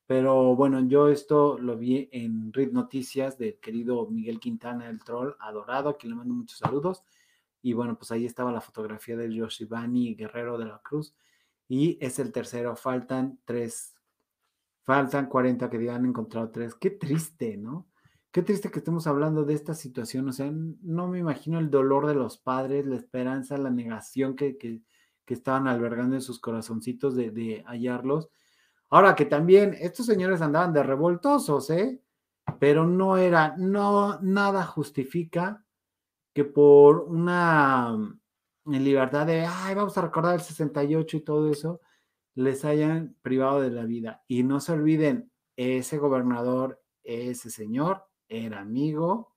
Pero 0.09 0.57
bueno, 0.57 0.81
yo 0.89 1.09
esto 1.09 1.57
lo 1.59 1.77
vi 1.77 2.09
en 2.11 2.53
Read 2.53 2.73
Noticias 2.73 3.39
del 3.39 3.61
querido 3.61 4.09
Miguel 4.09 4.41
Quintana, 4.41 4.89
el 4.89 5.05
troll 5.05 5.37
adorado, 5.39 5.91
a 5.91 5.97
quien 5.97 6.11
le 6.11 6.17
mando 6.17 6.35
muchos 6.35 6.59
saludos. 6.59 7.05
Y 7.63 7.75
bueno, 7.75 7.97
pues 7.97 8.11
ahí 8.11 8.27
estaba 8.27 8.51
la 8.51 8.61
fotografía 8.61 9.17
de 9.17 9.33
Yosivani, 9.33 10.17
Guerrero 10.17 10.59
de 10.59 10.65
la 10.65 10.81
Cruz. 10.83 11.15
Y 11.69 11.97
es 12.05 12.19
el 12.19 12.33
tercero, 12.33 12.75
faltan 12.75 13.39
tres 13.45 13.95
Faltan 14.89 15.27
40 15.27 15.69
que 15.69 15.91
han 15.91 16.07
encontrado 16.07 16.51
tres. 16.51 16.75
Qué 16.75 16.89
triste, 16.89 17.59
¿no? 17.59 17.87
Qué 18.33 18.41
triste 18.41 18.71
que 18.71 18.79
estemos 18.79 19.07
hablando 19.07 19.45
de 19.45 19.53
esta 19.53 19.75
situación. 19.75 20.27
O 20.31 20.33
sea, 20.33 20.51
no 20.51 21.09
me 21.09 21.19
imagino 21.19 21.59
el 21.59 21.69
dolor 21.71 22.07
de 22.07 22.15
los 22.15 22.39
padres, 22.39 22.87
la 22.87 22.97
esperanza, 22.97 23.59
la 23.59 23.69
negación 23.69 24.35
que, 24.35 24.57
que, 24.57 24.81
estaban 25.27 25.69
albergando 25.69 26.15
en 26.15 26.23
sus 26.23 26.41
corazoncitos 26.41 27.15
de, 27.15 27.31
de, 27.31 27.63
hallarlos. 27.67 28.31
Ahora 28.91 29.15
que 29.15 29.27
también 29.27 29.77
estos 29.79 30.07
señores 30.07 30.41
andaban 30.41 30.73
de 30.73 30.83
revoltosos, 30.83 31.71
¿eh? 31.71 32.01
Pero 32.59 32.87
no 32.87 33.19
era, 33.19 33.55
no, 33.59 34.19
nada 34.21 34.65
justifica 34.65 35.65
que 36.33 36.45
por 36.45 37.01
una 37.01 37.97
libertad 38.65 39.27
de, 39.27 39.47
ay, 39.47 39.75
vamos 39.75 39.97
a 39.99 40.03
recordar 40.03 40.35
el 40.35 40.41
68 40.41 41.17
y 41.17 41.21
todo 41.21 41.51
eso, 41.51 41.81
les 42.35 42.65
hayan 42.65 43.17
privado 43.23 43.61
de 43.61 43.71
la 43.71 43.85
vida. 43.85 44.23
Y 44.29 44.45
no 44.45 44.61
se 44.61 44.73
olviden, 44.73 45.31
ese 45.57 45.99
gobernador, 45.99 46.81
ese 47.03 47.51
señor, 47.51 48.07
era 48.29 48.61
amigo 48.61 49.35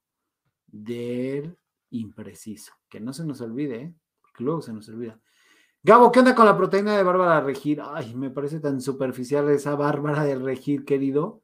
del 0.67 1.57
impreciso. 1.89 2.73
Que 2.87 2.99
no 2.99 3.11
se 3.11 3.25
nos 3.25 3.41
olvide, 3.41 3.81
¿eh? 3.81 3.95
porque 4.21 4.43
luego 4.43 4.61
se 4.61 4.71
nos 4.71 4.87
olvida. 4.89 5.19
Gabo, 5.83 6.11
¿qué 6.11 6.19
onda 6.19 6.35
con 6.35 6.45
la 6.45 6.55
proteína 6.55 6.95
de 6.95 7.01
Bárbara 7.01 7.41
Regir? 7.41 7.81
Ay, 7.83 8.13
me 8.13 8.29
parece 8.29 8.59
tan 8.59 8.81
superficial 8.81 9.49
esa 9.49 9.75
Bárbara 9.75 10.23
de 10.23 10.35
Regir, 10.35 10.85
querido. 10.85 11.41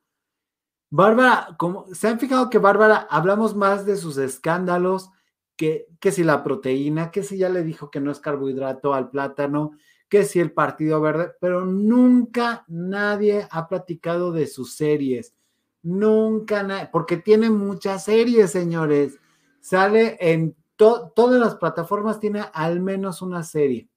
Bárbara, 0.91 1.55
como, 1.57 1.87
¿se 1.95 2.07
han 2.07 2.19
fijado 2.19 2.51
que 2.51 2.59
Bárbara 2.59 3.07
hablamos 3.09 3.55
más 3.55 3.87
de 3.87 3.97
sus 3.97 4.17
escándalos 4.17 5.09
que, 5.55 5.87
que 5.99 6.11
si 6.11 6.23
la 6.23 6.43
proteína, 6.43 7.09
que 7.09 7.23
si 7.23 7.39
ya 7.39 7.49
le 7.49 7.63
dijo 7.63 7.89
que 7.89 7.99
no 7.99 8.11
es 8.11 8.19
carbohidrato 8.19 8.93
al 8.93 9.09
plátano, 9.09 9.71
que 10.07 10.23
si 10.23 10.39
el 10.39 10.51
Partido 10.51 11.01
Verde, 11.01 11.31
pero 11.41 11.65
nunca 11.65 12.63
nadie 12.67 13.47
ha 13.49 13.67
platicado 13.67 14.31
de 14.31 14.45
sus 14.45 14.75
series. 14.75 15.33
Nunca, 15.81 16.89
porque 16.91 17.17
tiene 17.17 17.49
muchas 17.49 18.05
series, 18.05 18.51
señores. 18.51 19.17
Sale 19.61 20.15
en 20.19 20.55
todas 20.75 21.39
las 21.39 21.55
plataformas, 21.55 22.19
tiene 22.19 22.43
al 22.53 22.81
menos 22.81 23.23
una 23.23 23.41
serie. 23.41 23.89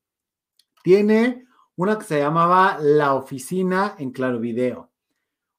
Tiene 0.82 1.44
una 1.76 1.98
que 1.98 2.04
se 2.04 2.18
llamaba 2.18 2.78
La 2.80 3.14
Oficina 3.14 3.96
en 3.98 4.12
Claro 4.12 4.40
Video. 4.40 4.90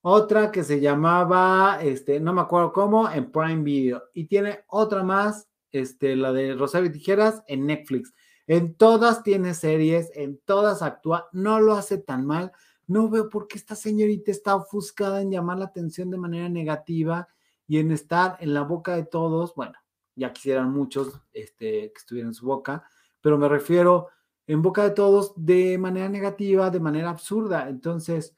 Otra 0.02 0.52
que 0.52 0.64
se 0.64 0.80
llamaba, 0.80 1.80
este, 1.82 2.20
no 2.20 2.34
me 2.34 2.42
acuerdo 2.42 2.74
cómo, 2.74 3.08
en 3.10 3.32
Prime 3.32 3.62
Video. 3.62 4.04
Y 4.16 4.26
tiene 4.26 4.64
otra 4.68 5.04
más, 5.04 5.48
este, 5.72 6.16
la 6.16 6.34
de 6.34 6.56
Rosario 6.56 6.92
Tijeras 6.92 7.44
en 7.48 7.68
Netflix. 7.68 8.14
En 8.48 8.74
todas 8.74 9.22
tiene 9.22 9.54
series, 9.54 10.12
en 10.16 10.40
todas 10.44 10.82
actúa, 10.82 11.30
no 11.34 11.60
lo 11.60 11.74
hace 11.74 12.00
tan 12.00 12.26
mal. 12.26 12.52
No 12.88 13.08
veo 13.08 13.30
por 13.30 13.48
qué 13.48 13.60
esta 13.60 13.76
señorita 13.76 14.32
está 14.32 14.56
ofuscada 14.56 15.22
en 15.22 15.32
llamar 15.32 15.60
la 15.60 15.66
atención 15.66 16.10
de 16.10 16.18
manera 16.18 16.50
negativa 16.50 17.28
y 17.68 17.78
en 17.78 17.92
estar 17.92 18.38
en 18.40 18.56
la 18.56 18.64
boca 18.64 18.96
de 18.96 19.06
todos. 19.06 19.54
Bueno, 19.54 19.74
ya 20.16 20.34
quisieran 20.34 20.72
muchos 20.72 21.22
este, 21.32 21.92
que 21.92 21.98
estuvieran 21.98 22.32
en 22.32 22.34
su 22.34 22.48
boca, 22.48 22.84
pero 23.22 23.38
me 23.38 23.48
refiero 23.48 24.08
en 24.52 24.62
boca 24.62 24.84
de 24.84 24.92
todos 24.92 25.34
de 25.36 25.78
manera 25.78 26.10
negativa, 26.10 26.70
de 26.70 26.80
manera 26.80 27.10
absurda. 27.10 27.70
Entonces, 27.70 28.36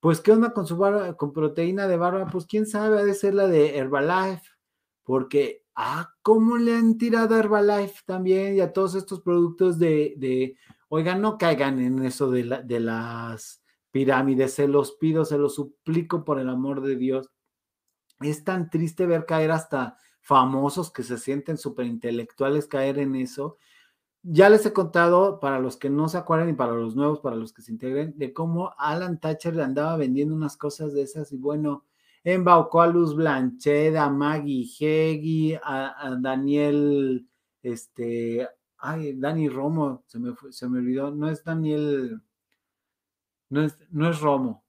pues, 0.00 0.20
¿qué 0.20 0.32
onda 0.32 0.52
con 0.52 0.66
su 0.66 0.78
con 1.16 1.32
proteína 1.32 1.88
de 1.88 1.96
barba? 1.96 2.26
Pues 2.30 2.46
quién 2.46 2.66
sabe, 2.66 2.98
ha 2.98 3.04
de 3.04 3.14
ser 3.14 3.34
la 3.34 3.48
de 3.48 3.76
Herbalife, 3.76 4.50
porque 5.04 5.66
Ah, 5.78 6.14
¿cómo 6.22 6.56
le 6.56 6.74
han 6.74 6.96
tirado 6.96 7.34
a 7.34 7.38
Herbalife 7.38 8.00
también 8.06 8.56
y 8.56 8.60
a 8.60 8.72
todos 8.72 8.94
estos 8.94 9.20
productos 9.20 9.78
de, 9.78 10.14
de 10.16 10.56
oigan, 10.88 11.20
no 11.20 11.36
caigan 11.36 11.78
en 11.80 12.02
eso 12.02 12.30
de, 12.30 12.62
de 12.64 12.80
las 12.80 13.62
pirámides, 13.90 14.54
se 14.54 14.68
los 14.68 14.92
pido, 14.92 15.26
se 15.26 15.36
los 15.36 15.56
suplico 15.56 16.24
por 16.24 16.40
el 16.40 16.48
amor 16.48 16.80
de 16.80 16.96
Dios. 16.96 17.30
Es 18.20 18.42
tan 18.42 18.70
triste 18.70 19.04
ver 19.04 19.26
caer 19.26 19.50
hasta 19.50 19.98
famosos 20.22 20.90
que 20.90 21.02
se 21.02 21.18
sienten 21.18 21.58
súper 21.58 21.84
intelectuales 21.84 22.66
caer 22.66 22.98
en 22.98 23.14
eso. 23.14 23.58
Ya 24.28 24.48
les 24.48 24.66
he 24.66 24.72
contado, 24.72 25.38
para 25.38 25.60
los 25.60 25.76
que 25.76 25.88
no 25.88 26.08
se 26.08 26.18
acuerdan 26.18 26.48
y 26.48 26.52
para 26.52 26.72
los 26.72 26.96
nuevos, 26.96 27.20
para 27.20 27.36
los 27.36 27.52
que 27.52 27.62
se 27.62 27.70
integren, 27.70 28.12
de 28.18 28.32
cómo 28.32 28.74
Alan 28.76 29.20
Thatcher 29.20 29.54
le 29.54 29.62
andaba 29.62 29.96
vendiendo 29.96 30.34
unas 30.34 30.56
cosas 30.56 30.92
de 30.94 31.02
esas 31.02 31.30
y 31.30 31.36
bueno, 31.36 31.84
embaucó 32.24 32.82
a 32.82 32.88
Luz 32.88 33.14
Blanchet, 33.14 33.94
a 33.94 34.10
Maggie 34.10 34.68
Heggie, 34.80 35.60
a, 35.62 36.16
Daniel, 36.20 37.28
este, 37.62 38.48
ay, 38.78 39.16
Dani 39.16 39.48
Romo, 39.48 40.02
se 40.08 40.18
me, 40.18 40.34
se 40.50 40.68
me 40.68 40.78
olvidó, 40.80 41.12
no 41.12 41.28
es 41.30 41.44
Daniel, 41.44 42.20
no 43.48 43.62
es, 43.62 43.78
no 43.90 44.10
es 44.10 44.20
Romo, 44.20 44.64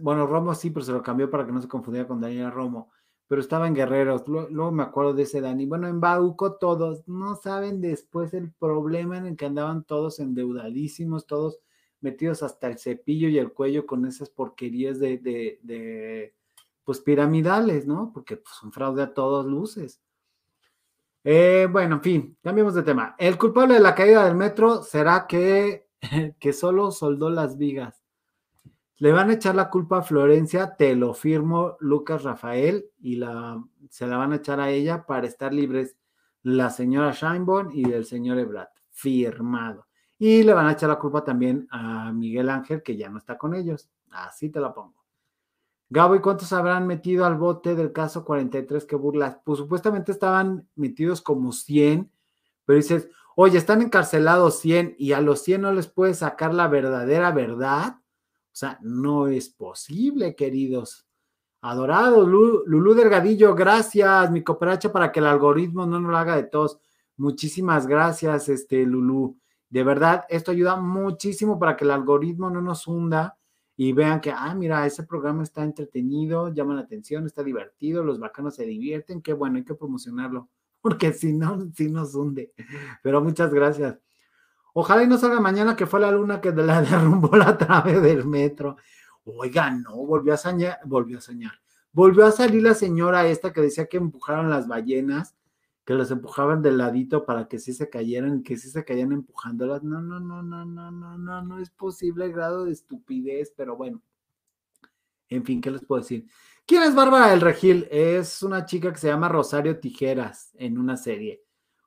Bueno, 0.00 0.26
Romo 0.26 0.56
sí, 0.56 0.70
pero 0.70 0.84
se 0.84 0.90
lo 0.90 1.04
cambió 1.04 1.30
para 1.30 1.46
que 1.46 1.52
no 1.52 1.62
se 1.62 1.68
confundiera 1.68 2.08
con 2.08 2.20
Daniela 2.20 2.50
Romo. 2.50 2.90
Pero 3.28 3.40
estaba 3.40 3.68
en 3.68 3.74
Guerreros. 3.74 4.26
Luego, 4.26 4.72
me 4.72 4.82
acuerdo 4.82 5.12
de 5.12 5.24
ese 5.24 5.40
Dani. 5.40 5.66
Bueno, 5.66 5.86
en 5.86 6.00
Bauco 6.00 6.54
todos. 6.54 7.06
No 7.06 7.36
saben 7.36 7.80
después 7.80 8.34
el 8.34 8.50
problema 8.52 9.18
en 9.18 9.26
el 9.26 9.36
que 9.36 9.46
andaban 9.46 9.84
todos 9.84 10.18
endeudadísimos, 10.18 11.26
todos 11.26 11.60
metidos 12.00 12.42
hasta 12.42 12.68
el 12.68 12.78
cepillo 12.78 13.28
y 13.28 13.38
el 13.38 13.52
cuello 13.52 13.86
con 13.86 14.06
esas 14.06 14.30
porquerías 14.30 14.98
de, 14.98 15.18
de, 15.18 16.34
pues 16.84 17.00
piramidales, 17.00 17.86
¿no? 17.86 18.10
Porque 18.14 18.38
pues, 18.38 18.54
son 18.54 18.72
fraude 18.72 19.02
a 19.02 19.12
todas 19.12 19.46
luces. 19.46 20.00
Eh, 21.22 21.68
bueno, 21.70 21.96
en 21.96 22.02
fin, 22.02 22.38
cambiemos 22.42 22.74
de 22.74 22.82
tema. 22.82 23.14
El 23.18 23.36
culpable 23.36 23.74
de 23.74 23.80
la 23.80 23.94
caída 23.94 24.24
del 24.24 24.36
metro 24.36 24.82
será 24.82 25.26
que, 25.26 25.88
que 26.40 26.52
solo 26.52 26.90
soldó 26.90 27.28
las 27.28 27.58
vigas. 27.58 28.02
Le 28.98 29.12
van 29.12 29.30
a 29.30 29.34
echar 29.34 29.54
la 29.54 29.70
culpa 29.70 29.98
a 29.98 30.02
Florencia, 30.02 30.74
te 30.76 30.96
lo 30.96 31.14
firmo 31.14 31.76
Lucas 31.80 32.24
Rafael, 32.24 32.86
y 32.98 33.16
la, 33.16 33.62
se 33.90 34.06
la 34.06 34.16
van 34.16 34.32
a 34.32 34.36
echar 34.36 34.60
a 34.60 34.70
ella 34.70 35.06
para 35.06 35.26
estar 35.26 35.54
libres 35.54 35.96
la 36.42 36.70
señora 36.70 37.12
Scheinborn 37.12 37.70
y 37.72 37.84
el 37.92 38.04
señor 38.04 38.38
Ebrat. 38.38 38.70
Firmado. 38.90 39.86
Y 40.18 40.42
le 40.42 40.52
van 40.52 40.66
a 40.66 40.72
echar 40.72 40.88
la 40.88 40.98
culpa 40.98 41.22
también 41.22 41.68
a 41.70 42.12
Miguel 42.12 42.50
Ángel, 42.50 42.82
que 42.82 42.96
ya 42.96 43.08
no 43.08 43.18
está 43.18 43.38
con 43.38 43.54
ellos. 43.54 43.88
Así 44.10 44.50
te 44.50 44.58
la 44.58 44.74
pongo. 44.74 45.04
Gabo, 45.90 46.16
¿y 46.16 46.20
cuántos 46.20 46.52
habrán 46.52 46.86
metido 46.86 47.24
al 47.24 47.36
bote 47.36 47.74
del 47.74 47.92
caso 47.92 48.24
43 48.24 48.84
que 48.84 48.96
burlas? 48.96 49.38
Pues 49.44 49.58
supuestamente 49.58 50.12
estaban 50.12 50.68
metidos 50.74 51.22
como 51.22 51.52
100, 51.52 52.10
pero 52.66 52.76
dices, 52.76 53.08
oye, 53.36 53.56
están 53.56 53.80
encarcelados 53.80 54.58
100 54.58 54.96
y 54.98 55.12
a 55.12 55.20
los 55.20 55.42
100 55.42 55.62
no 55.62 55.72
les 55.72 55.86
puedes 55.86 56.18
sacar 56.18 56.52
la 56.52 56.68
verdadera 56.68 57.30
verdad. 57.30 58.00
O 58.58 58.60
sea, 58.60 58.76
no 58.82 59.28
es 59.28 59.50
posible, 59.50 60.34
queridos. 60.34 61.06
Adorado, 61.60 62.26
Lulú 62.26 62.92
Delgadillo, 62.92 63.54
gracias, 63.54 64.32
mi 64.32 64.42
cooperacha, 64.42 64.90
para 64.90 65.12
que 65.12 65.20
el 65.20 65.26
algoritmo 65.26 65.86
no 65.86 66.00
nos 66.00 66.10
lo 66.10 66.16
haga 66.16 66.34
de 66.34 66.42
todos. 66.42 66.80
Muchísimas 67.16 67.86
gracias, 67.86 68.48
este 68.48 68.84
Lulú. 68.84 69.38
De 69.70 69.84
verdad, 69.84 70.24
esto 70.28 70.50
ayuda 70.50 70.74
muchísimo 70.74 71.56
para 71.60 71.76
que 71.76 71.84
el 71.84 71.92
algoritmo 71.92 72.50
no 72.50 72.60
nos 72.60 72.88
hunda 72.88 73.38
y 73.76 73.92
vean 73.92 74.20
que, 74.20 74.32
ah, 74.32 74.52
mira, 74.56 74.84
ese 74.84 75.04
programa 75.04 75.44
está 75.44 75.62
entretenido, 75.62 76.52
llama 76.52 76.74
la 76.74 76.80
atención, 76.80 77.26
está 77.26 77.44
divertido, 77.44 78.02
los 78.02 78.18
bacanos 78.18 78.56
se 78.56 78.64
divierten, 78.66 79.22
qué 79.22 79.34
bueno, 79.34 79.58
hay 79.58 79.64
que 79.64 79.76
promocionarlo, 79.76 80.48
porque 80.80 81.12
si 81.12 81.32
no, 81.32 81.70
si 81.76 81.88
nos 81.88 82.12
hunde. 82.12 82.52
Pero 83.04 83.22
muchas 83.22 83.54
gracias. 83.54 84.00
Ojalá 84.80 85.02
y 85.02 85.08
no 85.08 85.18
salga 85.18 85.40
mañana 85.40 85.74
que 85.74 85.86
fue 85.86 85.98
la 85.98 86.12
luna 86.12 86.40
que 86.40 86.52
la 86.52 86.80
derrumbó 86.82 87.36
la 87.36 87.58
trave 87.58 87.98
del 87.98 88.24
metro. 88.24 88.76
Oiga, 89.24 89.72
no, 89.72 89.96
volvió 90.06 90.34
a 90.34 90.36
soñar, 90.36 90.78
volvió 90.84 91.18
a 91.18 91.20
soñar. 91.20 91.60
Volvió 91.90 92.24
a 92.24 92.30
salir 92.30 92.62
la 92.62 92.74
señora 92.74 93.26
esta 93.26 93.52
que 93.52 93.60
decía 93.60 93.88
que 93.88 93.96
empujaron 93.96 94.50
las 94.50 94.68
ballenas 94.68 95.34
que 95.84 95.94
los 95.94 96.12
empujaban 96.12 96.62
del 96.62 96.78
ladito 96.78 97.26
para 97.26 97.48
que 97.48 97.58
sí 97.58 97.72
se 97.72 97.90
cayeran, 97.90 98.44
que 98.44 98.56
sí 98.56 98.70
se 98.70 98.84
caían 98.84 99.10
empujándolas. 99.10 99.82
No, 99.82 100.00
no, 100.00 100.20
no, 100.20 100.44
no, 100.44 100.64
no, 100.64 100.92
no, 100.92 101.18
no, 101.18 101.42
no 101.42 101.58
es 101.58 101.70
posible 101.70 102.26
el 102.26 102.32
grado 102.32 102.66
de 102.66 102.70
estupidez, 102.70 103.52
pero 103.56 103.74
bueno. 103.74 104.00
En 105.28 105.44
fin, 105.44 105.60
¿qué 105.60 105.72
les 105.72 105.84
puedo 105.84 106.02
decir? 106.02 106.28
¿Quién 106.64 106.84
es 106.84 106.94
Bárbara 106.94 107.30
del 107.30 107.40
Regil? 107.40 107.88
Es 107.90 108.44
una 108.44 108.64
chica 108.64 108.92
que 108.92 108.98
se 108.98 109.08
llama 109.08 109.28
Rosario 109.28 109.80
Tijeras 109.80 110.52
en 110.54 110.78
una 110.78 110.96
serie. 110.96 111.42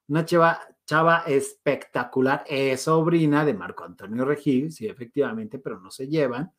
Una 0.09 0.25
chava, 0.25 0.59
chava 0.91 1.19
espectacular, 1.25 2.43
es 2.45 2.81
sobrina 2.81 3.45
de 3.45 3.53
Marco 3.53 3.85
Antonio 3.85 4.25
Regil, 4.25 4.73
sí, 4.73 4.87
efectivamente, 4.87 5.57
pero 5.57 5.79
no 5.79 5.89
se 5.89 6.09
llevan. 6.09 6.51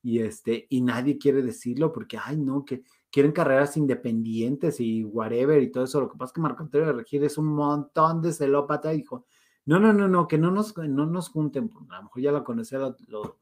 Y 0.00 0.20
este, 0.20 0.68
y 0.70 0.80
nadie 0.80 1.18
quiere 1.18 1.42
decirlo 1.42 1.92
porque, 1.92 2.16
ay, 2.16 2.36
no, 2.36 2.64
que 2.64 2.84
quieren 3.10 3.32
carreras 3.32 3.76
independientes 3.76 4.78
y 4.78 5.02
whatever 5.02 5.60
y 5.60 5.72
todo 5.72 5.82
eso. 5.82 6.00
Lo 6.00 6.08
que 6.08 6.16
pasa 6.16 6.30
es 6.30 6.34
que 6.34 6.40
Marco 6.40 6.62
Antonio 6.62 6.86
de 6.86 6.92
Regir 6.92 7.24
es 7.24 7.36
un 7.36 7.46
montón 7.46 8.22
de 8.22 8.32
celópata 8.32 8.90
dijo, 8.90 9.26
no, 9.66 9.80
no, 9.80 9.92
no, 9.92 10.06
no, 10.06 10.28
que 10.28 10.38
no 10.38 10.52
nos, 10.52 10.76
no 10.76 11.06
nos 11.06 11.28
junten, 11.28 11.68
pues, 11.68 11.84
a 11.90 11.96
lo 11.96 12.04
mejor 12.04 12.22
ya 12.22 12.30
la 12.30 12.44
conocía 12.44 12.78
lo, 13.08 13.40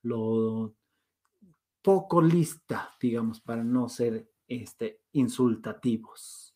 lo, 0.00 0.74
poco 1.82 2.22
lista, 2.22 2.90
digamos, 2.98 3.42
para 3.42 3.62
no 3.62 3.86
ser 3.90 4.30
este, 4.48 5.02
insultativos. 5.12 6.49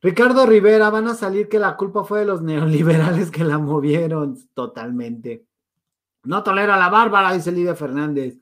Ricardo 0.00 0.46
Rivera, 0.46 0.90
van 0.90 1.08
a 1.08 1.14
salir 1.14 1.48
que 1.48 1.58
la 1.58 1.76
culpa 1.76 2.04
fue 2.04 2.20
de 2.20 2.24
los 2.24 2.40
neoliberales 2.40 3.32
que 3.32 3.42
la 3.42 3.58
movieron 3.58 4.38
totalmente. 4.54 5.46
No 6.22 6.44
tolera 6.44 6.76
a 6.76 6.78
la 6.78 6.88
Bárbara, 6.88 7.32
dice 7.32 7.50
Lidia 7.50 7.74
Fernández. 7.74 8.38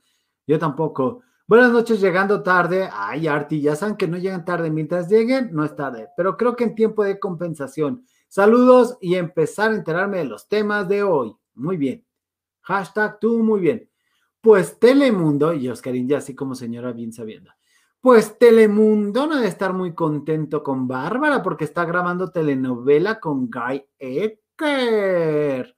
Yo 0.46 0.58
tampoco. 0.58 1.22
Buenas 1.46 1.72
noches, 1.72 2.00
llegando 2.00 2.42
tarde. 2.42 2.90
Ay, 2.92 3.26
Arti, 3.26 3.60
ya 3.62 3.74
saben 3.74 3.96
que 3.96 4.06
no 4.06 4.18
llegan 4.18 4.44
tarde. 4.44 4.70
Mientras 4.70 5.08
lleguen, 5.08 5.50
no 5.52 5.64
es 5.64 5.74
tarde. 5.74 6.08
Pero 6.14 6.36
creo 6.36 6.56
que 6.56 6.64
en 6.64 6.74
tiempo 6.74 7.04
de 7.04 7.18
compensación. 7.18 8.04
Saludos 8.28 8.98
y 9.00 9.14
empezar 9.14 9.70
a 9.70 9.76
enterarme 9.76 10.18
de 10.18 10.24
los 10.24 10.48
temas 10.48 10.86
de 10.88 11.04
hoy. 11.04 11.34
Muy 11.54 11.78
bien. 11.78 12.04
Hashtag 12.62 13.18
tú, 13.18 13.38
muy 13.38 13.60
bien. 13.60 13.88
Pues 14.42 14.78
Telemundo, 14.78 15.54
y 15.54 15.68
Oscarín 15.68 16.06
ya 16.06 16.18
así 16.18 16.34
como 16.34 16.54
señora 16.54 16.92
bien 16.92 17.12
sabiendo. 17.12 17.50
Pues 18.06 18.38
Telemundo 18.38 19.26
no 19.26 19.34
debe 19.34 19.48
estar 19.48 19.72
muy 19.72 19.92
contento 19.92 20.62
con 20.62 20.86
Bárbara 20.86 21.42
porque 21.42 21.64
está 21.64 21.84
grabando 21.84 22.30
telenovela 22.30 23.18
con 23.18 23.50
Guy 23.50 23.84
Ecker. 23.98 25.76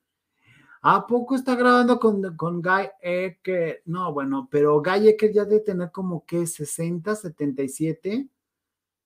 ¿A 0.82 1.06
poco 1.06 1.36
está 1.36 1.54
grabando 1.54 1.98
con, 1.98 2.36
con 2.36 2.60
Guy 2.60 2.90
Ecker? 3.00 3.80
No, 3.86 4.12
bueno, 4.12 4.46
pero 4.50 4.82
Guy 4.82 5.08
Ecker 5.08 5.32
ya 5.32 5.46
debe 5.46 5.62
tener 5.62 5.90
como 5.90 6.26
que 6.26 6.46
60, 6.46 7.16
77. 7.16 8.28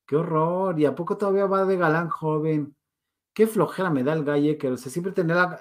Qué 0.05 0.17
horror. 0.17 0.81
¿Y 0.81 0.87
a 0.87 0.97
poco 0.97 1.17
todavía 1.17 1.47
va 1.47 1.65
de 1.65 1.77
galán 1.77 2.09
joven? 2.09 2.75
Qué 3.33 3.47
flojera 3.47 3.89
me 3.91 4.03
da 4.03 4.15
el 4.15 4.25
Guy 4.25 4.49
Ecker. 4.49 4.73
O 4.73 4.77
sea, 4.77 4.91
siempre 4.91 5.13
tenía, 5.13 5.61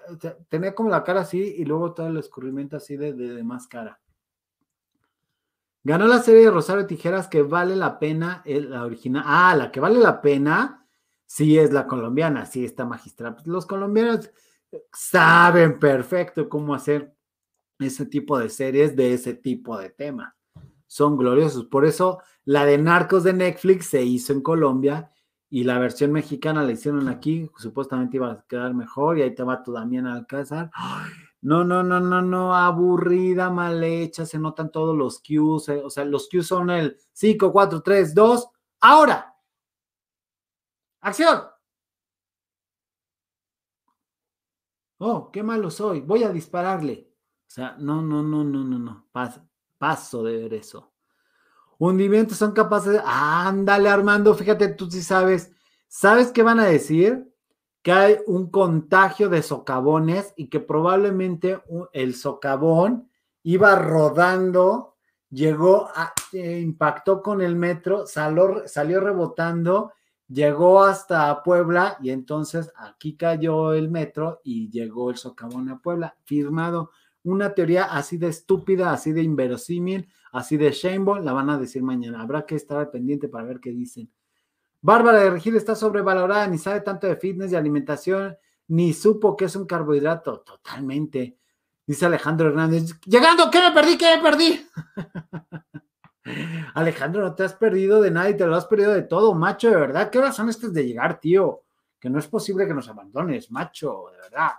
tenía 0.50 0.74
como 0.74 0.90
la 0.90 1.04
cara 1.04 1.22
así 1.22 1.54
y 1.60 1.66
luego 1.66 1.94
todo 1.94 2.08
el 2.08 2.18
escurrimiento 2.18 2.78
así 2.78 2.98
de, 2.98 3.14
de, 3.14 3.44
más 3.44 3.68
cara. 3.68 4.02
Ganó 5.84 6.08
la 6.08 6.20
serie 6.20 6.44
de 6.44 6.52
Rosario 6.52 6.86
Tijeras 6.86 7.28
que 7.28 7.42
vale 7.42 7.76
la 7.76 7.98
pena, 7.98 8.44
la 8.46 8.84
original. 8.84 9.24
Ah, 9.26 9.56
la 9.56 9.72
que 9.72 9.80
vale 9.80 10.00
la 10.00 10.22
pena, 10.22 10.86
sí 11.26 11.58
es 11.58 11.72
la 11.72 11.88
colombiana, 11.88 12.46
sí 12.46 12.64
está 12.64 12.86
magistrada. 12.86 13.36
Pues 13.36 13.48
los 13.48 13.66
colombianos 13.66 14.30
saben 14.94 15.80
perfecto 15.80 16.48
cómo 16.48 16.76
hacer 16.76 17.16
ese 17.80 18.06
tipo 18.06 18.38
de 18.38 18.50
series 18.50 18.96
de 18.96 19.14
ese 19.14 19.34
tipo 19.34 19.78
de 19.78 19.90
tema. 19.90 20.36
Son 20.86 21.18
gloriosos. 21.18 21.66
Por 21.66 21.86
eso 21.86 22.20
la 22.46 22.66
de 22.66 22.78
Narcos 22.78 23.24
de 23.24 23.34
Netflix 23.34 23.88
se 23.88 24.04
hizo 24.04 24.34
en 24.34 24.42
Colombia 24.42 25.12
y 25.50 25.64
la 25.64 25.80
versión 25.80 26.12
mexicana 26.12 26.64
la 26.64 26.74
hicieron 26.74 27.08
aquí. 27.10 27.50
Supuestamente 27.58 28.18
iba 28.18 28.32
a 28.32 28.46
quedar 28.48 28.74
mejor 28.74 29.18
y 29.18 29.24
ahí 29.24 29.34
te 29.34 29.44
va 29.44 29.64
tu 29.64 29.72
Damián 29.72 30.06
Alcázar. 30.06 30.70
No, 31.42 31.64
no, 31.64 31.82
no, 31.84 32.00
no, 32.00 32.22
no, 32.22 32.56
aburrida, 32.56 33.50
mal 33.50 33.84
hecha, 33.84 34.26
se 34.26 34.38
notan 34.38 34.72
todos 34.72 34.96
los 34.96 35.20
cues, 35.22 35.70
eh, 35.70 35.82
o 35.84 35.90
sea, 35.90 36.06
los 36.06 36.30
cues 36.30 36.46
son 36.48 36.70
el 36.70 36.98
5, 37.14 37.52
4, 37.52 37.82
3, 37.82 38.14
2, 38.14 38.48
ahora. 38.82 39.36
Acción. 41.02 41.52
oh, 45.00 45.32
qué 45.32 45.42
malo 45.44 45.72
soy, 45.72 46.02
voy 46.02 46.24
a 46.24 46.30
dispararle. 46.30 47.12
O 47.48 47.50
sea, 47.50 47.76
no, 47.80 48.02
no, 48.02 48.22
no, 48.24 48.44
no, 48.44 48.64
no, 48.64 48.80
no, 48.80 49.08
paso, 49.78 50.24
de 50.24 50.38
ver 50.38 50.54
eso. 50.54 50.94
Hundimientos 51.80 52.38
son 52.38 52.52
capaces 52.52 52.94
de... 52.94 53.02
Ándale, 53.04 53.90
Armando, 53.90 54.36
fíjate, 54.36 54.70
tú 54.70 54.90
sí 54.90 55.02
sabes. 55.02 55.52
¿Sabes 55.88 56.32
qué 56.32 56.44
van 56.44 56.60
a 56.60 56.66
decir? 56.66 57.31
Que 57.82 57.92
hay 57.92 58.18
un 58.28 58.52
contagio 58.52 59.30
de 59.30 59.42
socavones 59.42 60.34
y 60.38 60.48
que 60.48 60.60
probablemente 60.60 61.60
el 61.94 62.16
socavón 62.16 63.10
iba 63.44 63.76
rodando, 63.76 64.96
llegó, 65.30 65.90
a, 65.96 66.14
eh, 66.34 66.60
impactó 66.60 67.22
con 67.22 67.42
el 67.42 67.56
metro, 67.56 68.06
salió 68.06 69.00
rebotando 69.00 69.92
llegó 70.32 70.84
hasta 70.84 71.44
Puebla 71.44 71.98
y 72.02 72.10
entonces 72.10 72.72
aquí 72.78 73.16
cayó 73.18 73.74
el 73.74 73.90
metro 73.90 74.40
y 74.44 74.70
llegó 74.70 75.10
el 75.10 75.18
socavón 75.18 75.70
a 75.70 75.80
Puebla, 75.80 76.16
firmado. 76.24 76.92
Una 77.24 77.54
teoría 77.54 77.86
así 77.86 78.18
de 78.18 78.30
estúpida, 78.30 78.94
así 78.94 79.12
de 79.12 79.22
inverosímil, 79.22 80.08
así 80.32 80.58
de 80.58 80.72
shameful, 80.72 81.24
la 81.24 81.34
van 81.34 81.50
a 81.50 81.58
decir 81.58 81.84
mañana. 81.84 82.22
Habrá 82.22 82.46
que 82.46 82.56
estar 82.56 82.90
pendiente 82.90 83.28
para 83.28 83.46
ver 83.46 83.60
qué 83.60 83.72
dicen. 83.72 84.10
Bárbara 84.82 85.20
de 85.20 85.30
Regil 85.30 85.56
está 85.56 85.76
sobrevalorada, 85.76 86.48
ni 86.48 86.58
sabe 86.58 86.82
tanto 86.82 87.08
de 87.08 87.16
fitness 87.16 87.52
y 87.52 87.56
alimentación, 87.56 88.36
ni 88.68 88.94
supo 88.94 89.38
que 89.38 89.46
es 89.46 89.56
un 89.56 89.66
carbohidrato. 89.66 90.40
Totalmente. 90.40 91.38
Dice 91.86 92.06
Alejandro 92.06 92.48
Hernández, 92.48 93.00
llegando, 93.06 93.52
¿qué 93.52 93.60
me 93.60 93.72
perdí? 93.72 93.98
¿Qué 93.98 94.18
me 94.18 94.24
perdí? 94.24 94.66
Alejandro, 96.74 97.22
no 97.22 97.36
te 97.36 97.44
has 97.44 97.54
perdido 97.54 98.02
de 98.02 98.12
nada 98.12 98.30
y 98.30 98.38
te 98.38 98.46
lo 98.46 98.56
has 98.56 98.66
perdido 98.66 98.94
de 98.94 99.04
todo, 99.04 99.34
macho, 99.34 99.70
de 99.70 99.76
verdad. 99.76 100.10
¿Qué 100.10 100.20
horas 100.20 100.36
son 100.36 100.50
estas 100.50 100.74
de 100.74 100.86
llegar, 100.86 101.20
tío? 101.20 101.64
Que 102.00 102.10
no 102.10 102.20
es 102.20 102.28
posible 102.28 102.68
que 102.68 102.74
nos 102.74 102.88
abandones, 102.90 103.52
macho, 103.52 104.06
de 104.12 104.18
verdad. 104.18 104.52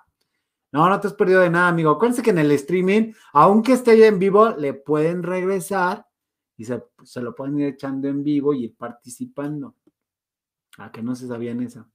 No, 0.73 0.89
no 0.89 1.01
te 1.01 1.09
has 1.09 1.15
perdido 1.15 1.41
de 1.41 1.51
nada, 1.51 1.69
amigo. 1.69 1.91
Acuérdense 1.91 2.23
que 2.23 2.31
en 2.31 2.39
el 2.39 2.51
streaming, 2.53 3.13
aunque 3.33 3.73
esté 3.73 4.07
en 4.07 4.19
vivo, 4.19 4.51
le 4.51 4.75
pueden 4.75 5.23
regresar 5.23 6.07
y 6.57 6.65
se, 6.65 6.83
se 7.05 7.21
lo 7.21 7.35
pueden 7.35 7.59
ir 7.59 7.67
echando 7.69 8.09
en 8.09 8.23
vivo 8.23 8.55
y 8.55 8.65
ir 8.65 8.77
participando. 8.77 9.77
A 10.79 10.91
que 10.91 11.03
no 11.03 11.15
se 11.15 11.29
sabían 11.29 11.63
eso. 11.63 11.87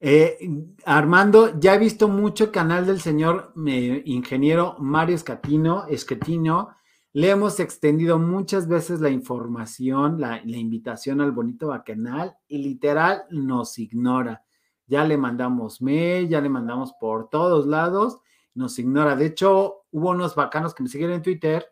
Eh, 0.00 0.36
Armando, 0.84 1.58
ya 1.58 1.74
he 1.74 1.78
visto 1.78 2.08
mucho 2.08 2.52
canal 2.52 2.84
del 2.86 3.00
señor 3.00 3.54
ingeniero 3.56 4.76
Mario 4.78 5.16
Escatino, 5.16 5.86
Esquetino. 5.86 6.76
Le 7.14 7.30
hemos 7.30 7.58
extendido 7.58 8.18
muchas 8.18 8.68
veces 8.68 9.00
la 9.00 9.08
información, 9.08 10.20
la, 10.20 10.42
la 10.44 10.56
invitación 10.58 11.20
al 11.20 11.32
bonito 11.32 11.68
bacanal 11.68 12.36
y 12.48 12.58
literal 12.58 13.24
nos 13.30 13.78
ignora. 13.78 14.44
Ya 14.86 15.04
le 15.04 15.16
mandamos 15.16 15.80
mail, 15.80 16.28
ya 16.28 16.40
le 16.40 16.50
mandamos 16.50 16.92
por 17.00 17.30
todos 17.30 17.66
lados, 17.66 18.18
nos 18.52 18.78
ignora. 18.78 19.16
De 19.16 19.26
hecho, 19.26 19.84
hubo 19.90 20.10
unos 20.10 20.34
bacanos 20.34 20.74
que 20.74 20.82
me 20.82 20.88
siguen 20.88 21.12
en 21.12 21.22
Twitter 21.22 21.66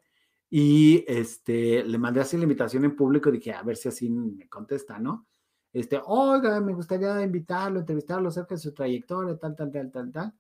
y 0.55 1.03
este, 1.09 1.83
le 1.83 1.97
mandé 1.97 2.21
así 2.21 2.37
la 2.37 2.43
invitación 2.43 2.85
en 2.85 2.95
público, 2.95 3.31
dije, 3.31 3.55
a 3.55 3.63
ver 3.63 3.75
si 3.75 3.89
así 3.89 4.11
me 4.11 4.51
contesta, 4.51 4.99
¿no? 4.99 5.27
Este, 5.73 5.99
oiga, 6.05 6.61
me 6.61 6.75
gustaría 6.75 7.23
invitarlo, 7.23 7.81
entrevistarlo 7.81 8.29
acerca 8.29 8.55
de 8.55 8.61
su 8.61 8.75
trayectoria, 8.75 9.39
tal, 9.39 9.57
tal, 9.57 9.73
tal, 9.73 9.91
tal, 9.91 10.13
tal. 10.13 10.35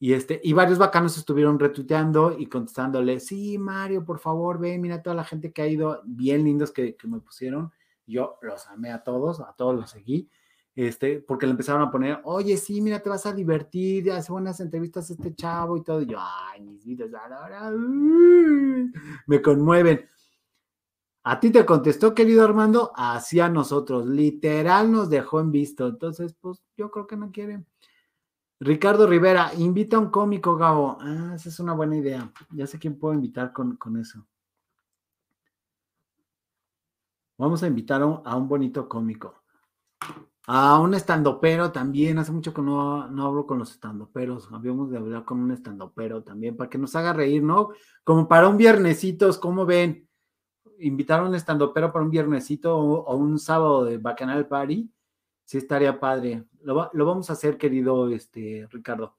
Y, 0.00 0.14
este, 0.14 0.40
y 0.42 0.52
varios 0.52 0.78
bacanos 0.78 1.16
estuvieron 1.16 1.60
retuiteando 1.60 2.36
y 2.36 2.48
contestándole, 2.48 3.20
sí, 3.20 3.56
Mario, 3.56 4.04
por 4.04 4.18
favor, 4.18 4.58
ven, 4.58 4.80
mira 4.80 5.00
toda 5.00 5.14
la 5.14 5.22
gente 5.22 5.52
que 5.52 5.62
ha 5.62 5.68
ido, 5.68 6.02
bien 6.04 6.42
lindos 6.42 6.72
que, 6.72 6.96
que 6.96 7.06
me 7.06 7.20
pusieron. 7.20 7.70
Yo 8.04 8.40
los 8.42 8.66
amé 8.66 8.90
a 8.90 9.04
todos, 9.04 9.38
a 9.38 9.54
todos 9.56 9.76
los 9.76 9.90
seguí 9.90 10.28
este, 10.76 11.20
porque 11.20 11.46
le 11.46 11.52
empezaron 11.52 11.80
a 11.80 11.90
poner, 11.90 12.20
oye, 12.24 12.58
sí, 12.58 12.82
mira, 12.82 13.00
te 13.00 13.08
vas 13.08 13.24
a 13.24 13.32
divertir, 13.32 14.12
hace 14.12 14.30
buenas 14.30 14.60
entrevistas 14.60 15.08
a 15.08 15.14
este 15.14 15.34
chavo 15.34 15.78
y 15.78 15.82
todo. 15.82 16.02
Y 16.02 16.06
yo, 16.06 16.18
ay, 16.20 16.60
mis 16.60 16.84
vidas, 16.84 17.10
ahora, 17.14 17.72
me 19.26 19.42
conmueven. 19.42 20.06
A 21.24 21.40
ti 21.40 21.50
te 21.50 21.64
contestó, 21.64 22.14
querido 22.14 22.44
Armando, 22.44 22.92
hacia 22.94 23.48
nosotros, 23.48 24.06
literal 24.06 24.92
nos 24.92 25.08
dejó 25.08 25.40
en 25.40 25.50
visto. 25.50 25.88
Entonces, 25.88 26.36
pues 26.40 26.62
yo 26.76 26.90
creo 26.90 27.06
que 27.06 27.16
no 27.16 27.32
quiere. 27.32 27.64
Ricardo 28.60 29.06
Rivera, 29.06 29.52
invita 29.56 29.96
a 29.96 30.00
un 30.00 30.10
cómico, 30.10 30.56
Gabo. 30.56 30.98
Ah, 31.00 31.32
esa 31.34 31.48
es 31.48 31.58
una 31.58 31.72
buena 31.72 31.96
idea. 31.96 32.30
Ya 32.50 32.66
sé 32.66 32.78
quién 32.78 32.98
puedo 32.98 33.14
invitar 33.14 33.52
con, 33.52 33.76
con 33.76 33.96
eso. 33.96 34.26
Vamos 37.38 37.62
a 37.62 37.66
invitar 37.66 38.02
a 38.02 38.36
un 38.36 38.48
bonito 38.48 38.88
cómico. 38.88 39.42
A 40.48 40.78
un 40.78 40.94
estandopero 40.94 41.72
también, 41.72 42.18
hace 42.18 42.30
mucho 42.30 42.54
que 42.54 42.62
no, 42.62 43.08
no 43.08 43.26
hablo 43.26 43.46
con 43.46 43.58
los 43.58 43.72
estandoperos, 43.72 44.48
habíamos 44.52 44.90
de 44.90 44.98
hablar 44.98 45.24
con 45.24 45.40
un 45.40 45.50
estandopero 45.50 46.22
también, 46.22 46.56
para 46.56 46.70
que 46.70 46.78
nos 46.78 46.94
haga 46.94 47.12
reír, 47.12 47.42
¿no? 47.42 47.70
Como 48.04 48.28
para 48.28 48.48
un 48.48 48.56
viernesitos, 48.56 49.38
¿cómo 49.38 49.66
ven? 49.66 50.08
Invitar 50.78 51.20
a 51.20 51.24
un 51.24 51.34
estandopero 51.34 51.92
para 51.92 52.04
un 52.04 52.10
viernesito 52.10 52.78
o, 52.78 53.16
un 53.16 53.40
sábado 53.40 53.84
de 53.84 53.98
Bacanal 53.98 54.46
Party, 54.46 54.88
sí 55.44 55.58
estaría 55.58 55.98
padre. 55.98 56.44
Lo, 56.60 56.90
lo, 56.92 57.06
vamos 57.06 57.28
a 57.28 57.32
hacer, 57.32 57.58
querido 57.58 58.08
este, 58.10 58.68
Ricardo. 58.70 59.16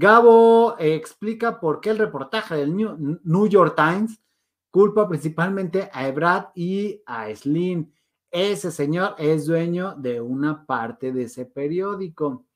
Gabo 0.00 0.76
explica 0.78 1.58
por 1.58 1.80
qué 1.80 1.90
el 1.90 1.98
reportaje 1.98 2.54
del 2.54 2.76
New, 2.76 3.48
York 3.48 3.74
Times 3.74 4.22
culpa 4.70 5.08
principalmente 5.08 5.90
a 5.92 6.06
Ebrad 6.06 6.50
y 6.54 7.02
a 7.04 7.34
Slim 7.34 7.90
ese 8.30 8.70
señor 8.70 9.14
es 9.18 9.46
dueño 9.46 9.94
de 9.96 10.20
una 10.20 10.66
parte 10.66 11.12
de 11.12 11.24
ese 11.24 11.46
periódico. 11.46 12.46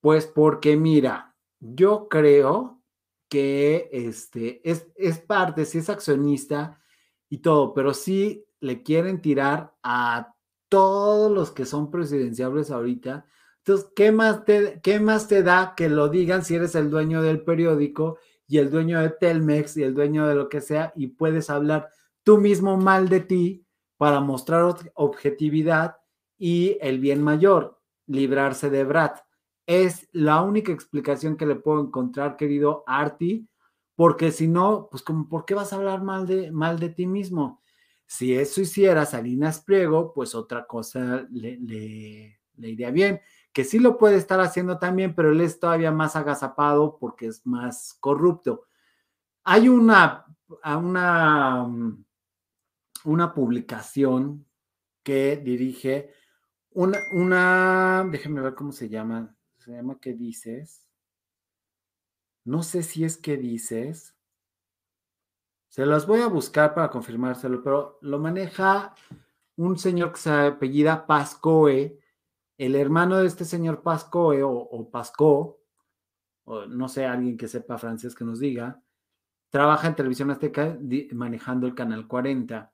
Pues 0.00 0.26
porque 0.26 0.76
mira, 0.76 1.34
yo 1.60 2.08
creo 2.08 2.82
que 3.28 3.88
este 3.92 4.60
es, 4.68 4.88
es 4.96 5.18
parte, 5.18 5.64
sí 5.64 5.78
es 5.78 5.90
accionista 5.90 6.80
y 7.28 7.38
todo, 7.38 7.74
pero 7.74 7.92
sí 7.92 8.46
le 8.60 8.82
quieren 8.82 9.20
tirar 9.20 9.74
a 9.82 10.34
todos 10.68 11.30
los 11.30 11.50
que 11.50 11.64
son 11.64 11.90
presidenciables 11.90 12.70
ahorita. 12.70 13.26
Entonces, 13.58 13.90
¿qué 13.94 14.12
más, 14.12 14.44
te, 14.44 14.80
¿qué 14.82 15.00
más 15.00 15.28
te 15.28 15.42
da 15.42 15.74
que 15.76 15.88
lo 15.88 16.08
digan 16.08 16.44
si 16.44 16.54
eres 16.54 16.74
el 16.74 16.90
dueño 16.90 17.22
del 17.22 17.42
periódico 17.42 18.18
y 18.46 18.58
el 18.58 18.70
dueño 18.70 19.00
de 19.00 19.10
Telmex 19.10 19.76
y 19.76 19.82
el 19.82 19.94
dueño 19.94 20.26
de 20.26 20.34
lo 20.34 20.48
que 20.48 20.60
sea 20.60 20.92
y 20.96 21.08
puedes 21.08 21.50
hablar 21.50 21.90
tú 22.22 22.38
mismo 22.38 22.76
mal 22.76 23.08
de 23.08 23.20
ti 23.20 23.66
para 23.98 24.20
mostrar 24.20 24.74
objetividad 24.94 25.96
y 26.38 26.78
el 26.80 27.00
bien 27.00 27.22
mayor, 27.22 27.78
librarse 28.06 28.70
de 28.70 28.84
Brad. 28.84 29.16
Es 29.66 30.08
la 30.12 30.40
única 30.40 30.72
explicación 30.72 31.36
que 31.36 31.44
le 31.44 31.56
puedo 31.56 31.82
encontrar, 31.82 32.36
querido 32.36 32.84
Arti, 32.86 33.46
porque 33.96 34.30
si 34.30 34.46
no, 34.46 34.88
pues 34.90 35.02
como, 35.02 35.28
¿por 35.28 35.44
qué 35.44 35.54
vas 35.54 35.72
a 35.72 35.76
hablar 35.76 36.02
mal 36.02 36.26
de, 36.26 36.52
mal 36.52 36.78
de 36.78 36.88
ti 36.88 37.06
mismo? 37.06 37.60
Si 38.06 38.32
eso 38.32 38.60
hiciera 38.60 39.04
Salinas 39.04 39.60
Pliego, 39.60 40.14
pues 40.14 40.34
otra 40.34 40.64
cosa 40.66 41.26
le, 41.30 41.58
le, 41.58 42.38
iría 42.56 42.92
bien, 42.92 43.20
que 43.52 43.64
sí 43.64 43.80
lo 43.80 43.98
puede 43.98 44.16
estar 44.16 44.40
haciendo 44.40 44.78
también, 44.78 45.14
pero 45.14 45.32
él 45.32 45.40
es 45.40 45.58
todavía 45.58 45.90
más 45.90 46.14
agazapado 46.14 46.96
porque 46.98 47.26
es 47.26 47.44
más 47.44 47.94
corrupto. 48.00 48.66
Hay 49.42 49.68
una, 49.68 50.24
una 50.64 51.68
una 53.08 53.32
publicación 53.32 54.46
que 55.02 55.38
dirige 55.38 56.12
una, 56.70 56.98
una, 57.12 58.06
déjenme 58.10 58.42
ver 58.42 58.54
cómo 58.54 58.70
se 58.70 58.90
llama, 58.90 59.34
se 59.56 59.72
llama 59.72 59.98
¿Qué 59.98 60.12
dices? 60.12 60.86
No 62.44 62.62
sé 62.62 62.82
si 62.82 63.04
es 63.04 63.16
¿Qué 63.16 63.38
dices? 63.38 64.14
Se 65.68 65.86
las 65.86 66.06
voy 66.06 66.20
a 66.20 66.28
buscar 66.28 66.74
para 66.74 66.90
confirmárselo, 66.90 67.62
pero 67.62 67.98
lo 68.02 68.18
maneja 68.18 68.94
un 69.56 69.78
señor 69.78 70.12
que 70.12 70.18
se 70.18 70.30
apellida 70.30 71.06
Pascoe, 71.06 71.98
el 72.58 72.74
hermano 72.74 73.16
de 73.18 73.26
este 73.26 73.46
señor 73.46 73.82
Pascoe 73.82 74.42
o, 74.42 74.52
o 74.52 74.90
Pasco, 74.90 75.62
o 76.44 76.66
no 76.66 76.88
sé, 76.88 77.06
alguien 77.06 77.38
que 77.38 77.48
sepa 77.48 77.78
francés 77.78 78.14
que 78.14 78.24
nos 78.24 78.40
diga, 78.40 78.82
trabaja 79.48 79.88
en 79.88 79.96
Televisión 79.96 80.30
Azteca 80.30 80.78
manejando 81.12 81.66
el 81.66 81.74
canal 81.74 82.06
40. 82.06 82.72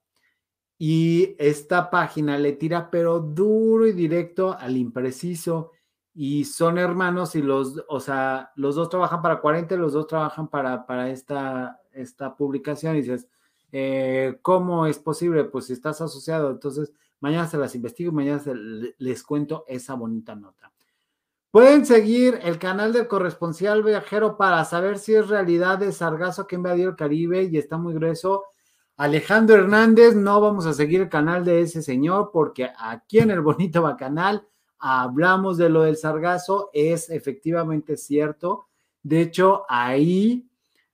Y 0.79 1.37
esta 1.39 1.91
página 1.91 2.37
le 2.39 2.53
tira 2.53 2.91
pero 2.91 3.21
duro 3.21 3.87
y 3.87 3.93
directo 3.93 4.57
al 4.59 4.77
impreciso 4.77 5.71
y 6.15 6.45
son 6.45 6.79
hermanos 6.79 7.35
y 7.35 7.43
los, 7.43 7.83
o 7.89 7.99
sea, 7.99 8.53
los 8.55 8.77
dos 8.77 8.89
trabajan 8.89 9.21
para 9.21 9.41
40, 9.41 9.77
los 9.77 9.93
dos 9.93 10.07
trabajan 10.07 10.49
para, 10.49 10.87
para 10.87 11.11
esta, 11.11 11.81
esta 11.93 12.37
publicación 12.37 12.95
y 12.95 13.03
dices, 13.03 13.29
eh, 13.73 14.39
¿cómo 14.41 14.87
es 14.87 15.01
posible? 15.01 15.45
Pues 15.45 15.67
si 15.67 15.73
estás 15.73 16.01
asociado, 16.01 16.53
entonces 16.53 16.93
mañana 17.19 17.49
se 17.49 17.59
las 17.59 17.75
investigo 17.75 18.13
y 18.13 18.15
mañana 18.15 18.41
les 18.99 19.25
cuento 19.25 19.65
esa 19.67 19.95
bonita 19.95 20.37
nota. 20.37 20.73
Pueden 21.51 21.85
seguir 21.85 22.39
el 22.43 22.59
canal 22.59 22.93
del 22.93 23.09
corresponsal 23.09 23.83
viajero 23.83 24.37
para 24.37 24.65
saber 24.65 24.99
si 24.99 25.15
es 25.15 25.29
realidad 25.29 25.79
de 25.79 25.93
sargazo 25.93 26.47
que 26.47 26.57
invadió 26.57 26.89
el 26.89 26.97
Caribe 26.97 27.45
y 27.45 27.59
está 27.59 27.77
muy 27.77 27.95
grueso 27.95 28.45
Alejandro 28.97 29.57
Hernández, 29.57 30.15
no 30.15 30.41
vamos 30.41 30.67
a 30.67 30.73
seguir 30.73 31.01
el 31.01 31.09
canal 31.09 31.45
de 31.45 31.63
ese 31.63 31.83
señor 31.83 32.31
porque 32.33 32.71
aquí 32.79 33.19
en 33.19 33.33
el 33.33 33.41
Bonito 33.41 33.83
Bacanal 33.83 34.47
hablamos 34.79 35.59
de 35.59 35.69
lo 35.69 35.83
del 35.83 35.97
sargazo, 35.97 36.71
es 36.73 37.11
efectivamente 37.11 37.97
cierto. 37.97 38.69
De 39.03 39.21
hecho, 39.21 39.65
ahí 39.69 40.49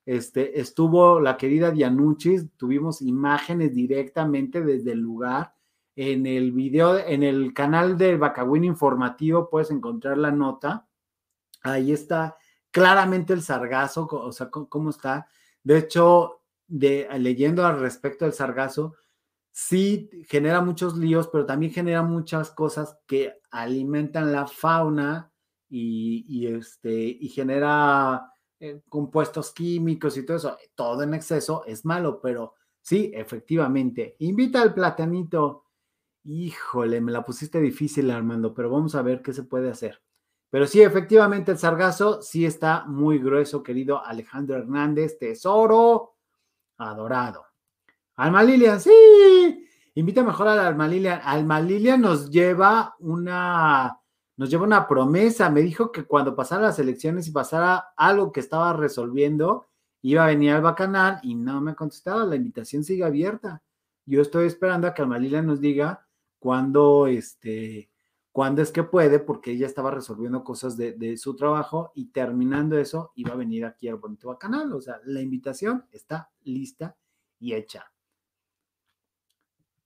este, 0.07 0.59
estuvo 0.59 1.21
la 1.21 1.37
querida 1.37 1.71
Dianuchis, 1.71 2.47
tuvimos 2.57 3.03
imágenes 3.03 3.75
directamente 3.75 4.63
desde 4.63 4.93
el 4.93 5.01
lugar. 5.01 5.53
En 5.95 6.25
el 6.27 6.53
video, 6.53 6.97
en 6.99 7.23
el 7.23 7.53
canal 7.53 7.99
del 7.99 8.17
Bacawin 8.17 8.65
informativo 8.65 9.51
puedes 9.51 9.71
encontrar 9.71 10.17
la 10.17 10.31
nota. 10.31 10.87
Ahí 11.63 11.93
está 11.93 12.39
claramente 12.71 13.35
el 13.35 13.43
sargazo, 13.43 14.09
o 14.11 14.33
sea, 14.33 14.49
cómo 14.49 14.89
está. 14.89 15.29
De 15.63 15.77
hecho, 15.77 16.40
de 16.71 17.09
leyendo 17.19 17.67
al 17.67 17.81
respecto 17.81 18.25
del 18.25 18.33
sargazo, 18.33 18.95
sí 19.51 20.09
genera 20.29 20.61
muchos 20.61 20.97
líos, 20.97 21.29
pero 21.29 21.45
también 21.45 21.73
genera 21.73 22.03
muchas 22.03 22.51
cosas 22.51 22.99
que 23.07 23.35
alimentan 23.51 24.33
la 24.33 24.47
fauna 24.47 25.33
y, 25.69 26.47
este, 26.47 26.93
y 26.93 27.29
genera 27.29 28.33
eh, 28.59 28.81
compuestos 28.89 29.53
químicos 29.53 30.17
y 30.17 30.25
todo 30.25 30.37
eso. 30.37 30.57
Todo 30.75 31.03
en 31.03 31.15
exceso 31.15 31.65
es 31.67 31.85
malo, 31.85 32.21
pero 32.21 32.55
sí, 32.81 33.11
efectivamente. 33.15 34.17
Invita 34.21 34.63
al 34.63 34.73
platanito. 34.73 35.67
Híjole, 36.25 37.01
me 37.01 37.13
la 37.13 37.25
pusiste 37.25 37.61
difícil, 37.61 38.11
Armando, 38.11 38.55
pero 38.55 38.71
vamos 38.71 38.95
a 38.95 39.03
ver 39.03 39.23
qué 39.23 39.33
se 39.33 39.45
puede 39.45 39.71
hacer. 39.71 40.03
Pero 40.51 40.67
sí, 40.67 40.83
efectivamente, 40.83 41.53
el 41.53 41.59
sargazo 41.59 42.23
sí 42.23 42.45
está 42.45 42.85
muy 42.87 43.19
grueso, 43.19 43.63
querido 43.63 44.05
Alejandro 44.05 44.57
Hernández. 44.57 45.19
Tesoro 45.19 46.17
adorado. 46.81 47.45
Alma 48.17 48.43
Lilian, 48.43 48.81
sí. 48.81 49.67
Invita 49.95 50.23
mejor 50.23 50.49
a 50.49 50.55
la 50.55 50.67
Alma 50.67 50.87
Lilian. 50.87 51.21
Alma 51.25 51.61
Lilian 51.61 52.01
nos 52.01 52.31
lleva 52.31 52.95
una, 52.99 53.99
nos 54.37 54.51
lleva 54.51 54.65
una 54.65 54.87
promesa. 54.87 55.51
Me 55.51 55.63
dijo 55.63 55.91
que 55.91 56.05
cuando 56.05 56.35
pasara 56.35 56.63
las 56.63 56.79
elecciones 56.79 57.27
y 57.29 57.33
pasara 57.33 57.93
algo 57.97 58.33
que 58.33 58.41
estaba 58.41 58.73
resolviendo, 58.73 59.69
iba 60.03 60.25
a 60.25 60.29
venir 60.29 60.53
al 60.53 60.63
bacanal 60.63 61.21
y 61.23 61.35
no 61.35 61.61
me 61.61 61.73
ha 61.73 61.75
contestado. 61.75 62.27
La 62.27 62.37
invitación 62.37 62.85
sigue 62.85 63.05
abierta. 63.05 63.63
Yo 64.07 64.23
estoy 64.23 64.47
esperando 64.47 64.87
a 64.87 64.95
que 64.95 65.03
Almalila 65.03 65.43
nos 65.43 65.61
diga 65.61 66.07
cuándo, 66.39 67.07
este, 67.07 67.91
cuándo 68.33 68.63
es 68.63 68.73
que 68.73 68.83
puede, 68.83 69.19
porque 69.19 69.53
ella 69.53 69.67
estaba 69.67 69.91
resolviendo 69.91 70.45
cosas 70.45 70.77
de, 70.77 71.17
su 71.17 71.35
trabajo 71.37 71.93
y 71.95 72.07
terminando 72.07 72.79
eso, 72.79 73.13
iba 73.17 73.33
a 73.33 73.37
venir 73.37 73.65
aquí 73.65 73.89
al 73.89 73.97
bonito 73.97 74.29
bacanal. 74.29 74.73
O 74.73 74.81
sea, 74.81 75.01
la 75.05 75.21
invitación 75.21 75.85
está 75.93 76.31
lista 76.43 76.97
y 77.39 77.55
hecha. 77.55 77.91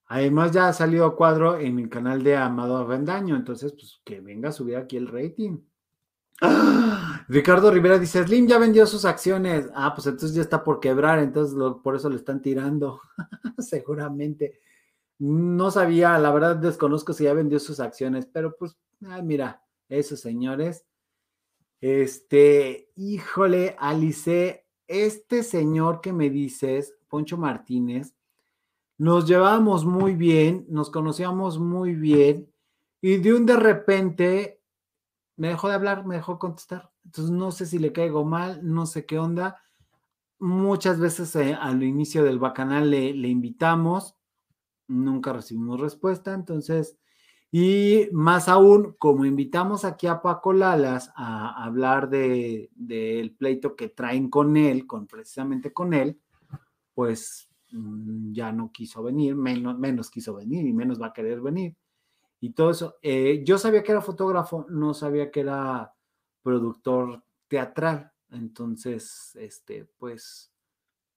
Además, 0.07 0.53
ya 0.53 0.69
ha 0.69 0.73
salido 0.73 1.17
cuadro 1.17 1.59
en 1.59 1.75
mi 1.75 1.89
canal 1.89 2.23
de 2.23 2.37
Amado 2.37 2.77
Avendaño, 2.77 3.37
entonces, 3.37 3.73
pues 3.73 4.01
que 4.05 4.21
venga 4.21 4.51
a 4.51 4.53
subir 4.53 4.77
aquí 4.77 4.97
el 4.97 5.09
rating. 5.09 5.59
¡Ah! 6.43 7.25
Ricardo 7.29 7.71
Rivera 7.71 7.99
dice: 7.99 8.23
Slim 8.23 8.47
ya 8.47 8.59
vendió 8.59 8.87
sus 8.87 9.05
acciones. 9.05 9.71
Ah, 9.75 9.93
pues 9.95 10.07
entonces 10.07 10.35
ya 10.35 10.43
está 10.43 10.63
por 10.63 10.79
quebrar, 10.79 11.21
entonces 11.21 11.57
por 11.83 11.97
eso 11.97 12.11
le 12.11 12.17
están 12.17 12.43
tirando. 12.43 13.01
Seguramente. 13.59 14.61
No 15.19 15.71
sabía, 15.71 16.19
la 16.19 16.31
verdad 16.33 16.57
desconozco 16.57 17.13
si 17.13 17.25
ya 17.25 17.35
vendió 17.35 17.61
sus 17.61 17.81
acciones, 17.81 18.27
pero 18.27 18.57
pues, 18.57 18.77
ay, 19.07 19.23
mira, 19.23 19.63
esos 19.89 20.21
señores. 20.21 20.85
Este, 21.81 22.91
híjole, 22.97 23.77
Alice, 23.79 24.67
este 24.87 25.43
señor 25.43 26.01
que 26.01 26.13
me 26.13 26.31
dices, 26.31 26.95
Poncho 27.09 27.37
Martínez, 27.37 28.15
nos 28.97 29.27
llevábamos 29.27 29.85
muy 29.85 30.15
bien, 30.15 30.67
nos 30.69 30.91
conocíamos 30.91 31.59
muy 31.59 31.95
bien 31.95 32.51
y 33.01 33.17
de 33.17 33.35
un 33.35 33.45
de 33.45 33.57
repente 33.57 34.63
me 35.37 35.49
dejó 35.49 35.69
de 35.69 35.75
hablar, 35.75 36.07
me 36.07 36.17
dejó 36.17 36.39
contestar. 36.39 36.91
Entonces 37.05 37.31
no 37.31 37.53
sé 37.53 37.67
si 37.67 37.79
le 37.79 37.93
caigo 37.93 38.25
mal, 38.25 38.61
no 38.63 38.87
sé 38.87 39.05
qué 39.05 39.19
onda. 39.19 39.61
Muchas 40.39 40.99
veces 41.01 41.35
eh, 41.37 41.55
al 41.55 41.83
inicio 41.83 42.25
del 42.25 42.39
bacanal 42.39 42.91
le, 42.91 43.11
invitamos, 43.11 44.17
nunca 44.89 45.33
recibimos 45.33 45.81
respuesta, 45.81 46.35
entonces, 46.35 46.99
y 47.51 48.09
más 48.13 48.49
aún, 48.49 48.97
como 48.99 49.25
invitamos 49.25 49.85
aquí 49.85 50.07
a 50.07 50.21
Paco 50.23 50.53
Lalas 50.53 51.13
a 51.17 51.65
hablar 51.65 52.09
del 52.09 52.71
de, 52.75 53.35
pleito 53.39 53.77
que 53.77 53.89
traen 53.89 54.29
con 54.29 54.57
él, 54.57 54.87
con 54.87 55.07
precisamente 55.07 55.73
con 55.73 55.95
él, 55.95 56.21
pues 56.95 57.49
Mm, 57.75 58.33
ya 58.33 58.53
no 58.53 58.71
quiso 58.71 59.03
venir, 59.03 59.35
menos, 59.35 59.77
menos 59.79 60.09
quiso 60.09 60.35
venir 60.35 60.65
y 60.67 60.73
menos 60.73 61.01
va 61.03 61.09
a 61.09 61.13
querer 61.13 61.41
venir. 61.41 61.77
Y 62.41 62.53
todo 62.53 62.71
eso. 62.71 62.97
Eh, 63.03 63.43
yo 63.45 63.59
sabía 63.59 63.83
que 63.83 63.93
era 63.93 64.01
fotógrafo, 64.03 64.67
no 64.71 64.95
sabía 64.95 65.31
que 65.31 65.41
era 65.41 65.95
productor 66.43 67.25
teatral. 67.49 68.13
Entonces, 68.31 69.35
este, 69.37 69.87
pues, 69.99 70.53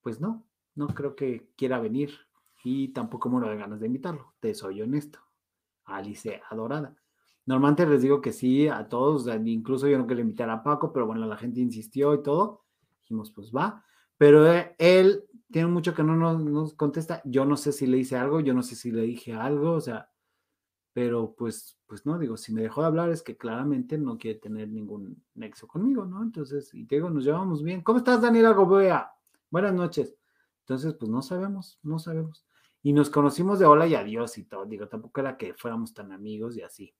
pues 0.01 0.19
no, 0.21 0.47
no 0.75 0.87
creo 0.87 1.15
que 1.15 1.51
quiera 1.57 1.79
venir 1.79 2.11
y 2.69 2.89
tampoco 2.89 3.29
me 3.29 3.47
de 3.47 3.55
ganas 3.55 3.79
de 3.79 3.85
invitarlo. 3.87 4.33
Te 4.41 4.53
soy 4.53 4.81
honesto. 4.81 5.19
Alice 5.85 6.41
adorada. 6.49 6.93
Normalmente 7.45 7.85
les 7.85 8.01
digo 8.01 8.19
que 8.19 8.33
sí 8.33 8.67
a 8.67 8.89
todos, 8.89 9.25
incluso 9.45 9.87
yo 9.87 9.97
no 9.97 10.05
quería 10.05 10.23
invitar 10.23 10.49
a 10.49 10.63
Paco, 10.63 10.91
pero 10.91 11.07
bueno, 11.07 11.25
la 11.25 11.37
gente 11.37 11.61
insistió 11.61 12.13
y 12.13 12.21
todo. 12.21 12.65
Dijimos, 13.03 13.31
pues 13.31 13.53
va. 13.55 13.85
Pero 14.17 14.51
eh, 14.51 14.75
él 14.79 15.23
tiene 15.49 15.69
mucho 15.69 15.93
que 15.93 16.03
no 16.03 16.17
nos, 16.17 16.73
contesta. 16.73 17.21
Yo 17.23 17.45
no 17.45 17.55
sé 17.55 17.71
si 17.71 17.87
le 17.87 17.99
hice 17.99 18.17
algo, 18.17 18.41
yo 18.41 18.53
no 18.53 18.63
sé 18.63 18.75
si 18.75 18.91
le 18.91 19.03
dije 19.03 19.33
algo, 19.33 19.71
o 19.71 19.81
sea, 19.81 20.09
pero 20.91 21.35
pues, 21.37 21.79
pues 21.85 22.05
no, 22.05 22.19
digo, 22.19 22.35
si 22.35 22.53
me 22.53 22.63
dejó 22.63 22.81
de 22.81 22.87
hablar 22.87 23.11
es 23.11 23.21
que 23.21 23.37
claramente 23.37 23.97
no 23.97 24.17
quiere 24.17 24.39
tener 24.39 24.67
ningún 24.67 25.23
nexo 25.35 25.67
conmigo, 25.67 26.05
¿no? 26.05 26.21
Entonces, 26.21 26.73
y 26.73 26.85
te 26.85 26.95
digo, 26.95 27.09
nos 27.09 27.23
llevamos 27.23 27.63
bien. 27.63 27.81
¿Cómo 27.81 27.99
estás, 27.99 28.21
Daniela 28.21 28.51
Gobea? 28.51 29.09
Buenas 29.49 29.73
noches. 29.73 30.17
Entonces, 30.61 30.95
pues 30.95 31.09
no 31.09 31.21
sabemos, 31.21 31.79
no 31.81 31.97
sabemos. 31.97 32.46
Y 32.87 32.93
nos 32.93 33.09
conocimos 33.09 33.59
de 33.59 33.65
hola 33.65 33.85
y 33.85 33.95
adiós 33.95 34.37
y 34.37 34.45
todo. 34.45 34.65
Digo, 34.65 34.87
tampoco 34.87 35.19
era 35.19 35.35
que 35.35 35.53
fuéramos 35.53 35.93
tan 35.93 36.13
amigos 36.13 36.55
y 36.55 36.61
así. 36.61 36.95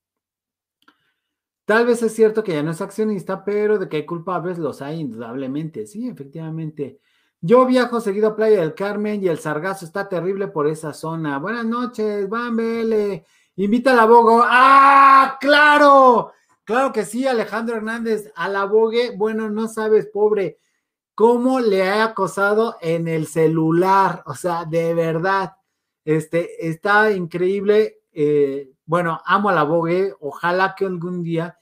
Tal 1.63 1.85
vez 1.85 2.03
es 2.03 2.13
cierto 2.13 2.43
que 2.43 2.51
ya 2.51 2.61
no 2.61 2.71
es 2.71 2.81
accionista, 2.81 3.45
pero 3.45 3.77
de 3.77 3.88
que 3.88 3.95
hay 3.95 4.05
culpables 4.05 4.57
los 4.57 4.81
hay 4.81 4.99
indudablemente. 4.99 5.88
Sí, 5.88 6.09
efectivamente. 6.09 6.99
Yo 7.39 7.65
viajo 7.65 8.01
seguido 8.01 8.27
a 8.27 8.35
Playa 8.35 8.59
del 8.59 8.75
Carmen 8.75 9.23
y 9.23 9.29
el 9.29 9.39
sargazo 9.39 9.85
está 9.85 10.09
terrible 10.09 10.49
por 10.49 10.67
esa 10.67 10.91
zona. 10.91 11.39
Buenas 11.39 11.63
noches, 11.63 12.27
Van 12.27 12.57
Vele. 12.57 13.25
Invita 13.55 13.93
a 13.93 13.95
la 13.95 14.03
Bogo. 14.03 14.43
¡Ah! 14.43 15.38
¡Claro! 15.39 16.33
Claro 16.65 16.91
que 16.91 17.05
sí, 17.05 17.25
Alejandro 17.25 17.77
Hernández. 17.77 18.29
A 18.35 18.49
la 18.49 18.65
Bogue, 18.65 19.15
bueno, 19.15 19.49
no 19.49 19.69
sabes, 19.69 20.07
pobre, 20.07 20.59
cómo 21.15 21.61
le 21.61 21.83
ha 21.83 22.03
acosado 22.03 22.75
en 22.81 23.07
el 23.07 23.25
celular. 23.25 24.23
O 24.25 24.35
sea, 24.35 24.65
de 24.65 24.93
verdad. 24.93 25.57
Este, 26.08 26.70
está 26.70 27.12
increíble. 27.12 27.99
Eh, 28.14 28.72
bueno, 28.86 29.20
amo 29.26 29.49
a 29.49 29.53
la 29.53 29.64
Bogue. 29.64 30.14
Ojalá 30.22 30.74
que 30.74 30.86
algún 30.86 31.22
día 31.22 31.58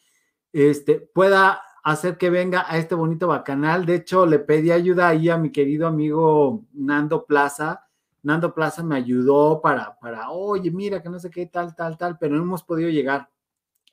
este, 0.53 0.99
pueda 0.99 1.63
hacer 1.83 2.19
que 2.19 2.29
venga 2.29 2.63
a 2.67 2.77
este 2.77 2.93
bonito 2.93 3.27
bacanal. 3.27 3.87
De 3.87 3.95
hecho, 3.95 4.27
le 4.27 4.37
pedí 4.37 4.69
ayuda 4.69 5.07
ahí 5.07 5.29
a 5.29 5.37
mi 5.39 5.51
querido 5.51 5.87
amigo 5.87 6.63
Nando 6.73 7.25
Plaza. 7.25 7.87
Nando 8.21 8.53
Plaza 8.53 8.83
me 8.83 8.97
ayudó 8.97 9.61
para, 9.63 9.97
para, 9.97 10.29
oye, 10.29 10.69
mira, 10.69 11.01
que 11.01 11.09
no 11.09 11.17
sé 11.17 11.31
qué, 11.31 11.47
tal, 11.47 11.75
tal, 11.75 11.97
tal, 11.97 12.19
pero 12.19 12.35
no 12.35 12.43
hemos 12.43 12.61
podido 12.61 12.91
llegar. 12.91 13.27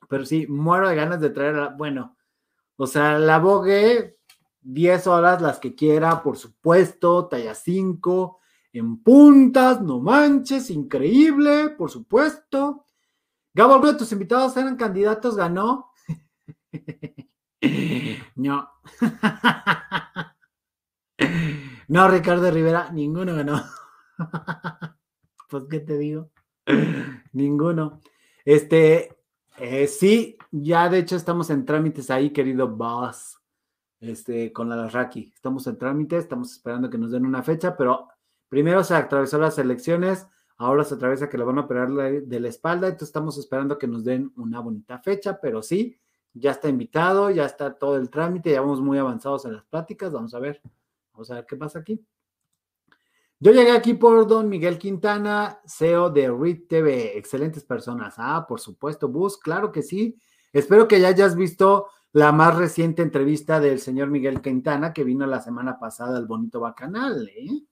Pero 0.07 0.27
sí, 0.27 0.47
muero 0.47 0.87
de 0.87 0.97
ganas 0.97 1.23
de 1.23 1.31
traer, 1.31 1.71
bueno, 1.79 2.15
o 2.77 2.87
sea, 2.87 3.19
la 3.19 3.39
bogue 3.39 4.19
10 4.61 5.07
horas, 5.07 5.41
las 5.41 5.59
que 5.59 5.75
quiera, 5.75 6.23
por 6.23 6.37
supuesto, 6.37 7.27
talla 7.29 7.55
5, 7.55 8.39
en 8.73 9.03
puntas, 9.03 9.81
no 9.83 10.01
manches, 10.01 10.71
increíble, 10.71 11.71
por 11.71 11.91
supuesto. 11.91 12.87
Gabo, 13.55 13.75
alguno 13.75 13.93
de 13.93 13.99
tus 13.99 14.13
invitados 14.13 14.57
eran 14.57 14.77
candidatos, 14.77 15.37
ganó. 15.37 15.91
No. 18.35 18.69
No, 21.89 22.09
Ricardo 22.09 22.51
Rivera, 22.51 22.91
ninguno 22.91 23.35
ganó. 23.35 23.63
Pues, 25.49 25.65
¿qué 25.69 25.81
te 25.81 25.99
digo? 25.99 26.31
Ninguno. 27.33 28.01
Este, 28.43 29.19
eh, 29.59 29.87
sí, 29.87 30.39
ya 30.51 30.89
de 30.89 31.01
hecho 31.01 31.17
estamos 31.17 31.51
en 31.51 31.67
trámites 31.67 32.11
ahí, 32.11 32.31
querido 32.31 32.67
boss. 32.69 33.39
Este, 34.01 34.53
con 34.53 34.71
la 34.71 34.89
Raki. 34.89 35.31
Estamos 35.35 35.67
en 35.67 35.77
trámites, 35.77 36.25
estamos 36.25 36.53
esperando 36.53 36.89
que 36.89 36.97
nos 36.97 37.11
den 37.11 37.27
una 37.27 37.43
fecha, 37.43 37.77
pero 37.77 38.09
primero 38.53 38.85
se 38.85 38.95
atravesó 38.95 39.39
las 39.39 39.59
elecciones, 39.59 40.27
ahora 40.59 40.85
se 40.85 40.97
atraviesa 40.97 41.31
que 41.31 41.39
le 41.39 41.45
van 41.45 41.57
a 41.57 41.63
operar 41.63 41.91
de 41.91 42.39
la 42.39 42.49
espalda, 42.49 42.87
entonces 42.87 43.09
estamos 43.09 43.39
esperando 43.39 43.79
que 43.79 43.87
nos 43.87 44.05
den 44.05 44.31
una 44.37 44.61
bonita 44.61 44.99
fecha, 44.99 45.41
pero 45.41 45.63
sí, 45.63 45.99
ya 46.35 46.51
está 46.51 46.69
invitado, 46.69 47.31
ya 47.31 47.47
está 47.47 47.73
todo 47.73 47.97
el 47.97 48.11
trámite, 48.11 48.51
ya 48.51 48.61
vamos 48.61 48.83
muy 48.83 48.99
avanzados 48.99 49.47
en 49.47 49.55
las 49.55 49.65
pláticas, 49.65 50.13
vamos 50.13 50.35
a 50.35 50.39
ver, 50.39 50.61
vamos 51.15 51.31
a 51.31 51.37
ver 51.37 51.47
qué 51.47 51.57
pasa 51.57 51.79
aquí. 51.79 51.99
Yo 53.41 53.53
llegué 53.53 53.71
aquí 53.71 53.95
por 53.95 54.27
don 54.27 54.51
Miguel 54.51 54.77
Quintana, 54.77 55.63
CEO 55.65 56.11
de 56.11 56.31
RIT 56.31 56.69
TV, 56.69 57.17
excelentes 57.17 57.65
personas. 57.65 58.17
Ah, 58.19 58.45
por 58.47 58.61
supuesto, 58.61 59.09
Bus, 59.09 59.39
claro 59.39 59.73
que 59.73 59.81
sí. 59.83 60.19
Espero 60.53 60.87
que 60.87 61.01
ya 61.01 61.09
hayas 61.09 61.37
visto 61.37 61.87
la 62.13 62.33
más 62.33 62.55
reciente 62.55 63.01
entrevista 63.01 63.61
del 63.61 63.81
señor 63.81 64.11
Miguel 64.11 64.43
Quintana 64.43 64.93
que 64.93 65.05
vino 65.05 65.27
la 65.27 65.41
semana 65.41 65.79
pasada 65.79 66.19
al 66.19 66.27
Bonito 66.27 66.61
Bacanal. 66.61 67.31
¿eh? 67.31 67.63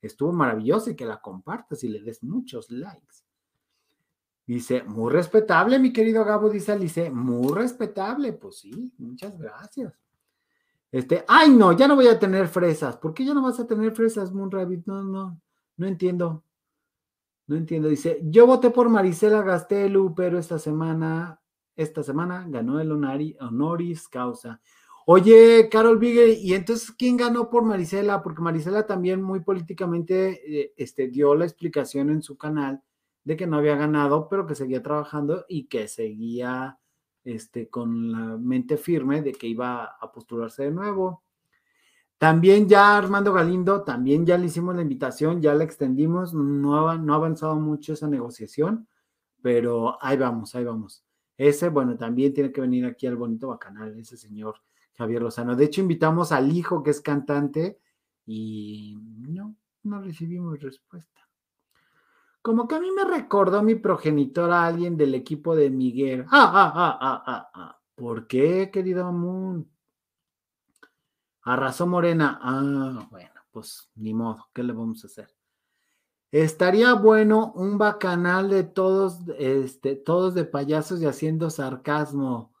Estuvo 0.00 0.32
maravilloso 0.32 0.90
y 0.90 0.96
que 0.96 1.04
la 1.04 1.20
compartas 1.20 1.84
y 1.84 1.88
le 1.88 2.00
des 2.00 2.22
muchos 2.22 2.70
likes. 2.70 3.24
Dice, 4.46 4.82
muy 4.82 5.12
respetable, 5.12 5.78
mi 5.78 5.92
querido 5.92 6.24
Gabo, 6.24 6.50
dice 6.50 6.72
Alice, 6.72 7.10
muy 7.10 7.52
respetable. 7.52 8.32
Pues 8.32 8.58
sí, 8.58 8.92
muchas 8.98 9.38
gracias. 9.38 9.94
Este, 10.90 11.24
ay, 11.28 11.50
no, 11.50 11.72
ya 11.72 11.86
no 11.86 11.94
voy 11.94 12.08
a 12.08 12.18
tener 12.18 12.48
fresas. 12.48 12.96
¿Por 12.96 13.14
qué 13.14 13.24
ya 13.24 13.32
no 13.32 13.42
vas 13.42 13.60
a 13.60 13.66
tener 13.66 13.94
fresas, 13.94 14.32
Moon 14.32 14.50
Rabbit? 14.50 14.86
No, 14.86 15.04
no, 15.04 15.40
no 15.76 15.86
entiendo. 15.86 16.44
No 17.46 17.56
entiendo. 17.56 17.88
Dice, 17.88 18.20
yo 18.24 18.46
voté 18.46 18.70
por 18.70 18.88
Marisela 18.88 19.42
Gastelu, 19.42 20.14
pero 20.14 20.38
esta 20.38 20.58
semana, 20.58 21.40
esta 21.76 22.02
semana 22.02 22.44
ganó 22.48 22.80
el 22.80 22.90
honoris 22.90 24.08
causa. 24.08 24.60
Oye, 25.12 25.68
Carol 25.68 25.98
Bigger, 25.98 26.38
¿y 26.38 26.54
entonces 26.54 26.92
quién 26.92 27.16
ganó 27.16 27.50
por 27.50 27.64
Marisela? 27.64 28.22
Porque 28.22 28.42
Marisela 28.42 28.86
también 28.86 29.20
muy 29.20 29.40
políticamente 29.40 30.40
eh, 30.46 30.72
este, 30.76 31.08
dio 31.08 31.34
la 31.34 31.44
explicación 31.46 32.10
en 32.10 32.22
su 32.22 32.38
canal 32.38 32.80
de 33.24 33.36
que 33.36 33.48
no 33.48 33.56
había 33.56 33.74
ganado, 33.74 34.28
pero 34.28 34.46
que 34.46 34.54
seguía 34.54 34.84
trabajando 34.84 35.46
y 35.48 35.66
que 35.66 35.88
seguía 35.88 36.78
este, 37.24 37.68
con 37.68 38.12
la 38.12 38.36
mente 38.38 38.76
firme 38.76 39.20
de 39.20 39.32
que 39.32 39.48
iba 39.48 39.82
a 39.84 40.12
postularse 40.12 40.62
de 40.66 40.70
nuevo. 40.70 41.24
También 42.16 42.68
ya 42.68 42.96
Armando 42.96 43.32
Galindo, 43.32 43.82
también 43.82 44.24
ya 44.24 44.38
le 44.38 44.46
hicimos 44.46 44.76
la 44.76 44.82
invitación, 44.82 45.42
ya 45.42 45.54
la 45.54 45.64
extendimos, 45.64 46.34
no 46.34 46.96
no 46.98 47.12
ha 47.14 47.16
avanzado 47.16 47.56
mucho 47.56 47.94
esa 47.94 48.06
negociación, 48.06 48.86
pero 49.42 49.98
ahí 50.00 50.16
vamos, 50.16 50.54
ahí 50.54 50.62
vamos. 50.64 51.04
Ese, 51.36 51.68
bueno, 51.68 51.96
también 51.96 52.32
tiene 52.32 52.52
que 52.52 52.60
venir 52.60 52.86
aquí 52.86 53.08
al 53.08 53.16
bonito 53.16 53.48
bacanal, 53.48 53.98
ese 53.98 54.16
señor 54.16 54.54
Javier 55.00 55.22
Lozano. 55.22 55.56
De 55.56 55.64
hecho, 55.64 55.80
invitamos 55.80 56.30
al 56.30 56.52
hijo 56.52 56.82
que 56.82 56.90
es 56.90 57.00
cantante 57.00 57.80
y 58.26 58.98
no, 59.16 59.56
no 59.82 60.02
recibimos 60.02 60.60
respuesta. 60.60 61.26
Como 62.42 62.68
que 62.68 62.74
a 62.74 62.80
mí 62.80 62.88
me 62.90 63.04
recordó 63.04 63.62
mi 63.62 63.76
progenitor 63.76 64.50
a 64.50 64.66
alguien 64.66 64.98
del 64.98 65.14
equipo 65.14 65.56
de 65.56 65.70
Miguel. 65.70 66.26
Ah, 66.30 66.52
ah, 66.52 66.72
ah, 66.74 66.98
ah, 67.00 67.22
ah, 67.26 67.50
ah. 67.54 67.80
¿Por 67.94 68.26
qué, 68.26 68.70
querido 68.70 69.10
Moon? 69.10 69.66
Arrasó 71.44 71.86
Morena. 71.86 72.38
Ah, 72.42 73.08
bueno, 73.10 73.40
pues 73.52 73.90
ni 73.94 74.12
modo, 74.12 74.48
¿qué 74.52 74.62
le 74.62 74.74
vamos 74.74 75.02
a 75.02 75.06
hacer? 75.06 75.34
Estaría 76.30 76.92
bueno 76.92 77.52
un 77.54 77.78
bacanal 77.78 78.50
de 78.50 78.64
todos, 78.64 79.20
este, 79.38 79.96
todos 79.96 80.34
de 80.34 80.44
payasos 80.44 81.00
y 81.00 81.06
haciendo 81.06 81.48
sarcasmo. 81.48 82.52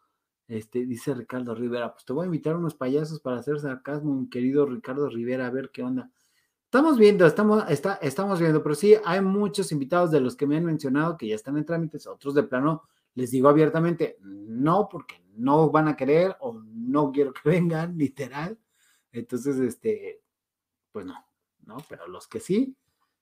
Este, 0.50 0.84
dice 0.84 1.14
Ricardo 1.14 1.54
Rivera. 1.54 1.92
Pues 1.92 2.04
te 2.04 2.12
voy 2.12 2.24
a 2.24 2.26
invitar 2.26 2.54
a 2.54 2.58
unos 2.58 2.74
payasos 2.74 3.20
para 3.20 3.38
hacer 3.38 3.60
sarcasmo, 3.60 4.16
mi 4.16 4.28
querido 4.28 4.66
Ricardo 4.66 5.08
Rivera, 5.08 5.46
a 5.46 5.50
ver 5.50 5.70
qué 5.70 5.84
onda. 5.84 6.10
Estamos 6.64 6.98
viendo, 6.98 7.24
estamos, 7.24 7.64
está, 7.68 7.94
estamos 8.02 8.40
viendo, 8.40 8.60
pero 8.60 8.74
sí, 8.74 8.96
hay 9.04 9.20
muchos 9.20 9.70
invitados 9.70 10.10
de 10.10 10.18
los 10.20 10.34
que 10.34 10.48
me 10.48 10.56
han 10.56 10.64
mencionado 10.64 11.16
que 11.16 11.28
ya 11.28 11.36
están 11.36 11.56
en 11.56 11.64
trámites, 11.64 12.08
otros 12.08 12.34
de 12.34 12.42
plano, 12.42 12.82
les 13.14 13.30
digo 13.30 13.48
abiertamente, 13.48 14.18
no, 14.22 14.88
porque 14.88 15.22
no 15.36 15.70
van 15.70 15.86
a 15.86 15.96
querer 15.96 16.36
o 16.40 16.60
no 16.64 17.12
quiero 17.12 17.32
que 17.32 17.42
vengan, 17.48 17.96
literal. 17.96 18.58
Entonces, 19.12 19.56
este, 19.60 20.20
pues 20.90 21.06
no, 21.06 21.14
¿no? 21.64 21.76
Pero 21.88 22.08
los 22.08 22.26
que 22.26 22.40
sí, 22.40 22.76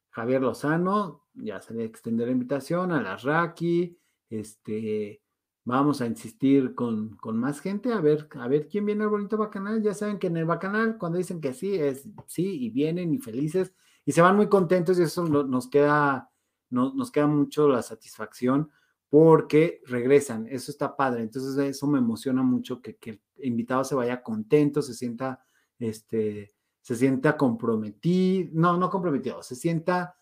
Javier 0.09 0.41
Lozano, 0.41 1.27
ya 1.35 1.61
se 1.61 1.75
le 1.75 1.85
extendió 1.85 2.25
la 2.25 2.33
invitación, 2.33 2.91
a 2.91 3.03
la 3.03 3.19
Raki, 3.19 3.99
este, 4.31 5.21
vamos 5.69 6.01
a 6.01 6.07
insistir 6.07 6.75
con, 6.75 7.17
con, 7.17 7.37
más 7.37 7.61
gente, 7.61 7.93
a 7.93 8.01
ver, 8.01 8.27
a 8.41 8.49
ver 8.49 8.69
quién 8.69 8.87
viene 8.87 9.05
al 9.05 9.11
bonito 9.11 9.37
bacanal. 9.37 9.83
Ya 9.83 9.93
saben 9.93 10.19
que 10.19 10.29
en 10.29 10.39
el 10.39 10.47
bacanal, 10.47 10.97
cuando 10.99 11.19
dicen 11.19 11.43
que 11.43 11.53
sí, 11.53 11.75
es 11.75 12.09
sí, 12.27 12.65
y 12.65 12.71
vienen 12.71 13.13
y 13.13 13.19
felices, 13.19 13.75
y 14.07 14.13
se 14.13 14.23
van 14.23 14.35
muy 14.37 14.49
contentos, 14.49 14.99
y 14.99 15.03
eso 15.03 15.29
nos 15.29 15.69
queda, 15.69 16.31
nos 16.71 17.11
queda 17.11 17.27
mucho 17.27 17.69
la 17.69 17.83
satisfacción 17.83 18.71
porque 19.11 19.83
regresan, 19.87 20.47
eso 20.49 20.71
está 20.71 20.97
padre, 20.97 21.23
entonces 21.23 21.57
eso 21.59 21.87
me 21.87 21.99
emociona 21.99 22.43
mucho 22.43 22.81
que, 22.83 22.97
que 22.97 23.21
el 23.37 23.49
invitado 23.49 23.85
se 23.85 23.95
vaya 23.95 24.23
contento, 24.23 24.83
se 24.83 24.95
sienta, 24.95 25.45
este, 25.79 26.55
se 26.81 26.97
sienta 26.97 27.37
comprometido, 27.37 28.51
no, 28.55 28.77
no 28.77 28.91
comprometido, 28.91 29.43
se 29.43 29.55
sienta, 29.55 30.17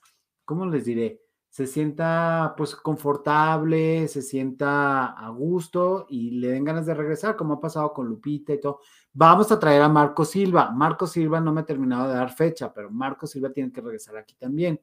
¿cómo 0.44 0.66
les 0.66 0.84
diré? 0.84 1.26
Se 1.57 1.66
sienta 1.66 2.52
pues 2.54 2.76
confortable, 2.76 4.09
se 4.09 4.20
sienta 4.20 5.07
a 5.07 5.30
gusto 5.30 6.04
y 6.11 6.32
le 6.32 6.48
den 6.48 6.64
ganas 6.64 6.84
de 6.84 6.92
regresar, 6.92 7.34
como 7.34 7.54
ha 7.54 7.61
pasado 7.62 7.94
con 7.94 8.07
Lupita 8.07 8.52
y 8.52 8.61
todo. 8.61 8.80
Vamos 9.14 9.50
a 9.50 9.59
traer 9.59 9.80
a 9.80 9.88
Marco 9.88 10.26
Silva. 10.26 10.70
Marco 10.70 11.07
Silva 11.07 11.40
no 11.40 11.54
me 11.54 11.62
ha 11.62 11.64
terminado 11.64 12.09
de 12.09 12.14
dar 12.14 12.30
fecha, 12.30 12.70
pero 12.74 12.90
Marco 12.90 13.26
Silva 13.26 13.48
tiene 13.54 13.72
que 13.72 13.80
regresar 13.80 14.18
aquí 14.18 14.34
también. 14.34 14.78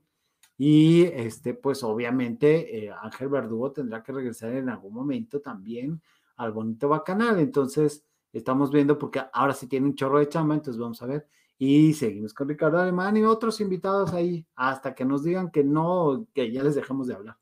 Y 0.58 1.04
este, 1.04 1.54
pues 1.54 1.84
obviamente 1.84 2.86
eh, 2.86 2.92
Ángel 3.04 3.30
Verdugo 3.30 3.72
tendrá 3.72 4.02
que 4.02 4.12
regresar 4.12 4.52
en 4.54 4.68
algún 4.68 4.96
momento 4.96 5.42
también 5.42 6.02
al 6.38 6.54
bonito 6.54 6.90
bacanal. 6.90 7.40
Entonces, 7.40 8.04
estamos 8.32 8.72
viendo 8.72 8.98
porque 8.98 9.22
ahora 9.32 9.54
sí 9.54 9.68
tiene 9.68 9.86
un 9.86 9.94
chorro 9.94 10.18
de 10.18 10.28
chamba, 10.28 10.56
entonces 10.56 10.82
vamos 10.82 11.00
a 11.04 11.06
ver. 11.06 11.28
Y 11.58 11.94
seguimos 11.94 12.34
con 12.34 12.50
Ricardo 12.50 12.80
Alemán 12.80 13.16
y 13.18 13.24
otros 13.24 13.62
invitados 13.62 14.14
ahí 14.14 14.46
hasta 14.56 14.94
que 14.94 15.06
nos 15.06 15.24
digan 15.24 15.52
que 15.52 15.64
no, 15.64 16.26
que 16.34 16.52
ya 16.52 16.64
les 16.64 16.76
dejamos 16.76 17.08
de 17.08 17.16
hablar. 17.16 17.38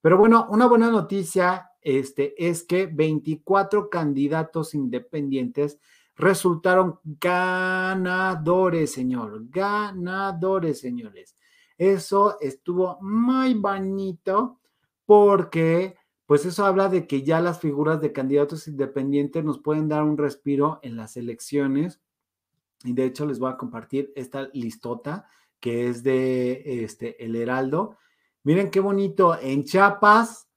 Pero 0.00 0.18
bueno, 0.18 0.46
una 0.50 0.66
buena 0.66 0.90
noticia 0.90 1.70
este, 1.80 2.34
es 2.48 2.64
que 2.64 2.86
24 2.86 3.88
candidatos 3.88 4.74
independientes 4.74 5.78
resultaron 6.16 6.98
ganadores, 7.04 8.92
señor, 8.92 9.48
ganadores, 9.48 10.80
señores. 10.80 11.36
Eso 11.78 12.38
estuvo 12.40 12.98
muy 13.00 13.54
bonito 13.54 14.60
porque 15.04 15.96
pues 16.24 16.44
eso 16.44 16.66
habla 16.66 16.88
de 16.88 17.06
que 17.06 17.22
ya 17.22 17.40
las 17.40 17.60
figuras 17.60 18.00
de 18.00 18.12
candidatos 18.12 18.66
independientes 18.66 19.44
nos 19.44 19.58
pueden 19.58 19.88
dar 19.88 20.02
un 20.02 20.18
respiro 20.18 20.80
en 20.82 20.96
las 20.96 21.16
elecciones 21.16 22.00
de 22.92 23.04
hecho 23.04 23.26
les 23.26 23.38
voy 23.38 23.52
a 23.52 23.56
compartir 23.56 24.12
esta 24.16 24.48
listota 24.52 25.26
que 25.60 25.88
es 25.88 26.02
de 26.02 26.84
este, 26.84 27.24
El 27.24 27.36
Heraldo. 27.36 27.96
Miren 28.44 28.70
qué 28.70 28.80
bonito, 28.80 29.36
en 29.40 29.64
Chiapas, 29.64 30.48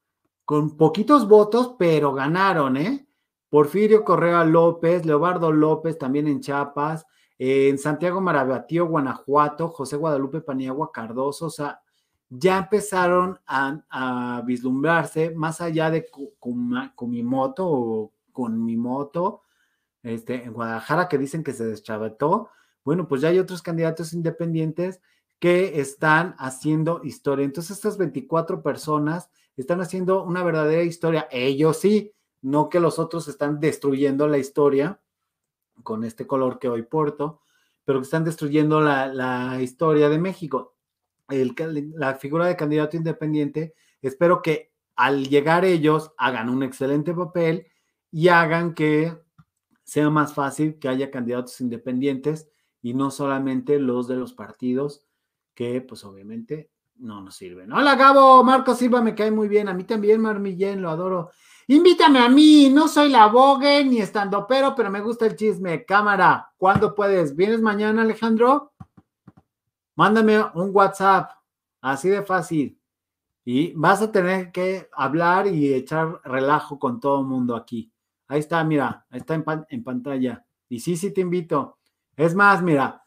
con 0.46 0.78
poquitos 0.78 1.28
votos, 1.28 1.76
pero 1.78 2.14
ganaron, 2.14 2.78
¿eh? 2.78 3.08
Porfirio 3.50 4.04
Correa 4.04 4.44
López, 4.44 5.06
Leobardo 5.06 5.52
López 5.52 5.98
también 5.98 6.28
en 6.28 6.40
Chiapas, 6.40 7.06
en 7.40 7.78
Santiago 7.78 8.22
Marabatío, 8.22 8.86
Guanajuato, 8.88 9.70
José 9.70 9.96
Guadalupe 9.96 10.42
Paniagua 10.42 10.92
Cardoso, 10.92 11.48
o 11.48 11.50
sea, 11.50 11.82
ya 12.30 12.60
empezaron 12.60 13.40
a, 13.48 14.44
vislumbrarse 14.46 15.32
más 15.32 15.62
allá 15.62 15.90
de 15.90 16.06
con, 16.40 17.10
mi 17.10 17.24
moto 17.24 17.68
o 17.68 18.14
con 18.32 18.64
mi 18.64 18.78
moto, 18.78 19.42
este, 20.04 20.44
en 20.44 20.54
Guadalajara 20.54 21.08
que 21.08 21.18
dicen 21.18 21.44
que 21.44 21.54
se 21.54 21.66
deschavetó, 21.66 22.50
bueno, 22.84 23.08
pues 23.08 23.22
ya 23.22 23.30
hay 23.30 23.40
otros 23.40 23.62
candidatos 23.62 24.14
independientes 24.14 25.02
que 25.40 25.80
están 25.80 26.36
haciendo 26.38 27.02
historia. 27.04 27.46
Entonces, 27.46 27.78
estas 27.78 27.98
24 27.98 28.62
personas 28.62 29.30
están 29.56 29.82
haciendo 29.82 30.24
una 30.24 30.44
verdadera 30.44 30.84
historia. 30.84 31.28
Ellos 31.32 31.78
sí, 31.78 32.14
no 32.42 32.70
que 32.70 32.80
los 32.80 33.00
otros 33.00 33.28
están 33.28 33.60
destruyendo 33.60 34.28
la 34.28 34.38
historia 34.38 35.00
con 35.84 36.04
este 36.04 36.28
color 36.28 36.60
que 36.60 36.70
hoy 36.70 36.84
porto, 36.84 37.42
pero 37.86 38.00
que 38.00 38.06
están 38.06 38.24
destruyendo 38.24 38.82
la, 38.82 39.08
la 39.08 39.62
historia 39.62 40.10
de 40.10 40.20
México. 40.20 40.76
El, 41.30 41.56
la 41.96 42.16
figura 42.16 42.48
de 42.48 42.56
candidato 42.56 42.98
independiente, 42.98 43.76
espero 44.02 44.42
que 44.42 44.72
al 44.96 45.28
llegar 45.28 45.64
ellos 45.64 46.12
hagan 46.18 46.50
un 46.50 46.64
excelente 46.64 47.14
papel 47.14 47.68
y 48.12 48.28
hagan 48.28 48.74
que 48.74 49.18
sea 49.90 50.12
más 50.12 50.36
fácil 50.36 50.78
que 50.78 50.88
haya 50.88 51.10
candidatos 51.10 51.60
independientes 51.62 52.48
y 52.80 52.94
no 52.94 53.10
solamente 53.10 53.80
los 53.80 54.08
de 54.08 54.16
los 54.18 54.34
partidos 54.34 55.04
que 55.56 55.82
pues 55.82 56.04
obviamente 56.04 56.70
no 56.98 57.22
nos 57.22 57.36
sirven. 57.36 57.74
Hola 57.74 57.96
Gabo, 57.96 58.44
Marco 58.44 58.76
Silva 58.76 59.02
me 59.02 59.16
cae 59.16 59.32
muy 59.32 59.48
bien, 59.48 59.68
a 59.68 59.74
mí 59.74 59.86
también 59.86 60.22
Marmillén, 60.22 60.80
lo 60.80 60.92
adoro. 60.92 61.32
Invítame 61.68 62.20
a 62.20 62.30
mí, 62.30 62.70
no 62.70 62.88
soy 62.88 63.10
la 63.10 63.26
bogue 63.28 63.84
ni 63.84 64.00
estando 64.00 64.46
pero, 64.46 64.76
pero 64.76 64.92
me 64.92 65.02
gusta 65.02 65.26
el 65.26 65.36
chisme. 65.36 65.84
Cámara, 65.86 66.52
¿cuándo 66.56 66.94
puedes? 66.94 67.36
¿Vienes 67.36 67.60
mañana 67.60 68.04
Alejandro? 68.04 68.74
Mándame 69.96 70.40
un 70.54 70.70
WhatsApp, 70.72 71.32
así 71.82 72.10
de 72.10 72.22
fácil. 72.22 72.80
Y 73.44 73.74
vas 73.74 74.04
a 74.04 74.12
tener 74.12 74.52
que 74.52 74.88
hablar 74.94 75.48
y 75.48 75.74
echar 75.74 76.22
relajo 76.24 76.78
con 76.78 77.00
todo 77.00 77.22
el 77.22 77.26
mundo 77.26 77.56
aquí. 77.56 77.92
Ahí 78.30 78.40
está, 78.40 78.64
mira, 78.64 79.08
está 79.12 79.34
en, 79.34 79.84
pantalla. 79.84 80.46
Y 80.70 80.80
sí, 80.80 80.96
sí 80.96 81.12
te 81.12 81.22
invito. 81.22 81.80
Es 82.16 82.36
más, 82.36 82.62
mira, 82.62 83.04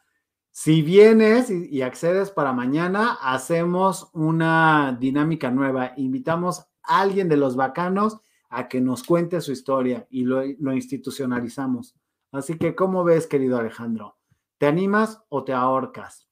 si 0.50 0.82
vienes 0.82 1.48
y, 1.48 1.80
accedes 1.80 2.32
para 2.32 2.52
mañana, 2.52 3.18
hacemos 3.22 4.10
una 4.14 4.96
dinámica 4.98 5.52
nueva. 5.52 5.92
Invitamos 5.96 6.66
a 6.82 7.00
alguien 7.00 7.28
de 7.28 7.36
los 7.36 7.54
bacanos 7.54 8.18
a 8.50 8.66
que 8.66 8.80
nos 8.80 9.04
cuente 9.04 9.40
su 9.40 9.52
historia 9.52 10.08
y 10.10 10.24
lo, 10.24 10.42
lo 10.58 10.74
institucionalizamos. 10.74 11.94
Así 12.32 12.58
que, 12.58 12.74
¿cómo 12.74 13.04
ves, 13.04 13.28
querido 13.28 13.58
Alejandro? 13.58 14.18
¿Te 14.58 14.66
animas 14.66 15.22
o 15.28 15.44
te 15.44 15.52
ahorcas? 15.52 16.26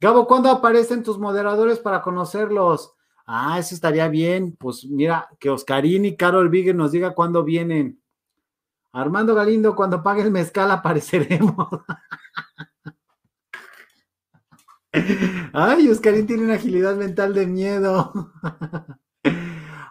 Gabo, 0.00 0.26
¿cuándo 0.26 0.50
aparecen 0.50 1.04
tus 1.04 1.16
moderadores 1.16 1.78
para 1.78 2.02
conocerlos? 2.02 2.92
Ah, 3.24 3.56
eso 3.60 3.76
estaría 3.76 4.08
bien. 4.08 4.56
Pues 4.58 4.84
mira, 4.84 5.28
que 5.38 5.48
Oscarín 5.48 6.04
y 6.04 6.16
Carol 6.16 6.48
Vigue 6.48 6.74
nos 6.74 6.90
diga 6.90 7.14
cuándo 7.14 7.44
vienen. 7.44 8.00
Armando 8.96 9.34
Galindo, 9.34 9.76
cuando 9.76 10.02
pague 10.02 10.22
el 10.22 10.30
mezcal 10.30 10.70
apareceremos. 10.70 11.68
Ay, 15.52 15.90
Oscarín 15.90 16.26
tiene 16.26 16.44
una 16.44 16.54
agilidad 16.54 16.96
mental 16.96 17.34
de 17.34 17.46
miedo. 17.46 18.32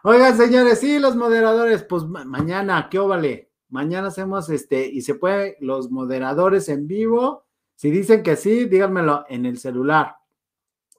Oigan, 0.03 0.35
señores, 0.35 0.79
sí, 0.79 0.97
los 0.97 1.15
moderadores, 1.15 1.83
pues 1.83 2.03
mañana, 2.03 2.87
¿qué 2.89 2.97
óvale? 2.97 3.51
Mañana 3.69 4.07
hacemos 4.07 4.49
este, 4.49 4.87
y 4.87 5.01
se 5.01 5.13
puede, 5.13 5.57
los 5.59 5.91
moderadores 5.91 6.67
en 6.67 6.87
vivo. 6.87 7.45
Si 7.75 7.91
dicen 7.91 8.23
que 8.23 8.35
sí, 8.35 8.65
díganmelo 8.65 9.25
en 9.29 9.45
el 9.45 9.59
celular. 9.59 10.15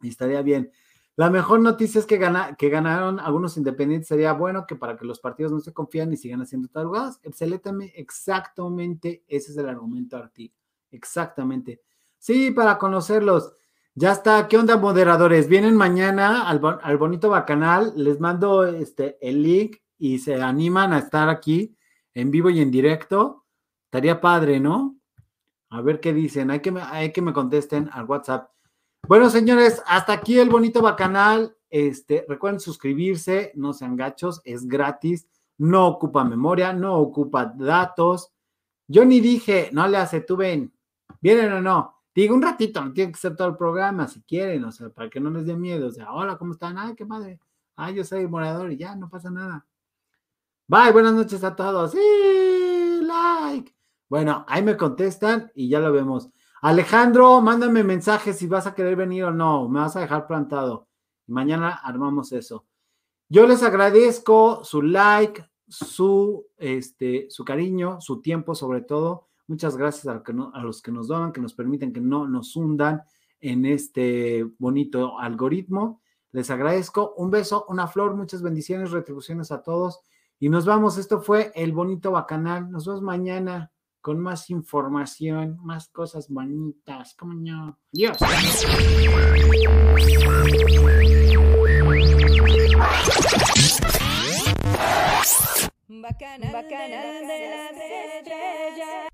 Y 0.00 0.10
estaría 0.10 0.42
bien. 0.42 0.70
La 1.16 1.30
mejor 1.30 1.60
noticia 1.60 1.98
es 1.98 2.04
que, 2.04 2.20
que 2.58 2.68
ganaron 2.68 3.18
algunos 3.20 3.56
independientes. 3.56 4.08
Sería 4.08 4.34
bueno 4.34 4.66
que 4.66 4.76
para 4.76 4.96
que 4.96 5.06
los 5.06 5.18
partidos 5.18 5.50
no 5.50 5.60
se 5.60 5.72
confíen 5.72 6.12
y 6.12 6.18
sigan 6.18 6.42
haciendo 6.42 6.68
tarugadas. 6.68 7.18
Excelente, 7.22 7.70
exactamente 7.94 9.24
ese 9.26 9.52
es 9.52 9.56
el 9.56 9.68
argumento, 9.68 10.18
Arti. 10.18 10.52
Exactamente. 10.90 11.80
Sí, 12.18 12.50
para 12.50 12.76
conocerlos. 12.76 13.52
Ya 13.94 14.12
está. 14.12 14.46
¿Qué 14.46 14.58
onda, 14.58 14.76
moderadores? 14.76 15.48
Vienen 15.48 15.74
mañana 15.74 16.46
al, 16.46 16.98
bonito 16.98 17.30
bacanal. 17.30 17.94
Les 17.96 18.20
mando 18.20 18.66
este, 18.66 19.16
el 19.26 19.42
link 19.42 19.78
y 19.98 20.18
se 20.18 20.42
animan 20.42 20.92
a 20.92 20.98
estar 20.98 21.30
aquí 21.30 21.76
en 22.12 22.30
vivo 22.30 22.50
y 22.50 22.60
en 22.60 22.70
directo, 22.70 23.44
estaría 23.84 24.20
padre, 24.20 24.60
¿no? 24.60 24.98
A 25.68 25.82
ver 25.82 26.00
qué 26.00 26.14
dicen, 26.14 26.50
hay 26.50 26.60
que 26.60 26.72
hay 26.78 27.12
que 27.12 27.20
me 27.22 27.32
contesten 27.32 27.90
al 27.92 28.06
WhatsApp. 28.06 28.50
Bueno, 29.08 29.30
señores, 29.30 29.80
hasta 29.86 30.14
aquí 30.14 30.36
el 30.36 30.48
bonito 30.48 30.82
bacanal. 30.82 31.56
Este, 31.70 32.24
recuerden 32.28 32.58
suscribirse, 32.58 33.52
no 33.54 33.72
sean 33.72 33.94
gachos, 33.94 34.40
es 34.44 34.66
gratis, 34.66 35.28
no 35.58 35.86
ocupa 35.86 36.24
memoria, 36.24 36.72
no 36.72 36.96
ocupa 36.96 37.46
datos. 37.56 38.32
Yo 38.88 39.04
ni 39.04 39.20
dije, 39.20 39.70
no 39.72 39.86
le 39.86 39.98
hace, 39.98 40.22
tú 40.22 40.36
ven, 40.36 40.72
vienen 41.20 41.52
o 41.52 41.60
no. 41.60 41.94
Digo 42.12 42.34
un 42.34 42.42
ratito, 42.42 42.84
no 42.84 42.92
tiene 42.92 43.12
que 43.12 43.18
ser 43.18 43.36
todo 43.36 43.46
el 43.46 43.56
programa 43.56 44.08
si 44.08 44.22
quieren, 44.22 44.64
o 44.64 44.72
sea, 44.72 44.88
para 44.88 45.08
que 45.08 45.20
no 45.20 45.30
les 45.30 45.46
dé 45.46 45.54
miedo. 45.54 45.86
O 45.86 45.92
sea, 45.92 46.12
hola, 46.12 46.36
¿cómo 46.36 46.54
están? 46.54 46.76
Ay, 46.76 46.96
qué 46.96 47.04
madre. 47.04 47.38
Ay, 47.76 47.94
yo 47.94 48.02
soy 48.02 48.26
morador 48.26 48.72
y 48.72 48.76
ya, 48.76 48.96
no 48.96 49.08
pasa 49.08 49.30
nada. 49.30 49.64
Bye, 50.66 50.90
buenas 50.90 51.14
noches 51.14 51.44
a 51.44 51.54
todos. 51.54 51.92
Sí, 51.92 53.00
like. 53.02 53.72
Bueno, 54.08 54.44
ahí 54.48 54.64
me 54.64 54.76
contestan 54.76 55.52
y 55.54 55.68
ya 55.68 55.78
lo 55.78 55.92
vemos. 55.92 56.28
Alejandro, 56.66 57.40
mándame 57.40 57.84
mensaje 57.84 58.32
si 58.32 58.48
vas 58.48 58.66
a 58.66 58.74
querer 58.74 58.96
venir 58.96 59.22
o 59.22 59.30
no. 59.30 59.68
Me 59.68 59.78
vas 59.78 59.94
a 59.94 60.00
dejar 60.00 60.26
plantado. 60.26 60.88
Mañana 61.28 61.70
armamos 61.70 62.32
eso. 62.32 62.66
Yo 63.28 63.46
les 63.46 63.62
agradezco 63.62 64.64
su 64.64 64.82
like, 64.82 65.48
su, 65.68 66.44
este, 66.56 67.30
su 67.30 67.44
cariño, 67.44 68.00
su 68.00 68.20
tiempo 68.20 68.56
sobre 68.56 68.80
todo. 68.80 69.28
Muchas 69.46 69.76
gracias 69.76 70.08
a, 70.08 70.60
los 70.60 70.82
que 70.82 70.90
nos 70.90 71.06
donan, 71.06 71.30
que 71.30 71.40
nos 71.40 71.54
permiten 71.54 71.92
que 71.92 72.00
no 72.00 72.26
nos 72.26 72.56
hundan 72.56 73.00
en 73.38 73.64
este 73.64 74.44
bonito 74.58 75.20
algoritmo. 75.20 76.02
Les 76.32 76.50
agradezco. 76.50 77.14
Un 77.16 77.30
beso, 77.30 77.64
una 77.68 77.86
flor, 77.86 78.16
muchas 78.16 78.42
bendiciones, 78.42 78.90
retribuciones 78.90 79.52
a 79.52 79.62
todos. 79.62 80.00
Y 80.40 80.48
nos 80.48 80.66
vamos. 80.66 80.98
Esto 80.98 81.20
fue 81.20 81.52
el 81.54 81.70
bonito 81.70 82.10
bacanal. 82.10 82.68
Nos 82.72 82.86
vemos 82.86 83.02
mañana 83.02 83.70
con 84.06 84.20
más 84.20 84.50
información, 84.50 85.58
más 85.64 85.88
cosas 85.88 86.28
bonitas. 86.28 87.16
¿Cómo 87.18 87.34
no? 87.34 87.76
Dios. 87.90 88.16
Bacanal, 95.88 96.52
de 96.52 97.48
la 97.50 97.70
estrella. 98.20 99.08